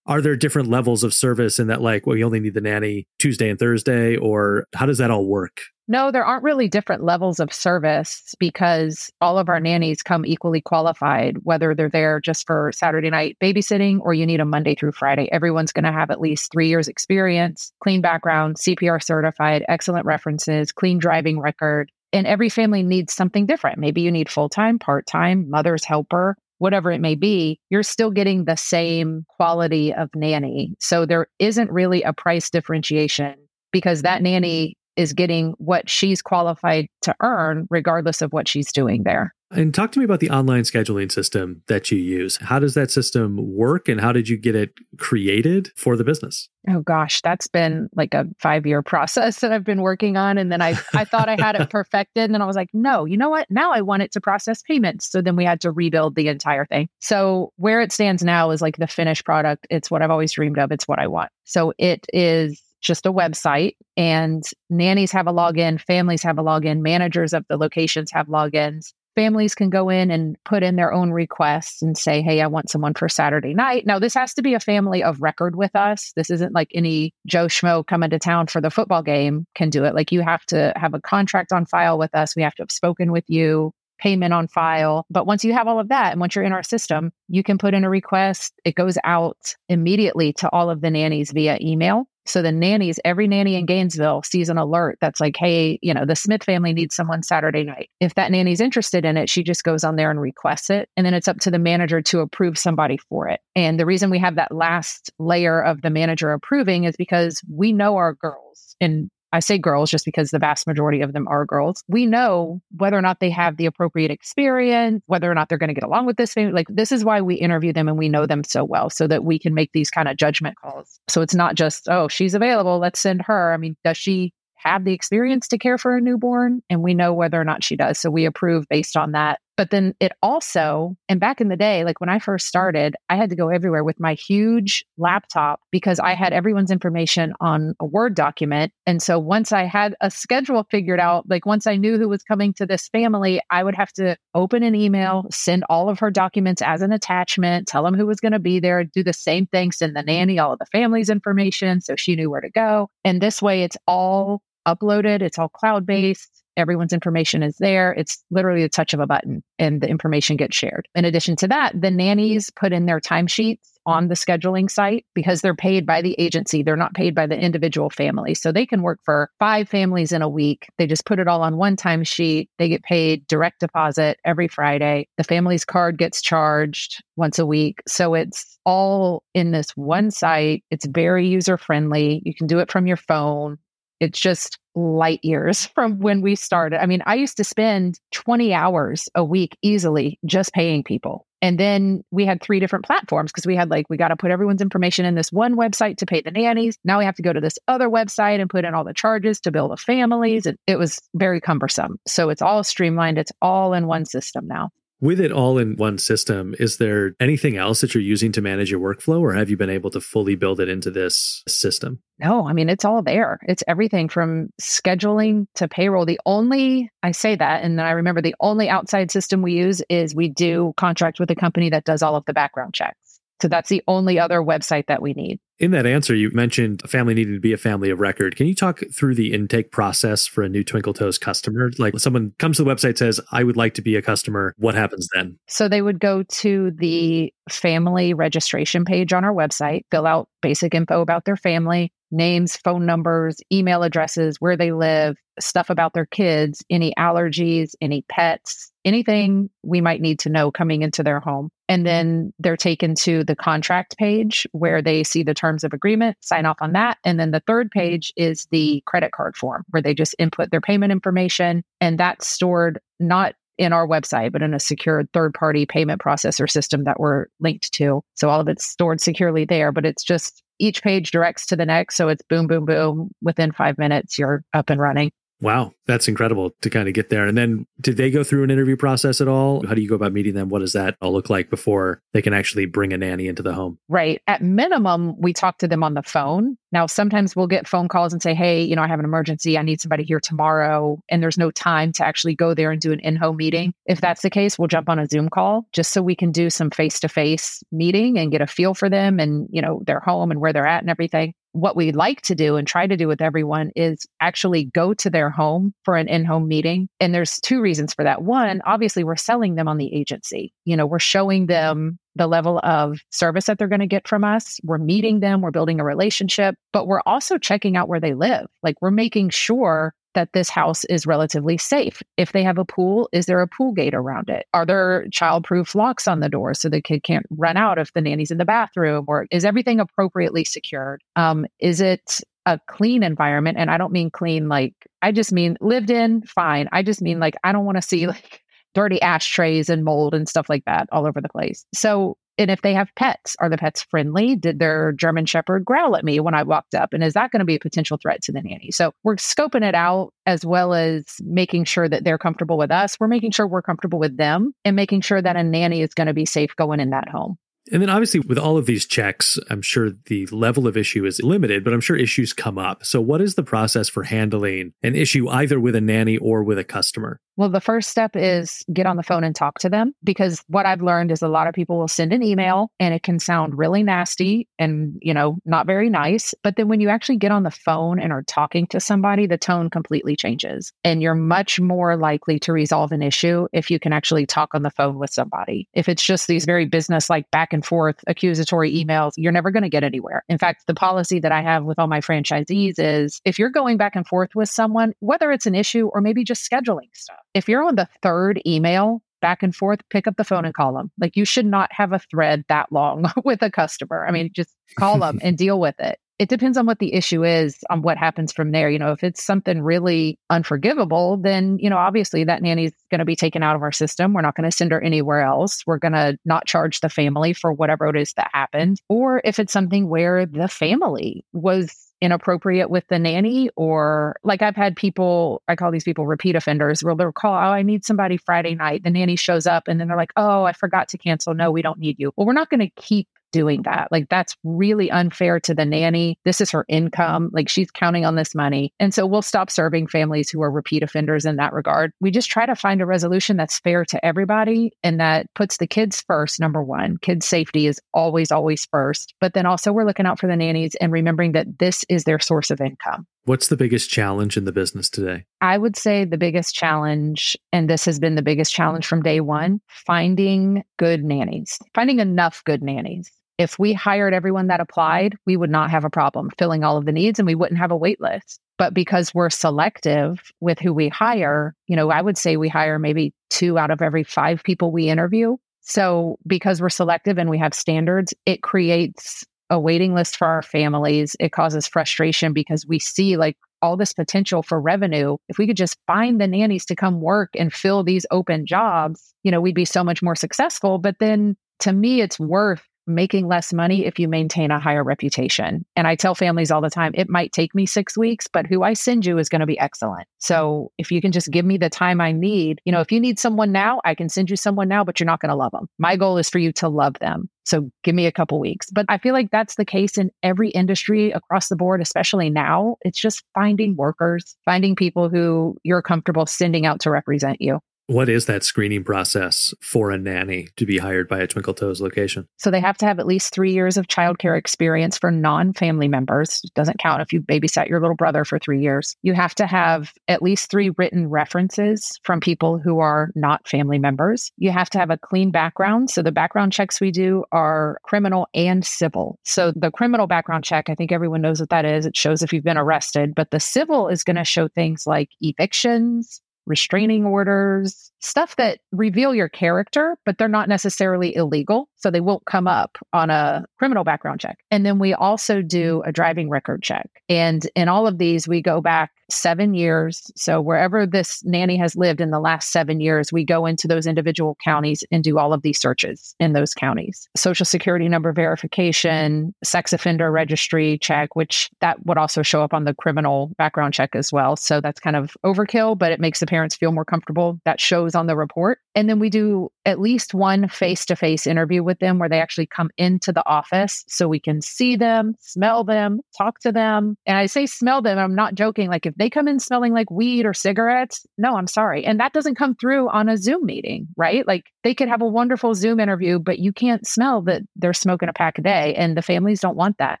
are 0.06 0.22
there 0.22 0.36
different 0.36 0.68
levels 0.68 1.04
of 1.04 1.12
service 1.12 1.58
in 1.58 1.66
that 1.66 1.82
like 1.82 2.06
well 2.06 2.16
you 2.16 2.24
only 2.24 2.40
need 2.40 2.54
the 2.54 2.62
nanny 2.62 3.06
tuesday 3.18 3.50
and 3.50 3.58
thursday 3.58 4.16
or 4.16 4.66
how 4.74 4.86
does 4.86 4.96
that 4.96 5.10
all 5.10 5.26
work 5.26 5.60
No, 5.90 6.10
there 6.10 6.24
aren't 6.24 6.44
really 6.44 6.68
different 6.68 7.02
levels 7.02 7.40
of 7.40 7.50
service 7.50 8.34
because 8.38 9.10
all 9.22 9.38
of 9.38 9.48
our 9.48 9.58
nannies 9.58 10.02
come 10.02 10.26
equally 10.26 10.60
qualified, 10.60 11.38
whether 11.44 11.74
they're 11.74 11.88
there 11.88 12.20
just 12.20 12.46
for 12.46 12.70
Saturday 12.74 13.08
night 13.08 13.38
babysitting 13.42 13.98
or 14.00 14.12
you 14.12 14.26
need 14.26 14.40
a 14.40 14.44
Monday 14.44 14.74
through 14.74 14.92
Friday. 14.92 15.30
Everyone's 15.32 15.72
going 15.72 15.86
to 15.86 15.92
have 15.92 16.10
at 16.10 16.20
least 16.20 16.52
three 16.52 16.68
years 16.68 16.88
experience, 16.88 17.72
clean 17.82 18.02
background, 18.02 18.56
CPR 18.56 19.02
certified, 19.02 19.64
excellent 19.66 20.04
references, 20.04 20.72
clean 20.72 20.98
driving 20.98 21.40
record. 21.40 21.90
And 22.12 22.26
every 22.26 22.50
family 22.50 22.82
needs 22.82 23.14
something 23.14 23.46
different. 23.46 23.78
Maybe 23.78 24.02
you 24.02 24.10
need 24.10 24.30
full 24.30 24.50
time, 24.50 24.78
part 24.78 25.06
time, 25.06 25.48
mother's 25.48 25.84
helper, 25.84 26.36
whatever 26.58 26.92
it 26.92 27.00
may 27.00 27.14
be, 27.14 27.60
you're 27.70 27.82
still 27.82 28.10
getting 28.10 28.44
the 28.44 28.56
same 28.56 29.24
quality 29.28 29.94
of 29.94 30.10
nanny. 30.14 30.74
So 30.80 31.06
there 31.06 31.28
isn't 31.38 31.70
really 31.70 32.02
a 32.02 32.12
price 32.12 32.50
differentiation 32.50 33.36
because 33.72 34.02
that 34.02 34.22
nanny 34.22 34.77
is 34.98 35.12
getting 35.12 35.54
what 35.58 35.88
she's 35.88 36.20
qualified 36.20 36.88
to 37.02 37.14
earn, 37.22 37.68
regardless 37.70 38.20
of 38.20 38.32
what 38.32 38.48
she's 38.48 38.72
doing 38.72 39.04
there. 39.04 39.32
And 39.50 39.72
talk 39.72 39.92
to 39.92 39.98
me 39.98 40.04
about 40.04 40.20
the 40.20 40.28
online 40.28 40.64
scheduling 40.64 41.10
system 41.10 41.62
that 41.68 41.90
you 41.90 41.96
use. 41.96 42.36
How 42.36 42.58
does 42.58 42.74
that 42.74 42.90
system 42.90 43.38
work 43.38 43.88
and 43.88 43.98
how 43.98 44.12
did 44.12 44.28
you 44.28 44.36
get 44.36 44.54
it 44.54 44.72
created 44.98 45.70
for 45.74 45.96
the 45.96 46.04
business? 46.04 46.50
Oh 46.68 46.80
gosh, 46.80 47.22
that's 47.22 47.48
been 47.48 47.88
like 47.94 48.12
a 48.12 48.26
5-year 48.44 48.82
process 48.86 49.40
that 49.40 49.52
I've 49.52 49.64
been 49.64 49.80
working 49.80 50.18
on 50.18 50.36
and 50.36 50.52
then 50.52 50.60
I 50.60 50.78
I 50.92 51.04
thought 51.04 51.30
I 51.30 51.36
had 51.40 51.58
it 51.58 51.70
perfected 51.70 52.24
and 52.24 52.34
then 52.34 52.42
I 52.42 52.46
was 52.46 52.56
like, 52.56 52.68
"No, 52.74 53.06
you 53.06 53.16
know 53.16 53.30
what? 53.30 53.46
Now 53.48 53.72
I 53.72 53.80
want 53.80 54.02
it 54.02 54.12
to 54.12 54.20
process 54.20 54.60
payments." 54.60 55.10
So 55.10 55.22
then 55.22 55.36
we 55.36 55.46
had 55.46 55.62
to 55.62 55.70
rebuild 55.70 56.14
the 56.14 56.28
entire 56.28 56.66
thing. 56.66 56.88
So 57.00 57.52
where 57.56 57.80
it 57.80 57.90
stands 57.90 58.22
now 58.22 58.50
is 58.50 58.60
like 58.60 58.76
the 58.76 58.86
finished 58.86 59.24
product. 59.24 59.66
It's 59.70 59.90
what 59.90 60.02
I've 60.02 60.10
always 60.10 60.32
dreamed 60.32 60.58
of. 60.58 60.72
It's 60.72 60.86
what 60.86 60.98
I 60.98 61.06
want. 61.06 61.30
So 61.44 61.72
it 61.78 62.04
is 62.12 62.60
just 62.80 63.06
a 63.06 63.12
website 63.12 63.76
and 63.96 64.42
nannies 64.70 65.12
have 65.12 65.26
a 65.26 65.32
login, 65.32 65.80
families 65.80 66.22
have 66.22 66.38
a 66.38 66.42
login, 66.42 66.80
managers 66.80 67.32
of 67.32 67.44
the 67.48 67.56
locations 67.56 68.10
have 68.12 68.26
logins. 68.26 68.92
Families 69.14 69.56
can 69.56 69.68
go 69.68 69.88
in 69.88 70.12
and 70.12 70.36
put 70.44 70.62
in 70.62 70.76
their 70.76 70.92
own 70.92 71.10
requests 71.10 71.82
and 71.82 71.98
say, 71.98 72.22
Hey, 72.22 72.40
I 72.40 72.46
want 72.46 72.70
someone 72.70 72.94
for 72.94 73.08
Saturday 73.08 73.52
night. 73.52 73.84
Now, 73.84 73.98
this 73.98 74.14
has 74.14 74.32
to 74.34 74.42
be 74.42 74.54
a 74.54 74.60
family 74.60 75.02
of 75.02 75.20
record 75.20 75.56
with 75.56 75.74
us. 75.74 76.12
This 76.14 76.30
isn't 76.30 76.54
like 76.54 76.70
any 76.72 77.12
Joe 77.26 77.46
Schmo 77.46 77.84
coming 77.84 78.10
to 78.10 78.20
town 78.20 78.46
for 78.46 78.60
the 78.60 78.70
football 78.70 79.02
game 79.02 79.44
can 79.56 79.70
do 79.70 79.82
it. 79.84 79.94
Like 79.96 80.12
you 80.12 80.20
have 80.20 80.46
to 80.46 80.72
have 80.76 80.94
a 80.94 81.00
contract 81.00 81.52
on 81.52 81.66
file 81.66 81.98
with 81.98 82.14
us. 82.14 82.36
We 82.36 82.42
have 82.42 82.54
to 82.56 82.62
have 82.62 82.70
spoken 82.70 83.10
with 83.10 83.24
you 83.26 83.72
payment 83.98 84.32
on 84.32 84.48
file. 84.48 85.04
But 85.10 85.26
once 85.26 85.44
you 85.44 85.52
have 85.52 85.66
all 85.66 85.80
of 85.80 85.88
that 85.88 86.12
and 86.12 86.20
once 86.20 86.34
you're 86.34 86.44
in 86.44 86.52
our 86.52 86.62
system, 86.62 87.12
you 87.28 87.42
can 87.42 87.58
put 87.58 87.74
in 87.74 87.84
a 87.84 87.90
request. 87.90 88.54
It 88.64 88.74
goes 88.74 88.96
out 89.04 89.56
immediately 89.68 90.32
to 90.34 90.48
all 90.50 90.70
of 90.70 90.80
the 90.80 90.90
nannies 90.90 91.32
via 91.32 91.58
email. 91.60 92.08
So 92.28 92.42
the 92.42 92.52
nannies, 92.52 93.00
every 93.04 93.26
nanny 93.26 93.54
in 93.54 93.66
Gainesville 93.66 94.22
sees 94.22 94.48
an 94.48 94.58
alert 94.58 94.98
that's 95.00 95.20
like, 95.20 95.36
hey, 95.36 95.78
you 95.82 95.94
know, 95.94 96.04
the 96.04 96.16
Smith 96.16 96.44
family 96.44 96.72
needs 96.72 96.94
someone 96.94 97.22
Saturday 97.22 97.64
night. 97.64 97.90
If 98.00 98.14
that 98.14 98.30
nanny's 98.30 98.60
interested 98.60 99.04
in 99.04 99.16
it, 99.16 99.30
she 99.30 99.42
just 99.42 99.64
goes 99.64 99.84
on 99.84 99.96
there 99.96 100.10
and 100.10 100.20
requests 100.20 100.70
it. 100.70 100.88
And 100.96 101.06
then 101.06 101.14
it's 101.14 101.28
up 101.28 101.38
to 101.40 101.50
the 101.50 101.58
manager 101.58 102.00
to 102.02 102.20
approve 102.20 102.58
somebody 102.58 102.98
for 103.08 103.28
it. 103.28 103.40
And 103.56 103.80
the 103.80 103.86
reason 103.86 104.10
we 104.10 104.18
have 104.18 104.36
that 104.36 104.52
last 104.52 105.10
layer 105.18 105.62
of 105.62 105.82
the 105.82 105.90
manager 105.90 106.32
approving 106.32 106.84
is 106.84 106.96
because 106.96 107.40
we 107.50 107.72
know 107.72 107.96
our 107.96 108.14
girls. 108.14 108.76
And 108.80 109.10
I 109.32 109.40
say 109.40 109.58
girls 109.58 109.90
just 109.90 110.04
because 110.04 110.30
the 110.30 110.38
vast 110.38 110.66
majority 110.66 111.02
of 111.02 111.12
them 111.12 111.28
are 111.28 111.44
girls. 111.44 111.84
We 111.86 112.06
know 112.06 112.62
whether 112.76 112.96
or 112.96 113.02
not 113.02 113.20
they 113.20 113.30
have 113.30 113.56
the 113.56 113.66
appropriate 113.66 114.10
experience, 114.10 115.02
whether 115.06 115.30
or 115.30 115.34
not 115.34 115.48
they're 115.48 115.58
going 115.58 115.68
to 115.68 115.74
get 115.74 115.84
along 115.84 116.06
with 116.06 116.16
this 116.16 116.32
family. 116.32 116.52
Like, 116.52 116.68
this 116.70 116.92
is 116.92 117.04
why 117.04 117.20
we 117.20 117.34
interview 117.34 117.72
them 117.72 117.88
and 117.88 117.98
we 117.98 118.08
know 118.08 118.26
them 118.26 118.42
so 118.44 118.64
well 118.64 118.88
so 118.88 119.06
that 119.06 119.24
we 119.24 119.38
can 119.38 119.54
make 119.54 119.72
these 119.72 119.90
kind 119.90 120.08
of 120.08 120.16
judgment 120.16 120.56
calls. 120.56 120.98
So 121.08 121.20
it's 121.20 121.34
not 121.34 121.56
just, 121.56 121.88
oh, 121.88 122.08
she's 122.08 122.34
available, 122.34 122.78
let's 122.78 123.00
send 123.00 123.22
her. 123.22 123.52
I 123.52 123.58
mean, 123.58 123.76
does 123.84 123.96
she 123.96 124.32
have 124.54 124.84
the 124.84 124.92
experience 124.92 125.48
to 125.48 125.58
care 125.58 125.78
for 125.78 125.96
a 125.96 126.00
newborn? 126.00 126.62
And 126.70 126.82
we 126.82 126.94
know 126.94 127.12
whether 127.12 127.40
or 127.40 127.44
not 127.44 127.62
she 127.62 127.76
does. 127.76 127.98
So 127.98 128.10
we 128.10 128.24
approve 128.24 128.66
based 128.68 128.96
on 128.96 129.12
that. 129.12 129.40
But 129.58 129.70
then 129.70 129.96
it 129.98 130.12
also, 130.22 130.96
and 131.08 131.18
back 131.18 131.40
in 131.40 131.48
the 131.48 131.56
day, 131.56 131.82
like 131.82 132.00
when 132.00 132.08
I 132.08 132.20
first 132.20 132.46
mm. 132.46 132.48
started, 132.48 132.94
I 133.10 133.16
had 133.16 133.28
to 133.30 133.36
go 133.36 133.48
everywhere 133.48 133.82
with 133.82 133.98
my 133.98 134.14
huge 134.14 134.86
laptop 134.96 135.60
because 135.72 135.98
I 135.98 136.14
had 136.14 136.32
everyone's 136.32 136.70
information 136.70 137.34
on 137.40 137.74
a 137.80 137.84
Word 137.84 138.14
document. 138.14 138.72
And 138.86 139.02
so 139.02 139.18
once 139.18 139.50
I 139.50 139.64
had 139.64 139.96
a 140.00 140.12
schedule 140.12 140.64
figured 140.70 141.00
out, 141.00 141.28
like 141.28 141.44
once 141.44 141.66
I 141.66 141.76
knew 141.76 141.98
who 141.98 142.08
was 142.08 142.22
coming 142.22 142.54
to 142.54 142.66
this 142.66 142.86
family, 142.88 143.40
I 143.50 143.64
would 143.64 143.74
have 143.74 143.92
to 143.94 144.16
open 144.32 144.62
an 144.62 144.76
email, 144.76 145.26
send 145.32 145.64
all 145.68 145.88
of 145.88 145.98
her 145.98 146.12
documents 146.12 146.62
as 146.62 146.80
an 146.80 146.92
attachment, 146.92 147.66
tell 147.66 147.82
them 147.82 147.94
who 147.94 148.06
was 148.06 148.20
going 148.20 148.32
to 148.32 148.38
be 148.38 148.60
there, 148.60 148.84
do 148.84 149.02
the 149.02 149.12
same 149.12 149.46
thing, 149.46 149.72
send 149.72 149.96
the 149.96 150.04
nanny 150.04 150.38
all 150.38 150.52
of 150.52 150.60
the 150.60 150.66
family's 150.66 151.10
information 151.10 151.80
so 151.80 151.96
she 151.96 152.14
knew 152.14 152.30
where 152.30 152.40
to 152.40 152.50
go. 152.50 152.90
And 153.04 153.20
this 153.20 153.42
way 153.42 153.64
it's 153.64 153.76
all 153.88 154.40
uploaded, 154.68 155.20
it's 155.20 155.38
all 155.38 155.48
cloud 155.48 155.84
based. 155.84 156.44
Everyone's 156.58 156.92
information 156.92 157.42
is 157.42 157.56
there. 157.58 157.92
It's 157.92 158.22
literally 158.30 158.62
the 158.62 158.68
touch 158.68 158.92
of 158.92 159.00
a 159.00 159.06
button 159.06 159.42
and 159.58 159.80
the 159.80 159.88
information 159.88 160.36
gets 160.36 160.56
shared. 160.56 160.88
In 160.94 161.04
addition 161.04 161.36
to 161.36 161.48
that, 161.48 161.80
the 161.80 161.90
nannies 161.90 162.50
put 162.50 162.72
in 162.72 162.86
their 162.86 163.00
timesheets 163.00 163.78
on 163.86 164.08
the 164.08 164.14
scheduling 164.14 164.70
site 164.70 165.06
because 165.14 165.40
they're 165.40 165.54
paid 165.54 165.86
by 165.86 166.02
the 166.02 166.14
agency. 166.18 166.62
They're 166.62 166.76
not 166.76 166.92
paid 166.92 167.14
by 167.14 167.26
the 167.26 167.38
individual 167.38 167.88
family. 167.88 168.34
So 168.34 168.52
they 168.52 168.66
can 168.66 168.82
work 168.82 169.00
for 169.02 169.30
five 169.38 169.66
families 169.66 170.12
in 170.12 170.20
a 170.20 170.28
week. 170.28 170.66
They 170.76 170.86
just 170.86 171.06
put 171.06 171.18
it 171.18 171.26
all 171.26 171.42
on 171.42 171.56
one 171.56 171.74
timesheet. 171.74 172.48
They 172.58 172.68
get 172.68 172.82
paid 172.82 173.26
direct 173.28 173.60
deposit 173.60 174.18
every 174.26 174.46
Friday. 174.46 175.08
The 175.16 175.24
family's 175.24 175.64
card 175.64 175.96
gets 175.96 176.20
charged 176.20 177.02
once 177.16 177.38
a 177.38 177.46
week. 177.46 177.80
So 177.88 178.12
it's 178.12 178.58
all 178.66 179.22
in 179.32 179.52
this 179.52 179.70
one 179.70 180.10
site. 180.10 180.64
It's 180.70 180.86
very 180.86 181.26
user 181.26 181.56
friendly. 181.56 182.20
You 182.26 182.34
can 182.34 182.46
do 182.46 182.58
it 182.58 182.70
from 182.70 182.86
your 182.86 182.98
phone. 182.98 183.58
It's 184.00 184.20
just 184.20 184.58
light 184.78 185.20
years 185.22 185.66
from 185.74 185.98
when 185.98 186.20
we 186.20 186.34
started. 186.34 186.82
I 186.82 186.86
mean, 186.86 187.02
I 187.06 187.16
used 187.16 187.36
to 187.38 187.44
spend 187.44 187.98
20 188.12 188.54
hours 188.54 189.08
a 189.14 189.24
week 189.24 189.56
easily 189.62 190.18
just 190.24 190.52
paying 190.52 190.84
people. 190.84 191.26
And 191.40 191.58
then 191.58 192.02
we 192.10 192.26
had 192.26 192.42
three 192.42 192.58
different 192.58 192.84
platforms 192.84 193.30
because 193.30 193.46
we 193.46 193.54
had 193.54 193.70
like, 193.70 193.88
we 193.88 193.96
got 193.96 194.08
to 194.08 194.16
put 194.16 194.32
everyone's 194.32 194.60
information 194.60 195.04
in 195.04 195.14
this 195.14 195.30
one 195.30 195.56
website 195.56 195.98
to 195.98 196.06
pay 196.06 196.20
the 196.20 196.32
nannies. 196.32 196.76
Now 196.84 196.98
we 196.98 197.04
have 197.04 197.14
to 197.14 197.22
go 197.22 197.32
to 197.32 197.40
this 197.40 197.58
other 197.68 197.88
website 197.88 198.40
and 198.40 198.50
put 198.50 198.64
in 198.64 198.74
all 198.74 198.82
the 198.82 198.92
charges 198.92 199.40
to 199.42 199.52
bill 199.52 199.68
the 199.68 199.76
families. 199.76 200.46
And 200.46 200.58
it 200.66 200.78
was 200.78 200.98
very 201.14 201.40
cumbersome. 201.40 202.00
So 202.08 202.30
it's 202.30 202.42
all 202.42 202.64
streamlined, 202.64 203.18
it's 203.18 203.32
all 203.40 203.72
in 203.72 203.86
one 203.86 204.04
system 204.04 204.48
now. 204.48 204.70
With 205.00 205.20
it 205.20 205.30
all 205.30 205.58
in 205.58 205.76
one 205.76 205.98
system, 205.98 206.56
is 206.58 206.78
there 206.78 207.14
anything 207.20 207.56
else 207.56 207.80
that 207.82 207.94
you're 207.94 208.02
using 208.02 208.32
to 208.32 208.42
manage 208.42 208.70
your 208.70 208.80
workflow, 208.80 209.20
or 209.20 209.32
have 209.32 209.48
you 209.48 209.56
been 209.56 209.70
able 209.70 209.90
to 209.90 210.00
fully 210.00 210.34
build 210.34 210.58
it 210.58 210.68
into 210.68 210.90
this 210.90 211.44
system? 211.46 212.00
No, 212.18 212.48
I 212.48 212.52
mean, 212.52 212.68
it's 212.68 212.84
all 212.84 213.00
there. 213.00 213.38
It's 213.46 213.62
everything 213.68 214.08
from 214.08 214.48
scheduling 214.60 215.46
to 215.54 215.68
payroll. 215.68 216.04
The 216.04 216.18
only, 216.26 216.90
I 217.04 217.12
say 217.12 217.36
that, 217.36 217.62
and 217.62 217.78
then 217.78 217.86
I 217.86 217.92
remember 217.92 218.20
the 218.20 218.34
only 218.40 218.68
outside 218.68 219.12
system 219.12 219.40
we 219.40 219.52
use 219.52 219.80
is 219.88 220.16
we 220.16 220.28
do 220.28 220.74
contract 220.76 221.20
with 221.20 221.30
a 221.30 221.36
company 221.36 221.70
that 221.70 221.84
does 221.84 222.02
all 222.02 222.16
of 222.16 222.24
the 222.24 222.34
background 222.34 222.74
checks. 222.74 223.07
So 223.40 223.48
that's 223.48 223.68
the 223.68 223.82
only 223.86 224.18
other 224.18 224.40
website 224.40 224.86
that 224.86 225.02
we 225.02 225.12
need. 225.12 225.38
In 225.58 225.72
that 225.72 225.86
answer, 225.86 226.14
you 226.14 226.30
mentioned 226.32 226.82
a 226.84 226.88
family 226.88 227.14
needing 227.14 227.34
to 227.34 227.40
be 227.40 227.52
a 227.52 227.56
family 227.56 227.90
of 227.90 227.98
record. 227.98 228.36
Can 228.36 228.46
you 228.46 228.54
talk 228.54 228.80
through 228.92 229.16
the 229.16 229.32
intake 229.32 229.72
process 229.72 230.26
for 230.26 230.42
a 230.42 230.48
new 230.48 230.62
Twinkle 230.62 230.94
Toes 230.94 231.18
customer? 231.18 231.70
Like 231.78 231.98
someone 231.98 232.32
comes 232.38 232.58
to 232.58 232.64
the 232.64 232.70
website, 232.70 232.98
says, 232.98 233.20
I 233.32 233.42
would 233.42 233.56
like 233.56 233.74
to 233.74 233.82
be 233.82 233.96
a 233.96 234.02
customer. 234.02 234.54
What 234.56 234.76
happens 234.76 235.08
then? 235.14 235.38
So 235.48 235.68
they 235.68 235.82
would 235.82 235.98
go 235.98 236.22
to 236.22 236.70
the 236.76 237.32
family 237.50 238.14
registration 238.14 238.84
page 238.84 239.12
on 239.12 239.24
our 239.24 239.34
website, 239.34 239.82
fill 239.90 240.06
out 240.06 240.28
basic 240.42 240.74
info 240.74 241.00
about 241.00 241.24
their 241.24 241.36
family, 241.36 241.92
names, 242.10 242.56
phone 242.56 242.86
numbers, 242.86 243.38
email 243.52 243.82
addresses, 243.82 244.36
where 244.40 244.56
they 244.56 244.72
live, 244.72 245.16
stuff 245.40 245.70
about 245.70 245.92
their 245.92 246.06
kids, 246.06 246.64
any 246.70 246.92
allergies, 246.98 247.74
any 247.80 248.04
pets, 248.08 248.72
anything 248.88 249.50
we 249.62 249.80
might 249.80 250.00
need 250.00 250.18
to 250.20 250.30
know 250.30 250.50
coming 250.50 250.82
into 250.82 251.02
their 251.02 251.20
home. 251.20 251.50
And 251.68 251.80
mm-hmm. 251.80 251.86
then 251.86 252.32
they're 252.38 252.56
taken 252.56 252.94
to 252.96 253.22
the 253.22 253.36
contract 253.36 253.96
page 253.98 254.46
where 254.52 254.82
they 254.82 255.04
see 255.04 255.22
the 255.22 255.34
terms 255.34 255.62
of 255.62 255.72
agreement, 255.72 256.16
sign 256.20 256.46
off 256.46 256.58
on 256.60 256.72
that. 256.72 256.98
And 257.04 257.20
then 257.20 257.30
the 257.30 257.42
third 257.46 257.70
page 257.70 258.12
is 258.16 258.46
the 258.50 258.82
credit 258.86 259.12
card 259.12 259.36
form 259.36 259.64
where 259.70 259.82
they 259.82 259.94
just 259.94 260.16
input 260.18 260.50
their 260.50 260.60
payment 260.60 260.90
information 260.90 261.62
and 261.80 261.98
that's 261.98 262.26
stored 262.26 262.80
not 262.98 263.34
in 263.58 263.72
our 263.72 263.86
website, 263.86 264.32
but 264.32 264.42
in 264.42 264.54
a 264.54 264.60
secured 264.60 265.08
third 265.12 265.34
party 265.34 265.66
payment 265.66 266.00
processor 266.00 266.48
system 266.48 266.84
that 266.84 267.00
we're 267.00 267.26
linked 267.40 267.72
to. 267.72 268.02
So 268.14 268.30
all 268.30 268.40
of 268.40 268.48
it's 268.48 268.64
stored 268.64 269.00
securely 269.00 269.44
there, 269.44 269.72
but 269.72 269.84
it's 269.84 270.04
just 270.04 270.42
each 270.60 270.82
page 270.82 271.10
directs 271.10 271.44
to 271.46 271.56
the 271.56 271.66
next. 271.66 271.96
So 271.96 272.08
it's 272.08 272.22
boom, 272.28 272.46
boom, 272.46 272.64
boom. 272.64 273.10
Within 273.20 273.52
five 273.52 273.76
minutes, 273.76 274.18
you're 274.18 274.44
up 274.54 274.70
and 274.70 274.80
running. 274.80 275.10
Wow, 275.40 275.72
that's 275.86 276.08
incredible 276.08 276.50
to 276.62 276.70
kind 276.70 276.88
of 276.88 276.94
get 276.94 277.10
there. 277.10 277.26
And 277.26 277.38
then 277.38 277.66
did 277.80 277.96
they 277.96 278.10
go 278.10 278.24
through 278.24 278.42
an 278.42 278.50
interview 278.50 278.76
process 278.76 279.20
at 279.20 279.28
all? 279.28 279.64
How 279.66 279.74
do 279.74 279.80
you 279.80 279.88
go 279.88 279.94
about 279.94 280.12
meeting 280.12 280.34
them? 280.34 280.48
What 280.48 280.60
does 280.60 280.72
that 280.72 280.96
all 281.00 281.12
look 281.12 281.30
like 281.30 281.48
before 281.48 282.02
they 282.12 282.22
can 282.22 282.34
actually 282.34 282.66
bring 282.66 282.92
a 282.92 282.98
nanny 282.98 283.28
into 283.28 283.42
the 283.42 283.52
home? 283.52 283.78
Right. 283.88 284.20
At 284.26 284.42
minimum, 284.42 285.20
we 285.20 285.32
talk 285.32 285.58
to 285.58 285.68
them 285.68 285.84
on 285.84 285.94
the 285.94 286.02
phone. 286.02 286.56
Now, 286.72 286.86
sometimes 286.86 287.34
we'll 287.34 287.46
get 287.46 287.68
phone 287.68 287.88
calls 287.88 288.12
and 288.12 288.20
say, 288.20 288.34
Hey, 288.34 288.62
you 288.62 288.74
know, 288.74 288.82
I 288.82 288.88
have 288.88 288.98
an 288.98 289.04
emergency. 289.04 289.56
I 289.56 289.62
need 289.62 289.80
somebody 289.80 290.04
here 290.04 290.20
tomorrow. 290.20 291.00
And 291.08 291.22
there's 291.22 291.38
no 291.38 291.50
time 291.50 291.92
to 291.92 292.04
actually 292.04 292.34
go 292.34 292.52
there 292.52 292.70
and 292.72 292.80
do 292.80 292.92
an 292.92 293.00
in 293.00 293.16
home 293.16 293.36
meeting. 293.36 293.72
If 293.86 294.00
that's 294.00 294.22
the 294.22 294.30
case, 294.30 294.58
we'll 294.58 294.68
jump 294.68 294.88
on 294.88 294.98
a 294.98 295.06
Zoom 295.06 295.28
call 295.28 295.66
just 295.72 295.92
so 295.92 296.02
we 296.02 296.16
can 296.16 296.32
do 296.32 296.50
some 296.50 296.70
face 296.70 297.00
to 297.00 297.08
face 297.08 297.62
meeting 297.70 298.18
and 298.18 298.32
get 298.32 298.40
a 298.40 298.46
feel 298.46 298.74
for 298.74 298.90
them 298.90 299.20
and, 299.20 299.48
you 299.50 299.62
know, 299.62 299.82
their 299.86 300.00
home 300.00 300.30
and 300.30 300.40
where 300.40 300.52
they're 300.52 300.66
at 300.66 300.82
and 300.82 300.90
everything. 300.90 301.32
What 301.52 301.76
we 301.76 301.92
like 301.92 302.20
to 302.22 302.34
do 302.34 302.56
and 302.56 302.66
try 302.66 302.86
to 302.86 302.96
do 302.96 303.08
with 303.08 303.20
everyone 303.20 303.70
is 303.74 304.06
actually 304.20 304.64
go 304.64 304.94
to 304.94 305.10
their 305.10 305.30
home 305.30 305.72
for 305.84 305.96
an 305.96 306.08
in-home 306.08 306.46
meeting 306.46 306.88
and 307.00 307.14
there's 307.14 307.40
two 307.40 307.60
reasons 307.60 307.94
for 307.94 308.04
that. 308.04 308.22
One 308.22 308.60
obviously 308.64 309.04
we're 309.04 309.16
selling 309.16 309.54
them 309.54 309.68
on 309.68 309.78
the 309.78 309.94
agency. 309.94 310.52
You 310.64 310.76
know 310.76 310.86
we're 310.86 310.98
showing 310.98 311.46
them 311.46 311.98
the 312.14 312.26
level 312.26 312.60
of 312.62 312.98
service 313.10 313.46
that 313.46 313.58
they're 313.58 313.68
going 313.68 313.80
to 313.80 313.86
get 313.86 314.08
from 314.08 314.24
us 314.24 314.58
we're 314.64 314.78
meeting 314.78 315.20
them 315.20 315.40
we're 315.40 315.52
building 315.52 315.78
a 315.78 315.84
relationship 315.84 316.56
but 316.72 316.86
we're 316.86 317.02
also 317.06 317.38
checking 317.38 317.76
out 317.76 317.88
where 317.88 318.00
they 318.00 318.14
live. 318.14 318.46
Like 318.62 318.76
we're 318.80 318.90
making 318.90 319.30
sure 319.30 319.94
that 320.18 320.32
this 320.32 320.48
house 320.48 320.84
is 320.86 321.06
relatively 321.06 321.56
safe. 321.56 322.02
If 322.16 322.32
they 322.32 322.42
have 322.42 322.58
a 322.58 322.64
pool, 322.64 323.08
is 323.12 323.26
there 323.26 323.40
a 323.40 323.46
pool 323.46 323.72
gate 323.72 323.94
around 323.94 324.28
it? 324.28 324.46
Are 324.52 324.66
there 324.66 325.06
childproof 325.10 325.76
locks 325.76 326.08
on 326.08 326.18
the 326.18 326.28
door 326.28 326.54
so 326.54 326.68
the 326.68 326.82
kid 326.82 327.04
can't 327.04 327.24
run 327.30 327.56
out 327.56 327.78
if 327.78 327.92
the 327.92 328.00
nanny's 328.00 328.32
in 328.32 328.38
the 328.38 328.44
bathroom? 328.44 329.04
Or 329.06 329.28
is 329.30 329.44
everything 329.44 329.78
appropriately 329.78 330.44
secured? 330.44 331.04
Um, 331.14 331.46
is 331.60 331.80
it 331.80 332.20
a 332.46 332.58
clean 332.66 333.04
environment? 333.04 333.58
And 333.58 333.70
I 333.70 333.78
don't 333.78 333.92
mean 333.92 334.10
clean 334.10 334.48
like, 334.48 334.74
I 335.02 335.12
just 335.12 335.32
mean 335.32 335.56
lived 335.60 335.88
in, 335.88 336.22
fine. 336.22 336.68
I 336.72 336.82
just 336.82 337.00
mean 337.00 337.20
like, 337.20 337.36
I 337.44 337.52
don't 337.52 337.64
want 337.64 337.76
to 337.76 337.82
see 337.82 338.08
like 338.08 338.42
dirty 338.74 339.00
ashtrays 339.00 339.68
and 339.68 339.84
mold 339.84 340.14
and 340.14 340.28
stuff 340.28 340.48
like 340.48 340.64
that 340.64 340.88
all 340.90 341.06
over 341.06 341.20
the 341.20 341.28
place. 341.28 341.64
So 341.72 342.16
and 342.38 342.50
if 342.50 342.62
they 342.62 342.72
have 342.72 342.94
pets, 342.94 343.36
are 343.40 343.48
the 343.48 343.58
pets 343.58 343.82
friendly? 343.82 344.36
Did 344.36 344.60
their 344.60 344.92
German 344.92 345.26
Shepherd 345.26 345.64
growl 345.64 345.96
at 345.96 346.04
me 346.04 346.20
when 346.20 346.34
I 346.34 346.44
walked 346.44 346.74
up? 346.74 346.92
And 346.92 347.02
is 347.02 347.14
that 347.14 347.32
going 347.32 347.40
to 347.40 347.44
be 347.46 347.56
a 347.56 347.60
potential 347.60 347.98
threat 348.00 348.22
to 348.22 348.32
the 348.32 348.40
nanny? 348.40 348.70
So 348.70 348.92
we're 349.02 349.16
scoping 349.16 349.66
it 349.66 349.74
out 349.74 350.12
as 350.24 350.46
well 350.46 350.72
as 350.72 351.04
making 351.20 351.64
sure 351.64 351.88
that 351.88 352.04
they're 352.04 352.18
comfortable 352.18 352.56
with 352.56 352.70
us. 352.70 352.98
We're 353.00 353.08
making 353.08 353.32
sure 353.32 353.46
we're 353.46 353.62
comfortable 353.62 353.98
with 353.98 354.16
them 354.16 354.52
and 354.64 354.76
making 354.76 355.00
sure 355.00 355.20
that 355.20 355.36
a 355.36 355.42
nanny 355.42 355.82
is 355.82 355.94
going 355.94 356.06
to 356.06 356.14
be 356.14 356.26
safe 356.26 356.54
going 356.54 356.80
in 356.80 356.90
that 356.90 357.08
home. 357.08 357.36
And 357.72 357.82
then 357.82 357.90
obviously 357.90 358.20
with 358.20 358.38
all 358.38 358.56
of 358.56 358.66
these 358.66 358.86
checks, 358.86 359.38
I'm 359.50 359.62
sure 359.62 359.90
the 360.06 360.26
level 360.26 360.66
of 360.66 360.76
issue 360.76 361.04
is 361.04 361.20
limited, 361.22 361.64
but 361.64 361.72
I'm 361.72 361.80
sure 361.80 361.96
issues 361.96 362.32
come 362.32 362.58
up. 362.58 362.84
So 362.84 363.00
what 363.00 363.20
is 363.20 363.34
the 363.34 363.42
process 363.42 363.88
for 363.88 364.02
handling 364.02 364.72
an 364.82 364.94
issue 364.94 365.28
either 365.28 365.60
with 365.60 365.74
a 365.74 365.80
nanny 365.80 366.16
or 366.18 366.42
with 366.42 366.58
a 366.58 366.64
customer? 366.64 367.20
Well, 367.38 367.50
the 367.50 367.60
first 367.60 367.88
step 367.88 368.16
is 368.16 368.64
get 368.72 368.86
on 368.86 368.96
the 368.96 369.04
phone 369.04 369.22
and 369.22 369.34
talk 369.34 369.60
to 369.60 369.68
them 369.68 369.94
because 370.02 370.42
what 370.48 370.66
I've 370.66 370.82
learned 370.82 371.12
is 371.12 371.22
a 371.22 371.28
lot 371.28 371.46
of 371.46 371.54
people 371.54 371.78
will 371.78 371.86
send 371.86 372.12
an 372.12 372.20
email 372.20 372.72
and 372.80 372.92
it 372.92 373.04
can 373.04 373.20
sound 373.20 373.56
really 373.56 373.84
nasty 373.84 374.48
and, 374.58 374.98
you 375.00 375.14
know, 375.14 375.38
not 375.44 375.64
very 375.64 375.88
nice. 375.88 376.34
But 376.42 376.56
then 376.56 376.66
when 376.66 376.80
you 376.80 376.88
actually 376.88 377.18
get 377.18 377.30
on 377.30 377.44
the 377.44 377.52
phone 377.52 378.00
and 378.00 378.12
are 378.12 378.24
talking 378.24 378.66
to 378.68 378.80
somebody, 378.80 379.28
the 379.28 379.38
tone 379.38 379.70
completely 379.70 380.16
changes. 380.16 380.72
And 380.82 381.00
you're 381.00 381.14
much 381.14 381.60
more 381.60 381.96
likely 381.96 382.40
to 382.40 382.52
resolve 382.52 382.90
an 382.90 383.02
issue 383.02 383.46
if 383.52 383.70
you 383.70 383.78
can 383.78 383.92
actually 383.92 384.26
talk 384.26 384.52
on 384.52 384.62
the 384.62 384.72
phone 384.72 384.98
with 384.98 385.10
somebody. 385.12 385.68
If 385.74 385.88
it's 385.88 386.02
just 386.02 386.26
these 386.26 386.44
very 386.44 386.66
business 386.66 387.08
like 387.08 387.30
back 387.30 387.52
and 387.52 387.57
forth 387.64 388.02
accusatory 388.06 388.72
emails, 388.72 389.12
you're 389.16 389.32
never 389.32 389.50
going 389.50 389.62
to 389.62 389.68
get 389.68 389.84
anywhere. 389.84 390.24
In 390.28 390.38
fact, 390.38 390.66
the 390.66 390.74
policy 390.74 391.20
that 391.20 391.32
I 391.32 391.42
have 391.42 391.64
with 391.64 391.78
all 391.78 391.86
my 391.86 392.00
franchisees 392.00 392.74
is 392.78 393.20
if 393.24 393.38
you're 393.38 393.50
going 393.50 393.76
back 393.76 393.96
and 393.96 394.06
forth 394.06 394.34
with 394.34 394.48
someone, 394.48 394.94
whether 395.00 395.30
it's 395.32 395.46
an 395.46 395.54
issue 395.54 395.88
or 395.88 396.00
maybe 396.00 396.24
just 396.24 396.48
scheduling 396.48 396.88
stuff, 396.94 397.18
if 397.34 397.48
you're 397.48 397.64
on 397.64 397.76
the 397.76 397.88
third 398.02 398.40
email 398.46 399.02
back 399.20 399.42
and 399.42 399.54
forth, 399.54 399.80
pick 399.90 400.06
up 400.06 400.16
the 400.16 400.24
phone 400.24 400.44
and 400.44 400.54
call 400.54 400.74
them. 400.74 400.90
Like 401.00 401.16
you 401.16 401.24
should 401.24 401.46
not 401.46 401.70
have 401.72 401.92
a 401.92 401.98
thread 401.98 402.44
that 402.48 402.70
long 402.72 403.06
with 403.24 403.42
a 403.42 403.50
customer. 403.50 404.06
I 404.06 404.12
mean, 404.12 404.30
just 404.32 404.54
call 404.78 404.98
them 404.98 405.18
and 405.22 405.36
deal 405.36 405.60
with 405.60 405.78
it. 405.80 405.98
It 406.18 406.28
depends 406.28 406.58
on 406.58 406.66
what 406.66 406.80
the 406.80 406.94
issue 406.94 407.24
is, 407.24 407.58
on 407.70 407.82
what 407.82 407.96
happens 407.96 408.32
from 408.32 408.50
there. 408.50 408.68
You 408.68 408.78
know, 408.78 408.92
if 408.92 409.04
it's 409.04 409.22
something 409.22 409.62
really 409.62 410.18
unforgivable, 410.30 411.16
then, 411.16 411.58
you 411.60 411.70
know, 411.70 411.76
obviously 411.76 412.24
that 412.24 412.42
nanny's 412.42 412.72
going 412.90 412.98
to 412.98 413.04
be 413.04 413.14
taken 413.14 413.42
out 413.42 413.54
of 413.54 413.62
our 413.62 413.70
system. 413.70 414.12
We're 414.12 414.22
not 414.22 414.34
going 414.34 414.50
to 414.50 414.56
send 414.56 414.72
her 414.72 414.80
anywhere 414.80 415.20
else. 415.20 415.62
We're 415.66 415.78
going 415.78 415.92
to 415.92 416.18
not 416.24 416.46
charge 416.46 416.80
the 416.80 416.88
family 416.88 417.32
for 417.32 417.52
whatever 417.52 417.86
it 417.86 417.96
is 417.96 418.12
that 418.14 418.30
happened. 418.32 418.80
Or 418.88 419.20
if 419.24 419.38
it's 419.38 419.52
something 419.52 419.88
where 419.88 420.26
the 420.26 420.48
family 420.48 421.24
was 421.32 421.88
inappropriate 422.00 422.70
with 422.70 422.86
the 422.88 422.98
nanny 422.98 423.50
or 423.56 424.16
like 424.22 424.40
I've 424.40 424.54
had 424.54 424.76
people 424.76 425.42
I 425.48 425.56
call 425.56 425.72
these 425.72 425.84
people 425.84 426.06
repeat 426.06 426.36
offenders 426.36 426.82
where 426.82 426.94
they'll 426.94 427.12
call, 427.12 427.34
oh, 427.34 427.52
I 427.52 427.62
need 427.62 427.84
somebody 427.84 428.16
Friday 428.16 428.54
night. 428.54 428.84
The 428.84 428.90
nanny 428.90 429.16
shows 429.16 429.46
up 429.46 429.66
and 429.66 429.80
then 429.80 429.88
they're 429.88 429.96
like, 429.96 430.12
oh, 430.16 430.44
I 430.44 430.52
forgot 430.52 430.88
to 430.90 430.98
cancel. 430.98 431.34
No, 431.34 431.50
we 431.50 431.62
don't 431.62 431.78
need 431.78 431.96
you. 431.98 432.12
Well, 432.16 432.26
we're 432.26 432.34
not 432.34 432.50
going 432.50 432.60
to 432.60 432.70
keep 432.70 433.08
doing 433.32 433.62
that. 433.62 433.88
Like 433.90 434.08
that's 434.08 434.36
really 434.44 434.90
unfair 434.90 435.40
to 435.40 435.54
the 435.54 435.64
nanny. 435.64 436.18
This 436.24 436.40
is 436.40 436.50
her 436.50 436.64
income. 436.68 437.30
Like 437.32 437.48
she's 437.48 437.70
counting 437.70 438.04
on 438.04 438.16
this 438.16 438.34
money. 438.34 438.72
And 438.78 438.92
so 438.94 439.06
we'll 439.06 439.22
stop 439.22 439.50
serving 439.50 439.88
families 439.88 440.30
who 440.30 440.42
are 440.42 440.50
repeat 440.50 440.82
offenders 440.82 441.24
in 441.24 441.36
that 441.36 441.52
regard. 441.52 441.92
We 442.00 442.10
just 442.10 442.30
try 442.30 442.46
to 442.46 442.56
find 442.56 442.80
a 442.80 442.86
resolution 442.86 443.36
that's 443.36 443.58
fair 443.60 443.84
to 443.86 444.04
everybody 444.04 444.72
and 444.82 445.00
that 445.00 445.26
puts 445.34 445.58
the 445.58 445.66
kids 445.66 446.02
first, 446.06 446.40
number 446.40 446.62
one. 446.62 446.98
Kids' 446.98 447.26
safety 447.26 447.66
is 447.66 447.80
always, 447.92 448.30
always 448.30 448.66
first. 448.66 449.14
But 449.20 449.34
then 449.34 449.46
also 449.46 449.72
we're 449.72 449.84
looking 449.84 450.06
out 450.06 450.18
for 450.18 450.26
the 450.26 450.36
nannies 450.36 450.74
and 450.76 450.92
remembering 450.92 451.32
that 451.32 451.58
this 451.58 451.84
is 451.88 452.04
their 452.04 452.18
source 452.18 452.50
of 452.50 452.60
income. 452.60 453.06
What's 453.28 453.48
the 453.48 453.58
biggest 453.58 453.90
challenge 453.90 454.38
in 454.38 454.46
the 454.46 454.52
business 454.52 454.88
today? 454.88 455.26
I 455.42 455.58
would 455.58 455.76
say 455.76 456.06
the 456.06 456.16
biggest 456.16 456.54
challenge, 456.54 457.36
and 457.52 457.68
this 457.68 457.84
has 457.84 457.98
been 457.98 458.14
the 458.14 458.22
biggest 458.22 458.54
challenge 458.54 458.86
from 458.86 459.02
day 459.02 459.20
one 459.20 459.60
finding 459.68 460.64
good 460.78 461.04
nannies, 461.04 461.58
finding 461.74 461.98
enough 461.98 462.42
good 462.44 462.62
nannies. 462.62 463.12
If 463.38 463.58
we 463.58 463.72
hired 463.72 464.14
everyone 464.14 464.48
that 464.48 464.60
applied, 464.60 465.16
we 465.24 465.36
would 465.36 465.50
not 465.50 465.70
have 465.70 465.84
a 465.84 465.90
problem 465.90 466.30
filling 466.36 466.64
all 466.64 466.76
of 466.76 466.86
the 466.86 466.92
needs 466.92 467.20
and 467.20 467.26
we 467.26 467.36
wouldn't 467.36 467.60
have 467.60 467.70
a 467.70 467.76
wait 467.76 468.00
list. 468.00 468.40
But 468.58 468.74
because 468.74 469.14
we're 469.14 469.30
selective 469.30 470.32
with 470.40 470.58
who 470.58 470.74
we 470.74 470.88
hire, 470.88 471.54
you 471.68 471.76
know, 471.76 471.90
I 471.90 472.02
would 472.02 472.18
say 472.18 472.36
we 472.36 472.48
hire 472.48 472.80
maybe 472.80 473.14
two 473.30 473.56
out 473.56 473.70
of 473.70 473.80
every 473.80 474.02
five 474.02 474.42
people 474.42 474.72
we 474.72 474.88
interview. 474.88 475.36
So 475.60 476.18
because 476.26 476.60
we're 476.60 476.68
selective 476.68 477.18
and 477.18 477.30
we 477.30 477.38
have 477.38 477.54
standards, 477.54 478.12
it 478.26 478.42
creates 478.42 479.24
a 479.50 479.60
waiting 479.60 479.94
list 479.94 480.16
for 480.16 480.26
our 480.26 480.42
families. 480.42 481.14
It 481.20 481.32
causes 481.32 481.68
frustration 481.68 482.32
because 482.32 482.66
we 482.66 482.80
see 482.80 483.16
like 483.16 483.36
all 483.62 483.76
this 483.76 483.92
potential 483.92 484.42
for 484.42 484.60
revenue. 484.60 485.16
If 485.28 485.38
we 485.38 485.46
could 485.46 485.56
just 485.56 485.78
find 485.86 486.20
the 486.20 486.26
nannies 486.26 486.64
to 486.66 486.76
come 486.76 487.00
work 487.00 487.30
and 487.38 487.52
fill 487.52 487.84
these 487.84 488.06
open 488.10 488.46
jobs, 488.46 489.14
you 489.22 489.30
know, 489.30 489.40
we'd 489.40 489.54
be 489.54 489.64
so 489.64 489.84
much 489.84 490.02
more 490.02 490.16
successful. 490.16 490.78
But 490.78 490.96
then 491.00 491.36
to 491.60 491.72
me, 491.72 492.00
it's 492.00 492.20
worth 492.20 492.62
making 492.88 493.28
less 493.28 493.52
money 493.52 493.84
if 493.84 493.98
you 493.98 494.08
maintain 494.08 494.50
a 494.50 494.58
higher 494.58 494.82
reputation. 494.82 495.64
And 495.76 495.86
I 495.86 495.94
tell 495.94 496.14
families 496.14 496.50
all 496.50 496.60
the 496.60 496.70
time, 496.70 496.92
it 496.94 497.08
might 497.08 497.32
take 497.32 497.54
me 497.54 497.66
six 497.66 497.96
weeks, 497.96 498.26
but 498.26 498.46
who 498.46 498.62
I 498.62 498.72
send 498.72 499.06
you 499.06 499.18
is 499.18 499.28
going 499.28 499.40
to 499.40 499.46
be 499.46 499.58
excellent. 499.58 500.08
So 500.18 500.72
if 500.78 500.90
you 500.90 501.00
can 501.00 501.12
just 501.12 501.30
give 501.30 501.44
me 501.44 501.58
the 501.58 501.70
time 501.70 502.00
I 502.00 502.12
need, 502.12 502.60
you 502.64 502.72
know, 502.72 502.80
if 502.80 502.90
you 502.90 502.98
need 502.98 503.18
someone 503.18 503.52
now, 503.52 503.80
I 503.84 503.94
can 503.94 504.08
send 504.08 504.30
you 504.30 504.36
someone 504.36 504.68
now, 504.68 504.84
but 504.84 504.98
you're 504.98 505.06
not 505.06 505.20
going 505.20 505.30
to 505.30 505.36
love 505.36 505.52
them. 505.52 505.68
My 505.78 505.96
goal 505.96 506.18
is 506.18 506.30
for 506.30 506.38
you 506.38 506.52
to 506.52 506.68
love 506.68 506.94
them. 507.00 507.28
So 507.44 507.70
give 507.82 507.94
me 507.94 508.06
a 508.06 508.12
couple 508.12 508.38
weeks. 508.38 508.70
But 508.70 508.84
I 508.88 508.98
feel 508.98 509.14
like 509.14 509.30
that's 509.30 509.54
the 509.54 509.64
case 509.64 509.96
in 509.96 510.10
every 510.22 510.50
industry 510.50 511.12
across 511.12 511.48
the 511.48 511.56
board, 511.56 511.80
especially 511.80 512.28
now. 512.28 512.76
It's 512.82 513.00
just 513.00 513.24
finding 513.34 513.74
workers, 513.74 514.36
finding 514.44 514.76
people 514.76 515.08
who 515.08 515.56
you're 515.62 515.80
comfortable 515.80 516.26
sending 516.26 516.66
out 516.66 516.80
to 516.80 516.90
represent 516.90 517.40
you. 517.40 517.60
What 517.88 518.10
is 518.10 518.26
that 518.26 518.42
screening 518.42 518.84
process 518.84 519.54
for 519.62 519.90
a 519.90 519.96
nanny 519.96 520.48
to 520.56 520.66
be 520.66 520.76
hired 520.76 521.08
by 521.08 521.20
a 521.20 521.26
Twinkle 521.26 521.54
Toes 521.54 521.80
location? 521.80 522.28
So 522.36 522.50
they 522.50 522.60
have 522.60 522.76
to 522.78 522.86
have 522.86 522.98
at 522.98 523.06
least 523.06 523.32
three 523.32 523.54
years 523.54 523.78
of 523.78 523.88
childcare 523.88 524.36
experience 524.36 524.98
for 524.98 525.10
non 525.10 525.54
family 525.54 525.88
members. 525.88 526.42
It 526.44 526.52
doesn't 526.52 526.80
count 526.80 527.00
if 527.00 527.14
you 527.14 527.22
babysat 527.22 527.70
your 527.70 527.80
little 527.80 527.96
brother 527.96 528.26
for 528.26 528.38
three 528.38 528.60
years. 528.60 528.94
You 529.00 529.14
have 529.14 529.34
to 529.36 529.46
have 529.46 529.94
at 530.06 530.20
least 530.20 530.50
three 530.50 530.70
written 530.76 531.08
references 531.08 531.98
from 532.02 532.20
people 532.20 532.58
who 532.58 532.78
are 532.78 533.10
not 533.14 533.48
family 533.48 533.78
members. 533.78 534.32
You 534.36 534.50
have 534.50 534.68
to 534.68 534.78
have 534.78 534.90
a 534.90 534.98
clean 534.98 535.30
background. 535.30 535.88
So 535.88 536.02
the 536.02 536.12
background 536.12 536.52
checks 536.52 536.82
we 536.82 536.90
do 536.90 537.24
are 537.32 537.78
criminal 537.84 538.28
and 538.34 538.66
civil. 538.66 539.18
So 539.24 539.50
the 539.56 539.70
criminal 539.70 540.06
background 540.06 540.44
check, 540.44 540.68
I 540.68 540.74
think 540.74 540.92
everyone 540.92 541.22
knows 541.22 541.40
what 541.40 541.48
that 541.48 541.64
is. 541.64 541.86
It 541.86 541.96
shows 541.96 542.22
if 542.22 542.34
you've 542.34 542.44
been 542.44 542.58
arrested, 542.58 543.14
but 543.14 543.30
the 543.30 543.40
civil 543.40 543.88
is 543.88 544.04
going 544.04 544.16
to 544.16 544.24
show 544.24 544.46
things 544.46 544.86
like 544.86 545.08
evictions, 545.22 546.20
restraining 546.48 547.04
orders, 547.04 547.92
stuff 548.00 548.36
that 548.36 548.60
reveal 548.72 549.14
your 549.14 549.28
character, 549.28 549.98
but 550.04 550.18
they're 550.18 550.28
not 550.28 550.48
necessarily 550.48 551.14
illegal. 551.14 551.68
So 551.76 551.90
they 551.90 552.00
won't 552.00 552.24
come 552.24 552.46
up 552.46 552.78
on 552.92 553.10
a 553.10 553.44
criminal 553.58 553.84
background 553.84 554.20
check. 554.20 554.38
And 554.50 554.66
then 554.66 554.78
we 554.78 554.94
also 554.94 555.38
mm-hmm. 555.38 555.48
do 555.48 555.82
a 555.86 555.92
driving 555.92 556.28
record 556.28 556.62
check. 556.62 556.90
And 557.08 557.48
in 557.54 557.68
all 557.68 557.86
of 557.86 557.98
these, 557.98 558.26
we 558.26 558.42
go 558.42 558.60
back 558.60 558.90
seven 559.10 559.54
years. 559.54 560.10
So 560.16 560.40
wherever 560.40 560.86
this 560.86 561.24
nanny 561.24 561.56
has 561.56 561.76
lived 561.76 562.00
in 562.00 562.10
the 562.10 562.20
last 562.20 562.52
seven 562.52 562.80
years, 562.80 563.12
we 563.12 563.24
go 563.24 563.46
into 563.46 563.66
those 563.66 563.86
individual 563.86 564.36
counties 564.44 564.84
and 564.90 565.02
do 565.02 565.18
all 565.18 565.32
of 565.32 565.42
these 565.42 565.58
searches 565.58 566.14
in 566.20 566.34
those 566.34 566.52
counties. 566.54 567.08
Social 567.16 567.46
security 567.46 567.88
number 567.88 568.12
verification, 568.12 569.34
sex 569.42 569.72
offender 569.72 570.10
registry 570.10 570.78
check, 570.78 571.16
which 571.16 571.50
that 571.60 571.84
would 571.86 571.96
also 571.96 572.22
show 572.22 572.42
up 572.42 572.52
on 572.52 572.64
the 572.64 572.74
criminal 572.74 573.32
background 573.38 573.72
check 573.72 573.94
as 573.94 574.12
well. 574.12 574.36
So 574.36 574.60
that's 574.60 574.80
kind 574.80 574.96
of 574.96 575.16
overkill, 575.24 575.78
but 575.78 575.92
it 575.92 576.00
makes 576.00 576.20
the 576.20 576.26
parents 576.26 576.54
feel 576.54 576.72
more 576.72 576.84
comfortable. 576.84 577.40
That 577.44 577.60
shows 577.60 577.87
on 577.94 578.06
the 578.06 578.16
report. 578.16 578.58
And 578.74 578.88
then 578.88 579.00
we 579.00 579.10
do 579.10 579.50
at 579.64 579.80
least 579.80 580.14
one 580.14 580.48
face 580.48 580.86
to 580.86 580.96
face 580.96 581.26
interview 581.26 581.62
with 581.62 581.78
them 581.80 581.98
where 581.98 582.08
they 582.08 582.20
actually 582.20 582.46
come 582.46 582.70
into 582.78 583.12
the 583.12 583.26
office 583.26 583.84
so 583.88 584.08
we 584.08 584.20
can 584.20 584.40
see 584.40 584.76
them, 584.76 585.14
smell 585.20 585.64
them, 585.64 586.00
talk 586.16 586.38
to 586.40 586.52
them. 586.52 586.96
And 587.04 587.18
I 587.18 587.26
say 587.26 587.46
smell 587.46 587.82
them, 587.82 587.98
I'm 587.98 588.14
not 588.14 588.34
joking. 588.34 588.68
Like 588.68 588.86
if 588.86 588.94
they 588.94 589.10
come 589.10 589.26
in 589.26 589.40
smelling 589.40 589.72
like 589.72 589.90
weed 589.90 590.26
or 590.26 590.32
cigarettes, 590.32 591.04
no, 591.18 591.36
I'm 591.36 591.48
sorry. 591.48 591.84
And 591.84 591.98
that 591.98 592.12
doesn't 592.12 592.36
come 592.36 592.54
through 592.54 592.88
on 592.88 593.08
a 593.08 593.16
Zoom 593.16 593.44
meeting, 593.44 593.88
right? 593.96 594.26
Like 594.26 594.44
they 594.62 594.74
could 594.74 594.88
have 594.88 595.02
a 595.02 595.06
wonderful 595.06 595.54
Zoom 595.54 595.80
interview, 595.80 596.18
but 596.18 596.38
you 596.38 596.52
can't 596.52 596.86
smell 596.86 597.22
that 597.22 597.42
they're 597.56 597.72
smoking 597.72 598.08
a 598.08 598.12
pack 598.12 598.38
a 598.38 598.42
day. 598.42 598.74
And 598.74 598.96
the 598.96 599.02
families 599.02 599.40
don't 599.40 599.56
want 599.56 599.78
that. 599.78 600.00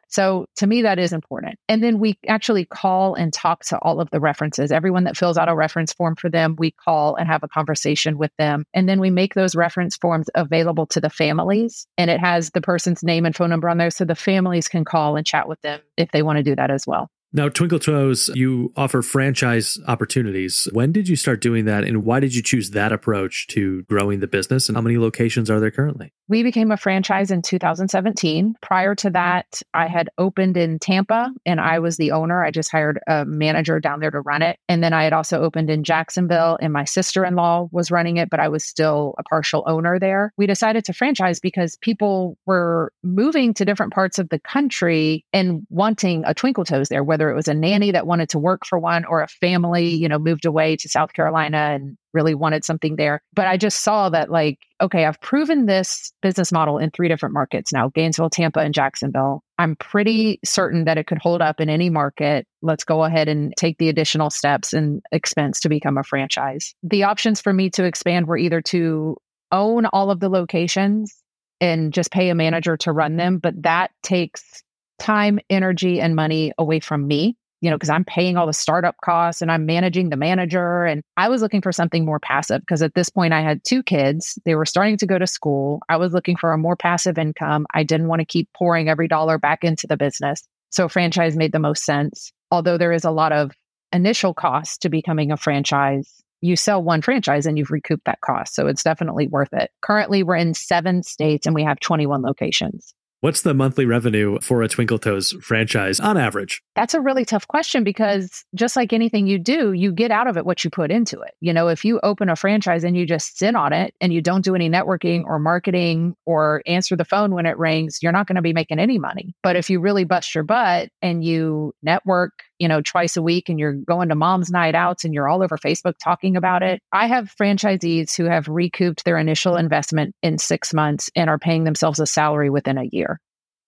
So 0.08 0.46
to 0.56 0.66
me, 0.66 0.82
that 0.82 0.98
is 0.98 1.12
important. 1.12 1.58
And 1.68 1.82
then 1.82 1.98
we 1.98 2.18
actually 2.28 2.64
call 2.64 3.14
and 3.14 3.32
talk 3.32 3.64
to 3.66 3.78
all 3.78 4.00
of 4.00 4.10
the 4.10 4.20
references. 4.20 4.70
Everyone 4.70 5.04
that 5.04 5.16
fills 5.16 5.36
out 5.36 5.48
a 5.48 5.54
reference 5.54 5.92
form 5.92 6.14
for 6.14 6.30
them, 6.30 6.54
we 6.58 6.70
call 6.70 7.16
and 7.16 7.28
have 7.28 7.42
a 7.42 7.48
conversation 7.48 7.77
with 8.18 8.32
them. 8.38 8.64
And 8.74 8.88
then 8.88 9.00
we 9.00 9.10
make 9.10 9.34
those 9.34 9.54
reference 9.54 9.96
forms 9.96 10.28
available 10.34 10.86
to 10.86 11.00
the 11.00 11.10
families. 11.10 11.86
And 11.96 12.10
it 12.10 12.20
has 12.20 12.50
the 12.50 12.60
person's 12.60 13.02
name 13.02 13.24
and 13.24 13.34
phone 13.34 13.50
number 13.50 13.68
on 13.68 13.78
there 13.78 13.90
so 13.90 14.04
the 14.04 14.14
families 14.14 14.68
can 14.68 14.84
call 14.84 15.16
and 15.16 15.26
chat 15.26 15.48
with 15.48 15.60
them 15.62 15.80
if 15.96 16.10
they 16.10 16.22
want 16.22 16.38
to 16.38 16.42
do 16.42 16.56
that 16.56 16.70
as 16.70 16.86
well. 16.86 17.10
Now, 17.30 17.50
Twinkle 17.50 17.78
Toes, 17.78 18.30
you 18.34 18.72
offer 18.74 19.02
franchise 19.02 19.78
opportunities. 19.86 20.66
When 20.72 20.92
did 20.92 21.10
you 21.10 21.16
start 21.16 21.42
doing 21.42 21.66
that, 21.66 21.84
and 21.84 22.02
why 22.04 22.20
did 22.20 22.34
you 22.34 22.42
choose 22.42 22.70
that 22.70 22.90
approach 22.90 23.46
to 23.48 23.82
growing 23.82 24.20
the 24.20 24.26
business? 24.26 24.68
And 24.68 24.76
how 24.76 24.82
many 24.82 24.96
locations 24.96 25.50
are 25.50 25.60
there 25.60 25.70
currently? 25.70 26.12
We 26.28 26.42
became 26.42 26.70
a 26.70 26.76
franchise 26.76 27.30
in 27.30 27.42
2017. 27.42 28.54
Prior 28.62 28.94
to 28.96 29.10
that, 29.10 29.62
I 29.72 29.86
had 29.86 30.10
opened 30.18 30.56
in 30.56 30.78
Tampa, 30.78 31.30
and 31.44 31.60
I 31.60 31.78
was 31.78 31.96
the 31.96 32.12
owner. 32.12 32.44
I 32.44 32.50
just 32.50 32.70
hired 32.70 32.98
a 33.06 33.24
manager 33.26 33.78
down 33.78 34.00
there 34.00 34.10
to 34.10 34.20
run 34.20 34.42
it. 34.42 34.58
And 34.68 34.82
then 34.82 34.92
I 34.92 35.04
had 35.04 35.12
also 35.12 35.40
opened 35.42 35.68
in 35.68 35.84
Jacksonville, 35.84 36.58
and 36.62 36.72
my 36.72 36.84
sister 36.84 37.24
in 37.26 37.34
law 37.34 37.68
was 37.72 37.90
running 37.90 38.16
it, 38.16 38.30
but 38.30 38.40
I 38.40 38.48
was 38.48 38.64
still 38.64 39.14
a 39.18 39.22
partial 39.22 39.64
owner 39.66 39.98
there. 39.98 40.32
We 40.38 40.46
decided 40.46 40.84
to 40.86 40.92
franchise 40.94 41.40
because 41.40 41.76
people 41.80 42.38
were 42.46 42.92
moving 43.02 43.52
to 43.54 43.66
different 43.66 43.92
parts 43.92 44.18
of 44.18 44.30
the 44.30 44.38
country 44.38 45.26
and 45.34 45.66
wanting 45.68 46.24
a 46.26 46.34
Twinkle 46.34 46.64
Toes 46.64 46.88
there, 46.88 47.04
it 47.20 47.34
was 47.34 47.48
a 47.48 47.54
nanny 47.54 47.90
that 47.92 48.06
wanted 48.06 48.28
to 48.30 48.38
work 48.38 48.64
for 48.64 48.78
one 48.78 49.04
or 49.04 49.22
a 49.22 49.28
family, 49.28 49.88
you 49.88 50.08
know, 50.08 50.18
moved 50.18 50.46
away 50.46 50.76
to 50.76 50.88
South 50.88 51.12
Carolina 51.12 51.70
and 51.74 51.96
really 52.12 52.34
wanted 52.34 52.64
something 52.64 52.96
there. 52.96 53.20
But 53.34 53.46
I 53.46 53.56
just 53.56 53.82
saw 53.82 54.08
that, 54.10 54.30
like, 54.30 54.58
okay, 54.80 55.04
I've 55.04 55.20
proven 55.20 55.66
this 55.66 56.12
business 56.22 56.52
model 56.52 56.78
in 56.78 56.90
three 56.90 57.08
different 57.08 57.34
markets 57.34 57.72
now 57.72 57.88
Gainesville, 57.88 58.30
Tampa, 58.30 58.60
and 58.60 58.74
Jacksonville. 58.74 59.42
I'm 59.58 59.76
pretty 59.76 60.38
certain 60.44 60.84
that 60.84 60.98
it 60.98 61.06
could 61.06 61.18
hold 61.18 61.42
up 61.42 61.60
in 61.60 61.68
any 61.68 61.90
market. 61.90 62.46
Let's 62.62 62.84
go 62.84 63.04
ahead 63.04 63.28
and 63.28 63.52
take 63.56 63.78
the 63.78 63.88
additional 63.88 64.30
steps 64.30 64.72
and 64.72 65.02
expense 65.12 65.60
to 65.60 65.68
become 65.68 65.98
a 65.98 66.04
franchise. 66.04 66.74
The 66.82 67.04
options 67.04 67.40
for 67.40 67.52
me 67.52 67.70
to 67.70 67.84
expand 67.84 68.26
were 68.26 68.38
either 68.38 68.60
to 68.62 69.16
own 69.50 69.86
all 69.86 70.10
of 70.10 70.20
the 70.20 70.28
locations 70.28 71.14
and 71.60 71.92
just 71.92 72.12
pay 72.12 72.28
a 72.28 72.34
manager 72.34 72.76
to 72.78 72.92
run 72.92 73.16
them, 73.16 73.38
but 73.38 73.62
that 73.62 73.90
takes 74.02 74.62
time, 74.98 75.38
energy, 75.50 76.00
and 76.00 76.14
money 76.14 76.52
away 76.58 76.80
from 76.80 77.06
me, 77.06 77.36
you 77.60 77.70
know, 77.70 77.76
because 77.76 77.90
I'm 77.90 78.04
paying 78.04 78.36
all 78.36 78.46
the 78.46 78.52
startup 78.52 78.96
costs 79.04 79.42
and 79.42 79.50
I'm 79.50 79.66
managing 79.66 80.10
the 80.10 80.16
manager. 80.16 80.84
And 80.84 81.02
I 81.16 81.28
was 81.28 81.42
looking 81.42 81.62
for 81.62 81.72
something 81.72 82.04
more 82.04 82.20
passive 82.20 82.60
because 82.60 82.82
at 82.82 82.94
this 82.94 83.08
point 83.08 83.32
I 83.32 83.40
had 83.40 83.64
two 83.64 83.82
kids. 83.82 84.38
They 84.44 84.54
were 84.54 84.66
starting 84.66 84.96
to 84.98 85.06
go 85.06 85.18
to 85.18 85.26
school. 85.26 85.80
I 85.88 85.96
was 85.96 86.12
looking 86.12 86.36
for 86.36 86.52
a 86.52 86.58
more 86.58 86.76
passive 86.76 87.18
income. 87.18 87.66
I 87.74 87.82
didn't 87.82 88.08
want 88.08 88.20
to 88.20 88.26
keep 88.26 88.48
pouring 88.56 88.88
every 88.88 89.08
dollar 89.08 89.38
back 89.38 89.64
into 89.64 89.86
the 89.86 89.96
business. 89.96 90.42
So 90.70 90.88
franchise 90.88 91.36
made 91.36 91.52
the 91.52 91.58
most 91.58 91.84
sense. 91.84 92.32
Although 92.50 92.78
there 92.78 92.92
is 92.92 93.04
a 93.04 93.10
lot 93.10 93.32
of 93.32 93.52
initial 93.92 94.34
cost 94.34 94.82
to 94.82 94.88
becoming 94.88 95.32
a 95.32 95.36
franchise, 95.36 96.22
you 96.40 96.56
sell 96.56 96.82
one 96.82 97.02
franchise 97.02 97.46
and 97.46 97.58
you've 97.58 97.70
recouped 97.70 98.04
that 98.04 98.20
cost. 98.20 98.54
So 98.54 98.66
it's 98.66 98.82
definitely 98.82 99.26
worth 99.26 99.52
it. 99.52 99.70
Currently, 99.82 100.22
we're 100.22 100.36
in 100.36 100.54
seven 100.54 101.02
states 101.02 101.46
and 101.46 101.54
we 101.54 101.64
have 101.64 101.80
21 101.80 102.22
locations. 102.22 102.94
What's 103.20 103.42
the 103.42 103.52
monthly 103.52 103.84
revenue 103.84 104.38
for 104.40 104.62
a 104.62 104.68
Twinkle 104.68 105.00
Toes 105.00 105.34
franchise 105.40 105.98
on 105.98 106.16
average? 106.16 106.62
That's 106.76 106.94
a 106.94 107.00
really 107.00 107.24
tough 107.24 107.48
question 107.48 107.82
because 107.82 108.44
just 108.54 108.76
like 108.76 108.92
anything 108.92 109.26
you 109.26 109.40
do, 109.40 109.72
you 109.72 109.90
get 109.90 110.12
out 110.12 110.28
of 110.28 110.36
it 110.36 110.46
what 110.46 110.62
you 110.62 110.70
put 110.70 110.92
into 110.92 111.20
it. 111.22 111.32
You 111.40 111.52
know, 111.52 111.66
if 111.66 111.84
you 111.84 111.98
open 112.04 112.28
a 112.28 112.36
franchise 112.36 112.84
and 112.84 112.96
you 112.96 113.06
just 113.06 113.36
sit 113.36 113.56
on 113.56 113.72
it 113.72 113.92
and 114.00 114.12
you 114.12 114.22
don't 114.22 114.44
do 114.44 114.54
any 114.54 114.70
networking 114.70 115.24
or 115.24 115.40
marketing 115.40 116.14
or 116.26 116.62
answer 116.64 116.94
the 116.94 117.04
phone 117.04 117.34
when 117.34 117.44
it 117.44 117.58
rings, 117.58 117.98
you're 118.02 118.12
not 118.12 118.28
going 118.28 118.36
to 118.36 118.42
be 118.42 118.52
making 118.52 118.78
any 118.78 119.00
money. 119.00 119.34
But 119.42 119.56
if 119.56 119.68
you 119.68 119.80
really 119.80 120.04
bust 120.04 120.32
your 120.32 120.44
butt 120.44 120.88
and 121.02 121.24
you 121.24 121.72
network, 121.82 122.44
you 122.58 122.68
know, 122.68 122.80
twice 122.80 123.16
a 123.16 123.22
week 123.22 123.48
and 123.48 123.58
you're 123.58 123.72
going 123.74 124.08
to 124.08 124.14
mom's 124.14 124.50
night 124.50 124.74
outs 124.74 125.04
and 125.04 125.14
you're 125.14 125.28
all 125.28 125.42
over 125.42 125.56
Facebook 125.56 125.94
talking 126.02 126.36
about 126.36 126.62
it. 126.62 126.80
I 126.92 127.06
have 127.06 127.34
franchisees 127.40 128.16
who 128.16 128.24
have 128.24 128.48
recouped 128.48 129.04
their 129.04 129.18
initial 129.18 129.56
investment 129.56 130.14
in 130.22 130.38
six 130.38 130.74
months 130.74 131.10
and 131.14 131.30
are 131.30 131.38
paying 131.38 131.64
themselves 131.64 132.00
a 132.00 132.06
salary 132.06 132.50
within 132.50 132.78
a 132.78 132.88
year. 132.90 133.20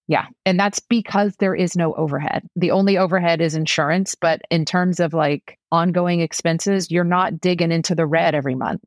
Yeah. 0.09 0.27
And 0.45 0.59
that's 0.59 0.81
because 0.81 1.37
there 1.37 1.55
is 1.55 1.77
no 1.77 1.95
overhead. 1.95 2.45
The 2.57 2.73
only 2.73 2.99
overhead 2.99 3.41
is 3.41 3.55
insurance. 3.55 4.17
But 4.21 4.43
in 4.51 4.65
terms 4.65 4.99
of 4.99 5.15
like 5.15 5.57
ongoing 5.71 6.21
expenses, 6.21 6.91
you're 6.91 7.05
not 7.05 7.41
digging 7.41 7.71
into 7.71 7.95
the 7.95 8.07
red 8.07 8.35
every 8.35 8.57
month. 8.57 8.83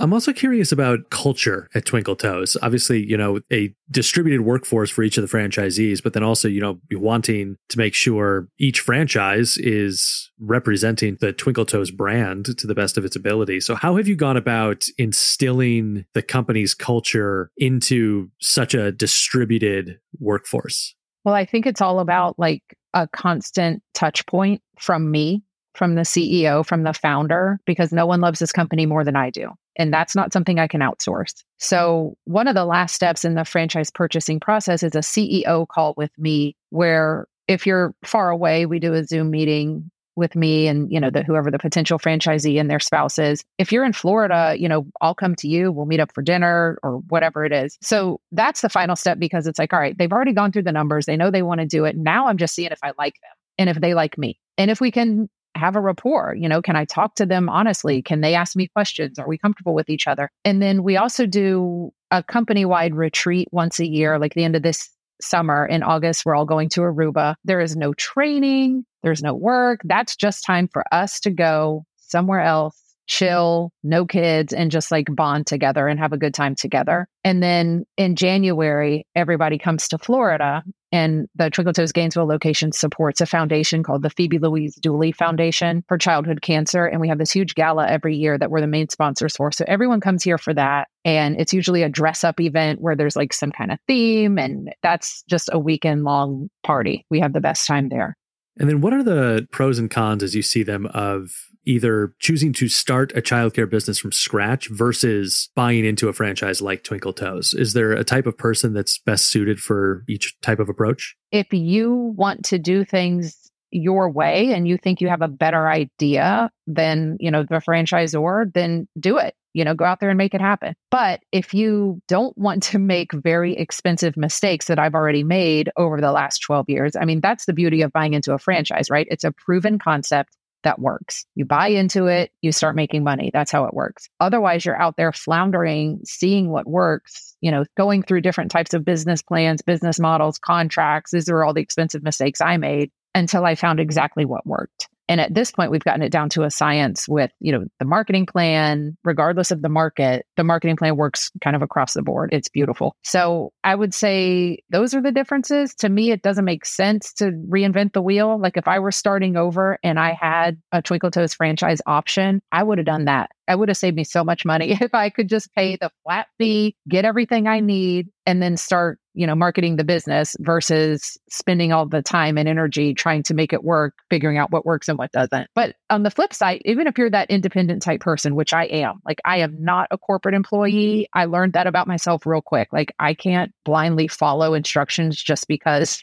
I'm 0.00 0.12
also 0.12 0.32
curious 0.32 0.72
about 0.72 1.10
culture 1.10 1.68
at 1.74 1.84
Twinkle 1.84 2.16
Toes. 2.16 2.56
Obviously, 2.62 3.04
you 3.04 3.16
know, 3.16 3.40
a 3.52 3.72
distributed 3.90 4.40
workforce 4.40 4.90
for 4.90 5.04
each 5.04 5.16
of 5.16 5.28
the 5.28 5.36
franchisees, 5.36 6.02
but 6.02 6.14
then 6.14 6.24
also, 6.24 6.48
you 6.48 6.60
know, 6.60 6.80
wanting 6.92 7.56
to 7.68 7.78
make 7.78 7.94
sure 7.94 8.48
each 8.58 8.80
franchise 8.80 9.56
is 9.56 10.30
representing 10.40 11.16
the 11.20 11.32
Twinkle 11.32 11.64
Toes 11.64 11.92
brand 11.92 12.58
to 12.58 12.66
the 12.66 12.74
best 12.74 12.98
of 12.98 13.04
its 13.04 13.14
ability. 13.14 13.60
So, 13.60 13.76
how 13.76 13.96
have 13.96 14.08
you 14.08 14.16
gone 14.16 14.36
about 14.36 14.84
instilling 14.98 16.06
the 16.12 16.22
company's 16.22 16.74
culture 16.74 17.50
into 17.56 18.30
such 18.40 18.74
a 18.74 18.90
distributed 18.90 20.00
workforce? 20.18 20.94
Well, 21.24 21.34
I 21.34 21.44
think 21.44 21.66
it's 21.66 21.80
all 21.80 22.00
about 22.00 22.38
like 22.38 22.62
a 22.94 23.08
constant 23.08 23.82
touch 23.94 24.26
point 24.26 24.60
from 24.78 25.10
me 25.10 25.42
from 25.74 25.94
the 25.94 26.02
CEO, 26.02 26.64
from 26.64 26.82
the 26.82 26.92
founder, 26.92 27.58
because 27.66 27.92
no 27.92 28.06
one 28.06 28.20
loves 28.20 28.38
this 28.38 28.52
company 28.52 28.86
more 28.86 29.04
than 29.04 29.16
I 29.16 29.30
do. 29.30 29.50
And 29.76 29.92
that's 29.92 30.14
not 30.14 30.32
something 30.32 30.58
I 30.58 30.68
can 30.68 30.80
outsource. 30.80 31.42
So, 31.58 32.16
one 32.24 32.46
of 32.46 32.54
the 32.54 32.64
last 32.64 32.94
steps 32.94 33.24
in 33.24 33.34
the 33.34 33.44
franchise 33.44 33.90
purchasing 33.90 34.38
process 34.40 34.82
is 34.82 34.94
a 34.94 35.00
CEO 35.00 35.66
call 35.66 35.94
with 35.96 36.16
me, 36.16 36.56
where 36.70 37.26
if 37.48 37.66
you're 37.66 37.94
far 38.04 38.30
away, 38.30 38.66
we 38.66 38.78
do 38.78 38.94
a 38.94 39.04
Zoom 39.04 39.30
meeting 39.30 39.90
with 40.16 40.36
me 40.36 40.68
and 40.68 40.90
you 40.92 41.00
know 41.00 41.10
the 41.10 41.22
whoever 41.22 41.50
the 41.50 41.58
potential 41.58 41.98
franchisee 41.98 42.60
and 42.60 42.70
their 42.70 42.78
spouses 42.78 43.44
if 43.58 43.72
you're 43.72 43.84
in 43.84 43.92
florida 43.92 44.54
you 44.56 44.68
know 44.68 44.86
i'll 45.00 45.14
come 45.14 45.34
to 45.34 45.48
you 45.48 45.72
we'll 45.72 45.86
meet 45.86 46.00
up 46.00 46.12
for 46.14 46.22
dinner 46.22 46.78
or 46.82 46.98
whatever 47.08 47.44
it 47.44 47.52
is 47.52 47.76
so 47.82 48.20
that's 48.32 48.60
the 48.60 48.68
final 48.68 48.96
step 48.96 49.18
because 49.18 49.46
it's 49.46 49.58
like 49.58 49.72
all 49.72 49.80
right 49.80 49.98
they've 49.98 50.12
already 50.12 50.32
gone 50.32 50.52
through 50.52 50.62
the 50.62 50.72
numbers 50.72 51.06
they 51.06 51.16
know 51.16 51.30
they 51.30 51.42
want 51.42 51.60
to 51.60 51.66
do 51.66 51.84
it 51.84 51.96
now 51.96 52.28
i'm 52.28 52.38
just 52.38 52.54
seeing 52.54 52.70
if 52.70 52.78
i 52.82 52.92
like 52.98 53.14
them 53.14 53.36
and 53.58 53.68
if 53.68 53.80
they 53.80 53.94
like 53.94 54.16
me 54.16 54.38
and 54.56 54.70
if 54.70 54.80
we 54.80 54.90
can 54.90 55.28
have 55.54 55.76
a 55.76 55.80
rapport. 55.80 56.34
You 56.38 56.48
know, 56.48 56.62
can 56.62 56.76
I 56.76 56.84
talk 56.84 57.14
to 57.16 57.26
them 57.26 57.48
honestly? 57.48 58.02
Can 58.02 58.20
they 58.20 58.34
ask 58.34 58.56
me 58.56 58.68
questions? 58.68 59.18
Are 59.18 59.28
we 59.28 59.38
comfortable 59.38 59.74
with 59.74 59.88
each 59.88 60.06
other? 60.06 60.30
And 60.44 60.60
then 60.60 60.82
we 60.82 60.96
also 60.96 61.26
do 61.26 61.92
a 62.10 62.22
company 62.22 62.64
wide 62.64 62.94
retreat 62.94 63.48
once 63.52 63.80
a 63.80 63.86
year, 63.86 64.18
like 64.18 64.34
the 64.34 64.44
end 64.44 64.56
of 64.56 64.62
this 64.62 64.88
summer 65.20 65.66
in 65.66 65.82
August. 65.82 66.24
We're 66.24 66.34
all 66.34 66.44
going 66.44 66.68
to 66.70 66.80
Aruba. 66.80 67.36
There 67.44 67.60
is 67.60 67.76
no 67.76 67.94
training, 67.94 68.84
there's 69.02 69.22
no 69.22 69.34
work. 69.34 69.80
That's 69.84 70.16
just 70.16 70.44
time 70.44 70.68
for 70.72 70.84
us 70.92 71.20
to 71.20 71.30
go 71.30 71.84
somewhere 71.96 72.40
else 72.40 72.80
chill, 73.06 73.70
no 73.82 74.06
kids, 74.06 74.52
and 74.52 74.70
just 74.70 74.90
like 74.90 75.14
bond 75.14 75.46
together 75.46 75.88
and 75.88 75.98
have 75.98 76.12
a 76.12 76.18
good 76.18 76.34
time 76.34 76.54
together. 76.54 77.06
And 77.22 77.42
then 77.42 77.84
in 77.96 78.16
January, 78.16 79.06
everybody 79.14 79.58
comes 79.58 79.88
to 79.88 79.98
Florida, 79.98 80.62
and 80.94 81.28
the 81.34 81.50
Twinkle 81.50 81.72
Gainesville 81.72 82.28
location 82.28 82.70
supports 82.70 83.20
a 83.20 83.26
foundation 83.26 83.82
called 83.82 84.02
the 84.02 84.10
Phoebe 84.10 84.38
Louise 84.38 84.76
Dooley 84.76 85.10
Foundation 85.10 85.82
for 85.88 85.98
Childhood 85.98 86.40
Cancer. 86.40 86.86
And 86.86 87.00
we 87.00 87.08
have 87.08 87.18
this 87.18 87.32
huge 87.32 87.56
gala 87.56 87.88
every 87.88 88.14
year 88.14 88.38
that 88.38 88.48
we're 88.48 88.60
the 88.60 88.68
main 88.68 88.88
sponsors 88.88 89.34
for. 89.34 89.50
So 89.50 89.64
everyone 89.66 90.00
comes 90.00 90.22
here 90.22 90.38
for 90.38 90.54
that. 90.54 90.86
And 91.04 91.40
it's 91.40 91.52
usually 91.52 91.82
a 91.82 91.88
dress 91.88 92.22
up 92.22 92.38
event 92.38 92.80
where 92.80 92.94
there's 92.94 93.16
like 93.16 93.32
some 93.32 93.50
kind 93.50 93.72
of 93.72 93.80
theme, 93.88 94.38
and 94.38 94.72
that's 94.84 95.24
just 95.24 95.50
a 95.52 95.58
weekend 95.58 96.04
long 96.04 96.48
party. 96.62 97.04
We 97.10 97.18
have 97.18 97.32
the 97.32 97.40
best 97.40 97.66
time 97.66 97.88
there. 97.88 98.16
And 98.60 98.68
then 98.68 98.80
what 98.80 98.92
are 98.92 99.02
the 99.02 99.48
pros 99.50 99.80
and 99.80 99.90
cons 99.90 100.22
as 100.22 100.36
you 100.36 100.42
see 100.42 100.62
them 100.62 100.86
of 100.94 101.48
either 101.66 102.14
choosing 102.18 102.52
to 102.54 102.68
start 102.68 103.12
a 103.16 103.22
childcare 103.22 103.68
business 103.68 103.98
from 103.98 104.12
scratch 104.12 104.68
versus 104.68 105.50
buying 105.54 105.84
into 105.84 106.08
a 106.08 106.12
franchise 106.12 106.60
like 106.60 106.84
Twinkle 106.84 107.12
Toes? 107.12 107.54
Is 107.54 107.72
there 107.72 107.92
a 107.92 108.04
type 108.04 108.26
of 108.26 108.36
person 108.36 108.72
that's 108.72 108.98
best 108.98 109.26
suited 109.26 109.60
for 109.60 110.04
each 110.08 110.38
type 110.40 110.58
of 110.58 110.68
approach? 110.68 111.16
If 111.32 111.52
you 111.52 112.14
want 112.16 112.44
to 112.46 112.58
do 112.58 112.84
things 112.84 113.44
your 113.74 114.08
way 114.08 114.52
and 114.52 114.68
you 114.68 114.78
think 114.78 115.00
you 115.00 115.08
have 115.08 115.22
a 115.22 115.28
better 115.28 115.68
idea 115.68 116.50
than, 116.66 117.16
you 117.18 117.30
know, 117.30 117.42
the 117.42 117.56
franchisor, 117.56 118.52
then 118.54 118.86
do 118.98 119.18
it. 119.18 119.34
You 119.52 119.64
know, 119.64 119.74
go 119.74 119.84
out 119.84 120.00
there 120.00 120.10
and 120.10 120.18
make 120.18 120.34
it 120.34 120.40
happen. 120.40 120.74
But 120.90 121.20
if 121.30 121.54
you 121.54 122.00
don't 122.08 122.36
want 122.36 122.62
to 122.64 122.78
make 122.78 123.12
very 123.12 123.56
expensive 123.56 124.16
mistakes 124.16 124.66
that 124.66 124.78
I've 124.78 124.94
already 124.94 125.22
made 125.22 125.70
over 125.76 126.00
the 126.00 126.12
last 126.12 126.38
12 126.38 126.68
years, 126.68 126.96
I 126.96 127.04
mean, 127.04 127.20
that's 127.20 127.46
the 127.46 127.52
beauty 127.52 127.82
of 127.82 127.92
buying 127.92 128.14
into 128.14 128.32
a 128.32 128.38
franchise, 128.38 128.90
right? 128.90 129.06
It's 129.10 129.24
a 129.24 129.32
proven 129.32 129.78
concept 129.78 130.36
that 130.64 130.78
works. 130.78 131.24
You 131.34 131.44
buy 131.44 131.68
into 131.68 132.06
it, 132.06 132.32
you 132.42 132.52
start 132.52 132.76
making 132.76 133.04
money. 133.04 133.30
That's 133.32 133.52
how 133.52 133.64
it 133.64 133.74
works. 133.74 134.08
Otherwise, 134.20 134.64
you're 134.64 134.80
out 134.80 134.96
there 134.96 135.12
floundering, 135.12 136.00
seeing 136.04 136.50
what 136.50 136.66
works, 136.66 137.36
you 137.40 137.50
know, 137.50 137.64
going 137.76 138.02
through 138.02 138.22
different 138.22 138.50
types 138.50 138.74
of 138.74 138.84
business 138.84 139.22
plans, 139.22 139.62
business 139.62 140.00
models, 140.00 140.38
contracts. 140.38 141.12
These 141.12 141.28
are 141.28 141.44
all 141.44 141.54
the 141.54 141.62
expensive 141.62 142.02
mistakes 142.02 142.40
I 142.40 142.56
made 142.56 142.90
until 143.14 143.44
I 143.44 143.54
found 143.54 143.80
exactly 143.80 144.24
what 144.24 144.46
worked. 144.46 144.88
And 145.08 145.20
at 145.20 145.34
this 145.34 145.50
point, 145.50 145.70
we've 145.70 145.84
gotten 145.84 146.02
it 146.02 146.12
down 146.12 146.30
to 146.30 146.44
a 146.44 146.50
science 146.50 147.08
with, 147.08 147.30
you 147.40 147.52
know, 147.52 147.64
the 147.78 147.84
marketing 147.84 148.26
plan, 148.26 148.96
regardless 149.04 149.50
of 149.50 149.60
the 149.60 149.68
market, 149.68 150.26
the 150.36 150.44
marketing 150.44 150.76
plan 150.76 150.96
works 150.96 151.30
kind 151.42 151.54
of 151.54 151.62
across 151.62 151.92
the 151.94 152.02
board. 152.02 152.30
It's 152.32 152.48
beautiful. 152.48 152.96
So 153.02 153.52
I 153.62 153.74
would 153.74 153.92
say 153.92 154.58
those 154.70 154.94
are 154.94 155.02
the 155.02 155.12
differences. 155.12 155.74
To 155.76 155.88
me, 155.88 156.10
it 156.10 156.22
doesn't 156.22 156.44
make 156.44 156.64
sense 156.64 157.12
to 157.14 157.30
reinvent 157.30 157.92
the 157.92 158.02
wheel. 158.02 158.40
Like 158.40 158.56
if 158.56 158.66
I 158.66 158.78
were 158.78 158.92
starting 158.92 159.36
over 159.36 159.78
and 159.82 159.98
I 159.98 160.16
had 160.18 160.60
a 160.72 160.80
Twinkle 160.80 161.10
Toes 161.10 161.34
franchise 161.34 161.80
option, 161.86 162.40
I 162.50 162.62
would 162.62 162.78
have 162.78 162.86
done 162.86 163.04
that. 163.04 163.30
I 163.46 163.54
would 163.54 163.68
have 163.68 163.76
saved 163.76 163.96
me 163.96 164.04
so 164.04 164.24
much 164.24 164.44
money 164.44 164.72
if 164.80 164.94
I 164.94 165.10
could 165.10 165.28
just 165.28 165.52
pay 165.54 165.76
the 165.76 165.90
flat 166.02 166.26
fee, 166.38 166.76
get 166.88 167.04
everything 167.04 167.46
I 167.46 167.60
need, 167.60 168.08
and 168.26 168.42
then 168.42 168.56
start, 168.56 168.98
you 169.12 169.26
know, 169.26 169.34
marketing 169.34 169.76
the 169.76 169.84
business 169.84 170.36
versus 170.40 171.18
spending 171.28 171.72
all 171.72 171.86
the 171.86 172.02
time 172.02 172.38
and 172.38 172.48
energy 172.48 172.94
trying 172.94 173.22
to 173.24 173.34
make 173.34 173.52
it 173.52 173.62
work, 173.62 173.94
figuring 174.10 174.38
out 174.38 174.50
what 174.50 174.64
works 174.64 174.88
and 174.88 174.98
what 174.98 175.12
doesn't. 175.12 175.48
But 175.54 175.76
on 175.90 176.02
the 176.02 176.10
flip 176.10 176.32
side, 176.32 176.62
even 176.64 176.86
if 176.86 176.96
you're 176.96 177.10
that 177.10 177.30
independent 177.30 177.82
type 177.82 178.00
person, 178.00 178.34
which 178.34 178.52
I 178.52 178.64
am, 178.64 179.00
like 179.04 179.20
I 179.24 179.38
am 179.38 179.56
not 179.62 179.88
a 179.90 179.98
corporate 179.98 180.34
employee, 180.34 181.08
I 181.12 181.26
learned 181.26 181.52
that 181.52 181.66
about 181.66 181.86
myself 181.86 182.26
real 182.26 182.42
quick. 182.42 182.68
Like 182.72 182.94
I 182.98 183.14
can't 183.14 183.52
blindly 183.64 184.08
follow 184.08 184.54
instructions 184.54 185.22
just 185.22 185.48
because 185.48 186.02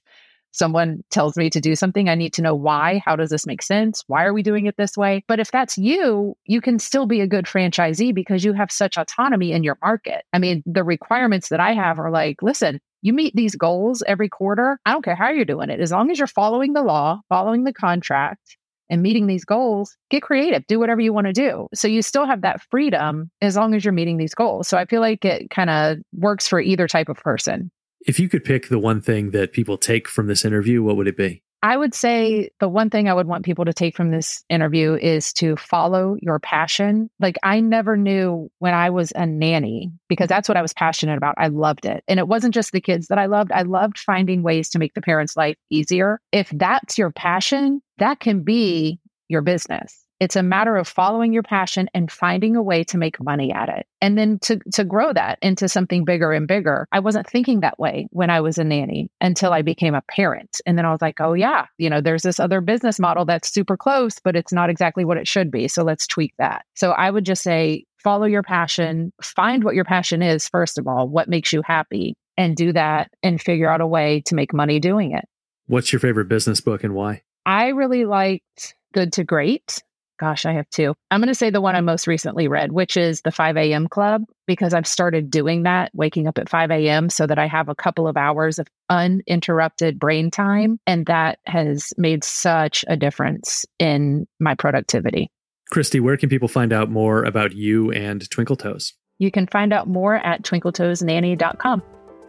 someone 0.52 1.04
tells 1.10 1.38
me 1.38 1.50
to 1.50 1.60
do 1.60 1.76
something, 1.76 2.10
I 2.10 2.16
need 2.16 2.34
to 2.34 2.42
know 2.42 2.56
why. 2.56 3.02
How 3.06 3.16
does 3.16 3.30
this 3.30 3.48
make 3.48 3.62
sense? 3.62 4.04
Why 4.08 4.24
are 4.26 4.34
we 4.34 4.44
doing 4.44 4.66
it 4.66 4.78
this 4.78 4.98
way? 4.98 5.24
But 5.28 5.40
if 5.40 5.52
that's 5.52 5.78
you, 5.78 6.36
you 6.46 6.62
can 6.62 6.80
still 6.80 7.06
be 7.06 7.22
a 7.22 7.28
good 7.28 7.46
franchisee 7.46 8.14
because 8.14 8.44
you 8.44 8.54
have 8.54 8.72
such 8.72 8.98
autonomy 8.98 9.52
in 9.52 9.64
your 9.64 9.78
market. 9.82 10.24
I 10.34 10.40
mean, 10.40 10.64
the 10.66 10.84
requirements 10.84 11.50
that 11.50 11.60
I 11.60 11.74
have 11.74 12.00
are 12.00 12.12
like, 12.12 12.42
listen, 12.42 12.80
you 13.02 13.14
meet 13.14 13.36
these 13.36 13.56
goals 13.56 14.04
every 14.08 14.30
quarter. 14.30 14.80
I 14.86 14.92
don't 14.92 15.04
care 15.04 15.16
how 15.16 15.30
you're 15.30 15.46
doing 15.46 15.70
it. 15.70 15.80
As 15.80 15.92
long 15.92 16.12
as 16.12 16.20
you're 16.20 16.28
following 16.28 16.74
the 16.74 16.84
law, 16.84 17.22
following 17.30 17.64
the 17.64 17.74
contract, 17.74 18.58
and 18.92 19.02
meeting 19.02 19.26
these 19.26 19.46
goals, 19.46 19.96
get 20.10 20.22
creative, 20.22 20.68
do 20.68 20.78
whatever 20.78 21.00
you 21.00 21.14
want 21.14 21.26
to 21.26 21.34
do. 21.34 21.68
So 21.74 21.88
you 21.88 22.02
still 22.02 22.26
have 22.26 22.42
that 22.42 22.62
freedom 22.70 23.32
as 23.42 23.56
long 23.56 23.74
as 23.74 23.86
you're 23.86 23.94
meeting 23.94 24.18
these 24.18 24.36
goals. 24.36 24.68
So 24.68 24.78
I 24.78 24.86
feel 24.86 25.00
like 25.00 25.24
it 25.24 25.50
kind 25.50 25.70
of 25.70 26.00
works 26.14 26.46
for 26.46 26.60
either 26.60 26.90
type 26.90 27.08
of 27.08 27.16
person. 27.16 27.72
If 28.08 28.20
you 28.20 28.30
could 28.30 28.44
pick 28.44 28.70
the 28.70 28.80
one 28.80 29.02
thing 29.02 29.32
that 29.32 29.54
people 29.54 29.78
take 29.78 30.08
from 30.08 30.28
this 30.28 30.44
interview, 30.44 30.82
what 30.82 30.98
would 30.98 31.08
it 31.08 31.18
be? 31.18 31.44
I 31.64 31.78
would 31.78 31.94
say 31.94 32.50
the 32.60 32.68
one 32.68 32.90
thing 32.90 33.08
I 33.08 33.14
would 33.14 33.28
want 33.28 33.46
people 33.46 33.66
to 33.66 33.74
take 33.74 33.96
from 33.96 34.10
this 34.10 34.44
interview 34.50 34.96
is 34.96 35.32
to 35.34 35.56
follow 35.58 36.18
your 36.20 36.40
passion. 36.40 37.12
Like, 37.20 37.38
I 37.44 37.60
never 37.60 37.96
knew 37.96 38.50
when 38.58 38.74
I 38.74 38.90
was 38.90 39.12
a 39.16 39.28
nanny 39.28 39.92
because 40.10 40.28
that's 40.28 40.50
what 40.50 40.58
I 40.58 40.64
was 40.64 40.74
passionate 40.74 41.18
about. 41.18 41.36
I 41.38 41.50
loved 41.50 41.86
it. 41.86 42.04
And 42.08 42.20
it 42.20 42.28
wasn't 42.28 42.56
just 42.56 42.72
the 42.72 42.82
kids 42.82 43.08
that 43.08 43.20
I 43.20 43.28
loved, 43.28 43.52
I 43.52 43.62
loved 43.62 44.00
finding 44.00 44.42
ways 44.42 44.70
to 44.70 44.80
make 44.80 44.96
the 44.96 45.02
parents' 45.02 45.38
life 45.38 45.56
easier. 45.70 46.20
If 46.32 46.50
that's 46.50 46.98
your 46.98 47.12
passion, 47.12 47.82
that 48.00 48.20
can 48.20 48.42
be 48.42 49.00
your 49.28 49.42
business. 49.42 49.96
It's 50.22 50.36
a 50.36 50.44
matter 50.44 50.78
of 50.78 50.88
following 50.88 51.34
your 51.34 51.42
passion 51.42 51.90
and 51.96 52.12
finding 52.12 52.56
a 52.56 52.62
way 52.62 52.84
to 52.84 52.98
make 53.00 53.20
money 53.20 53.52
at 53.52 53.70
it. 53.70 53.88
And 54.02 54.20
then 54.20 54.38
to, 54.44 54.60
to 54.74 54.84
grow 54.84 55.12
that 55.14 55.40
into 55.42 55.68
something 55.68 56.06
bigger 56.06 56.32
and 56.32 56.48
bigger. 56.48 56.88
I 56.92 57.00
wasn't 57.00 57.28
thinking 57.28 57.62
that 57.62 57.80
way 57.80 58.08
when 58.12 58.30
I 58.30 58.40
was 58.40 58.60
a 58.60 58.64
nanny 58.64 59.10
until 59.20 59.52
I 59.52 59.64
became 59.64 59.96
a 59.96 60.04
parent. 60.04 60.62
And 60.68 60.78
then 60.78 60.86
I 60.86 60.92
was 60.92 61.02
like, 61.02 61.20
oh, 61.20 61.34
yeah, 61.34 61.66
you 61.80 61.90
know, 61.90 62.02
there's 62.02 62.22
this 62.22 62.40
other 62.40 62.62
business 62.62 63.00
model 63.00 63.26
that's 63.26 63.52
super 63.52 63.76
close, 63.76 64.20
but 64.24 64.36
it's 64.36 64.54
not 64.54 64.70
exactly 64.70 65.04
what 65.06 65.18
it 65.18 65.28
should 65.28 65.50
be. 65.50 65.68
So 65.68 65.84
let's 65.84 66.06
tweak 66.06 66.36
that. 66.38 66.66
So 66.76 66.92
I 66.92 67.10
would 67.10 67.26
just 67.26 67.42
say, 67.42 67.86
follow 67.98 68.26
your 68.26 68.44
passion, 68.44 69.12
find 69.24 69.64
what 69.64 69.74
your 69.74 69.86
passion 69.86 70.22
is, 70.22 70.48
first 70.48 70.78
of 70.78 70.88
all, 70.88 71.08
what 71.08 71.30
makes 71.30 71.52
you 71.52 71.64
happy, 71.66 72.16
and 72.38 72.56
do 72.56 72.74
that 72.74 73.10
and 73.24 73.42
figure 73.42 73.72
out 73.72 73.82
a 73.82 73.88
way 73.88 74.22
to 74.28 74.36
make 74.36 74.54
money 74.54 74.80
doing 74.80 75.14
it. 75.14 75.26
What's 75.66 75.92
your 75.92 76.00
favorite 76.00 76.28
business 76.28 76.62
book 76.62 76.84
and 76.84 76.94
why? 76.94 77.24
I 77.44 77.70
really 77.70 78.06
liked 78.06 78.76
Good 78.94 79.14
to 79.14 79.24
Great 79.24 79.82
Gosh, 80.22 80.46
I 80.46 80.54
have 80.54 80.70
two. 80.70 80.94
I'm 81.10 81.20
going 81.20 81.30
to 81.30 81.36
say 81.36 81.50
the 81.50 81.62
one 81.62 81.74
I 81.74 81.80
mm-hmm. 81.80 81.88
most 81.88 82.06
recently 82.06 82.48
read, 82.48 82.74
which 82.74 82.96
is 82.96 83.22
the 83.22 83.32
5 83.32 83.58
a.m. 83.58 83.88
club, 83.88 84.22
because 84.46 84.72
I've 84.72 84.86
started 84.86 85.32
doing 85.32 85.64
that, 85.64 85.90
waking 85.96 86.28
up 86.28 86.38
at 86.38 86.48
5 86.48 86.70
a.m. 86.70 87.10
so 87.10 87.26
that 87.26 87.40
I 87.40 87.48
have 87.48 87.70
a 87.70 87.76
couple 87.76 88.08
of 88.08 88.16
hours 88.16 88.60
of 88.60 88.68
uninterrupted 88.88 89.98
brain 89.98 90.30
time. 90.30 90.80
And 90.86 91.08
that 91.08 91.40
has 91.48 91.92
made 91.98 92.24
such 92.24 92.86
a 92.88 92.96
difference 92.96 93.66
in 93.80 94.28
my 94.40 94.54
productivity. 94.54 95.32
Kristy, 95.74 96.00
where 96.00 96.18
can 96.18 96.30
people 96.30 96.48
find 96.48 96.72
out 96.72 96.92
more 96.92 97.24
about 97.24 97.54
you 97.54 97.92
and 97.92 98.30
Twinkle 98.30 98.58
Toes? 98.58 98.94
You 99.18 99.32
can 99.32 99.48
find 99.48 99.74
out 99.74 99.88
more 99.88 100.18
at 100.18 100.44
twinkletoesnanny.com. 100.44 101.82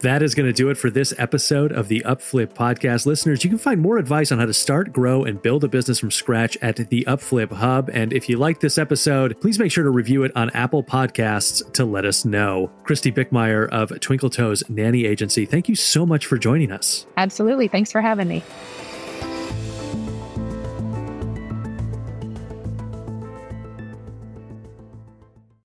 That 0.03 0.21
is 0.21 0.35
going 0.35 0.49
to 0.49 0.53
do 0.53 0.69
it 0.69 0.77
for 0.77 0.91
this 0.91 1.15
episode 1.17 1.71
of 1.71 1.87
the 1.87 2.03
Upflip 2.05 2.55
podcast. 2.55 3.07
Listeners, 3.07 3.45
you 3.45 3.51
can 3.51 3.59
find 3.59 3.81
more 3.81 3.99
advice 3.99 4.33
on 4.33 4.41
how 4.41 4.47
to 4.47 4.53
start, 4.53 4.93
grow, 4.93 5.23
and 5.23 5.41
build 5.41 5.63
a 5.63 5.69
business 5.69 6.01
from 6.01 6.11
scratch 6.11 6.59
at 6.61 6.75
the 6.91 7.05
Upflip 7.07 7.53
Hub. 7.53 7.89
And 7.93 8.13
if 8.13 8.29
you 8.29 8.37
like 8.37 8.59
this 8.59 8.79
episode, 8.79 9.41
please 9.41 9.61
make 9.61 9.71
sure 9.71 9.85
to 9.85 9.91
review 9.91 10.25
it 10.25 10.33
on 10.35 10.51
Apple 10.51 10.83
Podcasts 10.83 11.73
to 11.75 11.85
let 11.85 12.05
us 12.05 12.25
know. 12.25 12.69
Kristy 12.83 13.15
Bickmeyer 13.15 13.69
of 13.69 14.01
Twinkle 14.01 14.29
Toes 14.29 14.65
Nanny 14.69 15.05
Agency, 15.05 15.47
thank 15.47 15.69
you 15.69 15.77
so 15.77 16.05
much 16.05 16.27
for 16.27 16.37
joining 16.37 16.73
us. 16.73 17.07
Absolutely. 17.17 17.69
Thanks 17.69 17.93
for 17.93 18.01
having 18.01 18.27
me. 18.27 18.43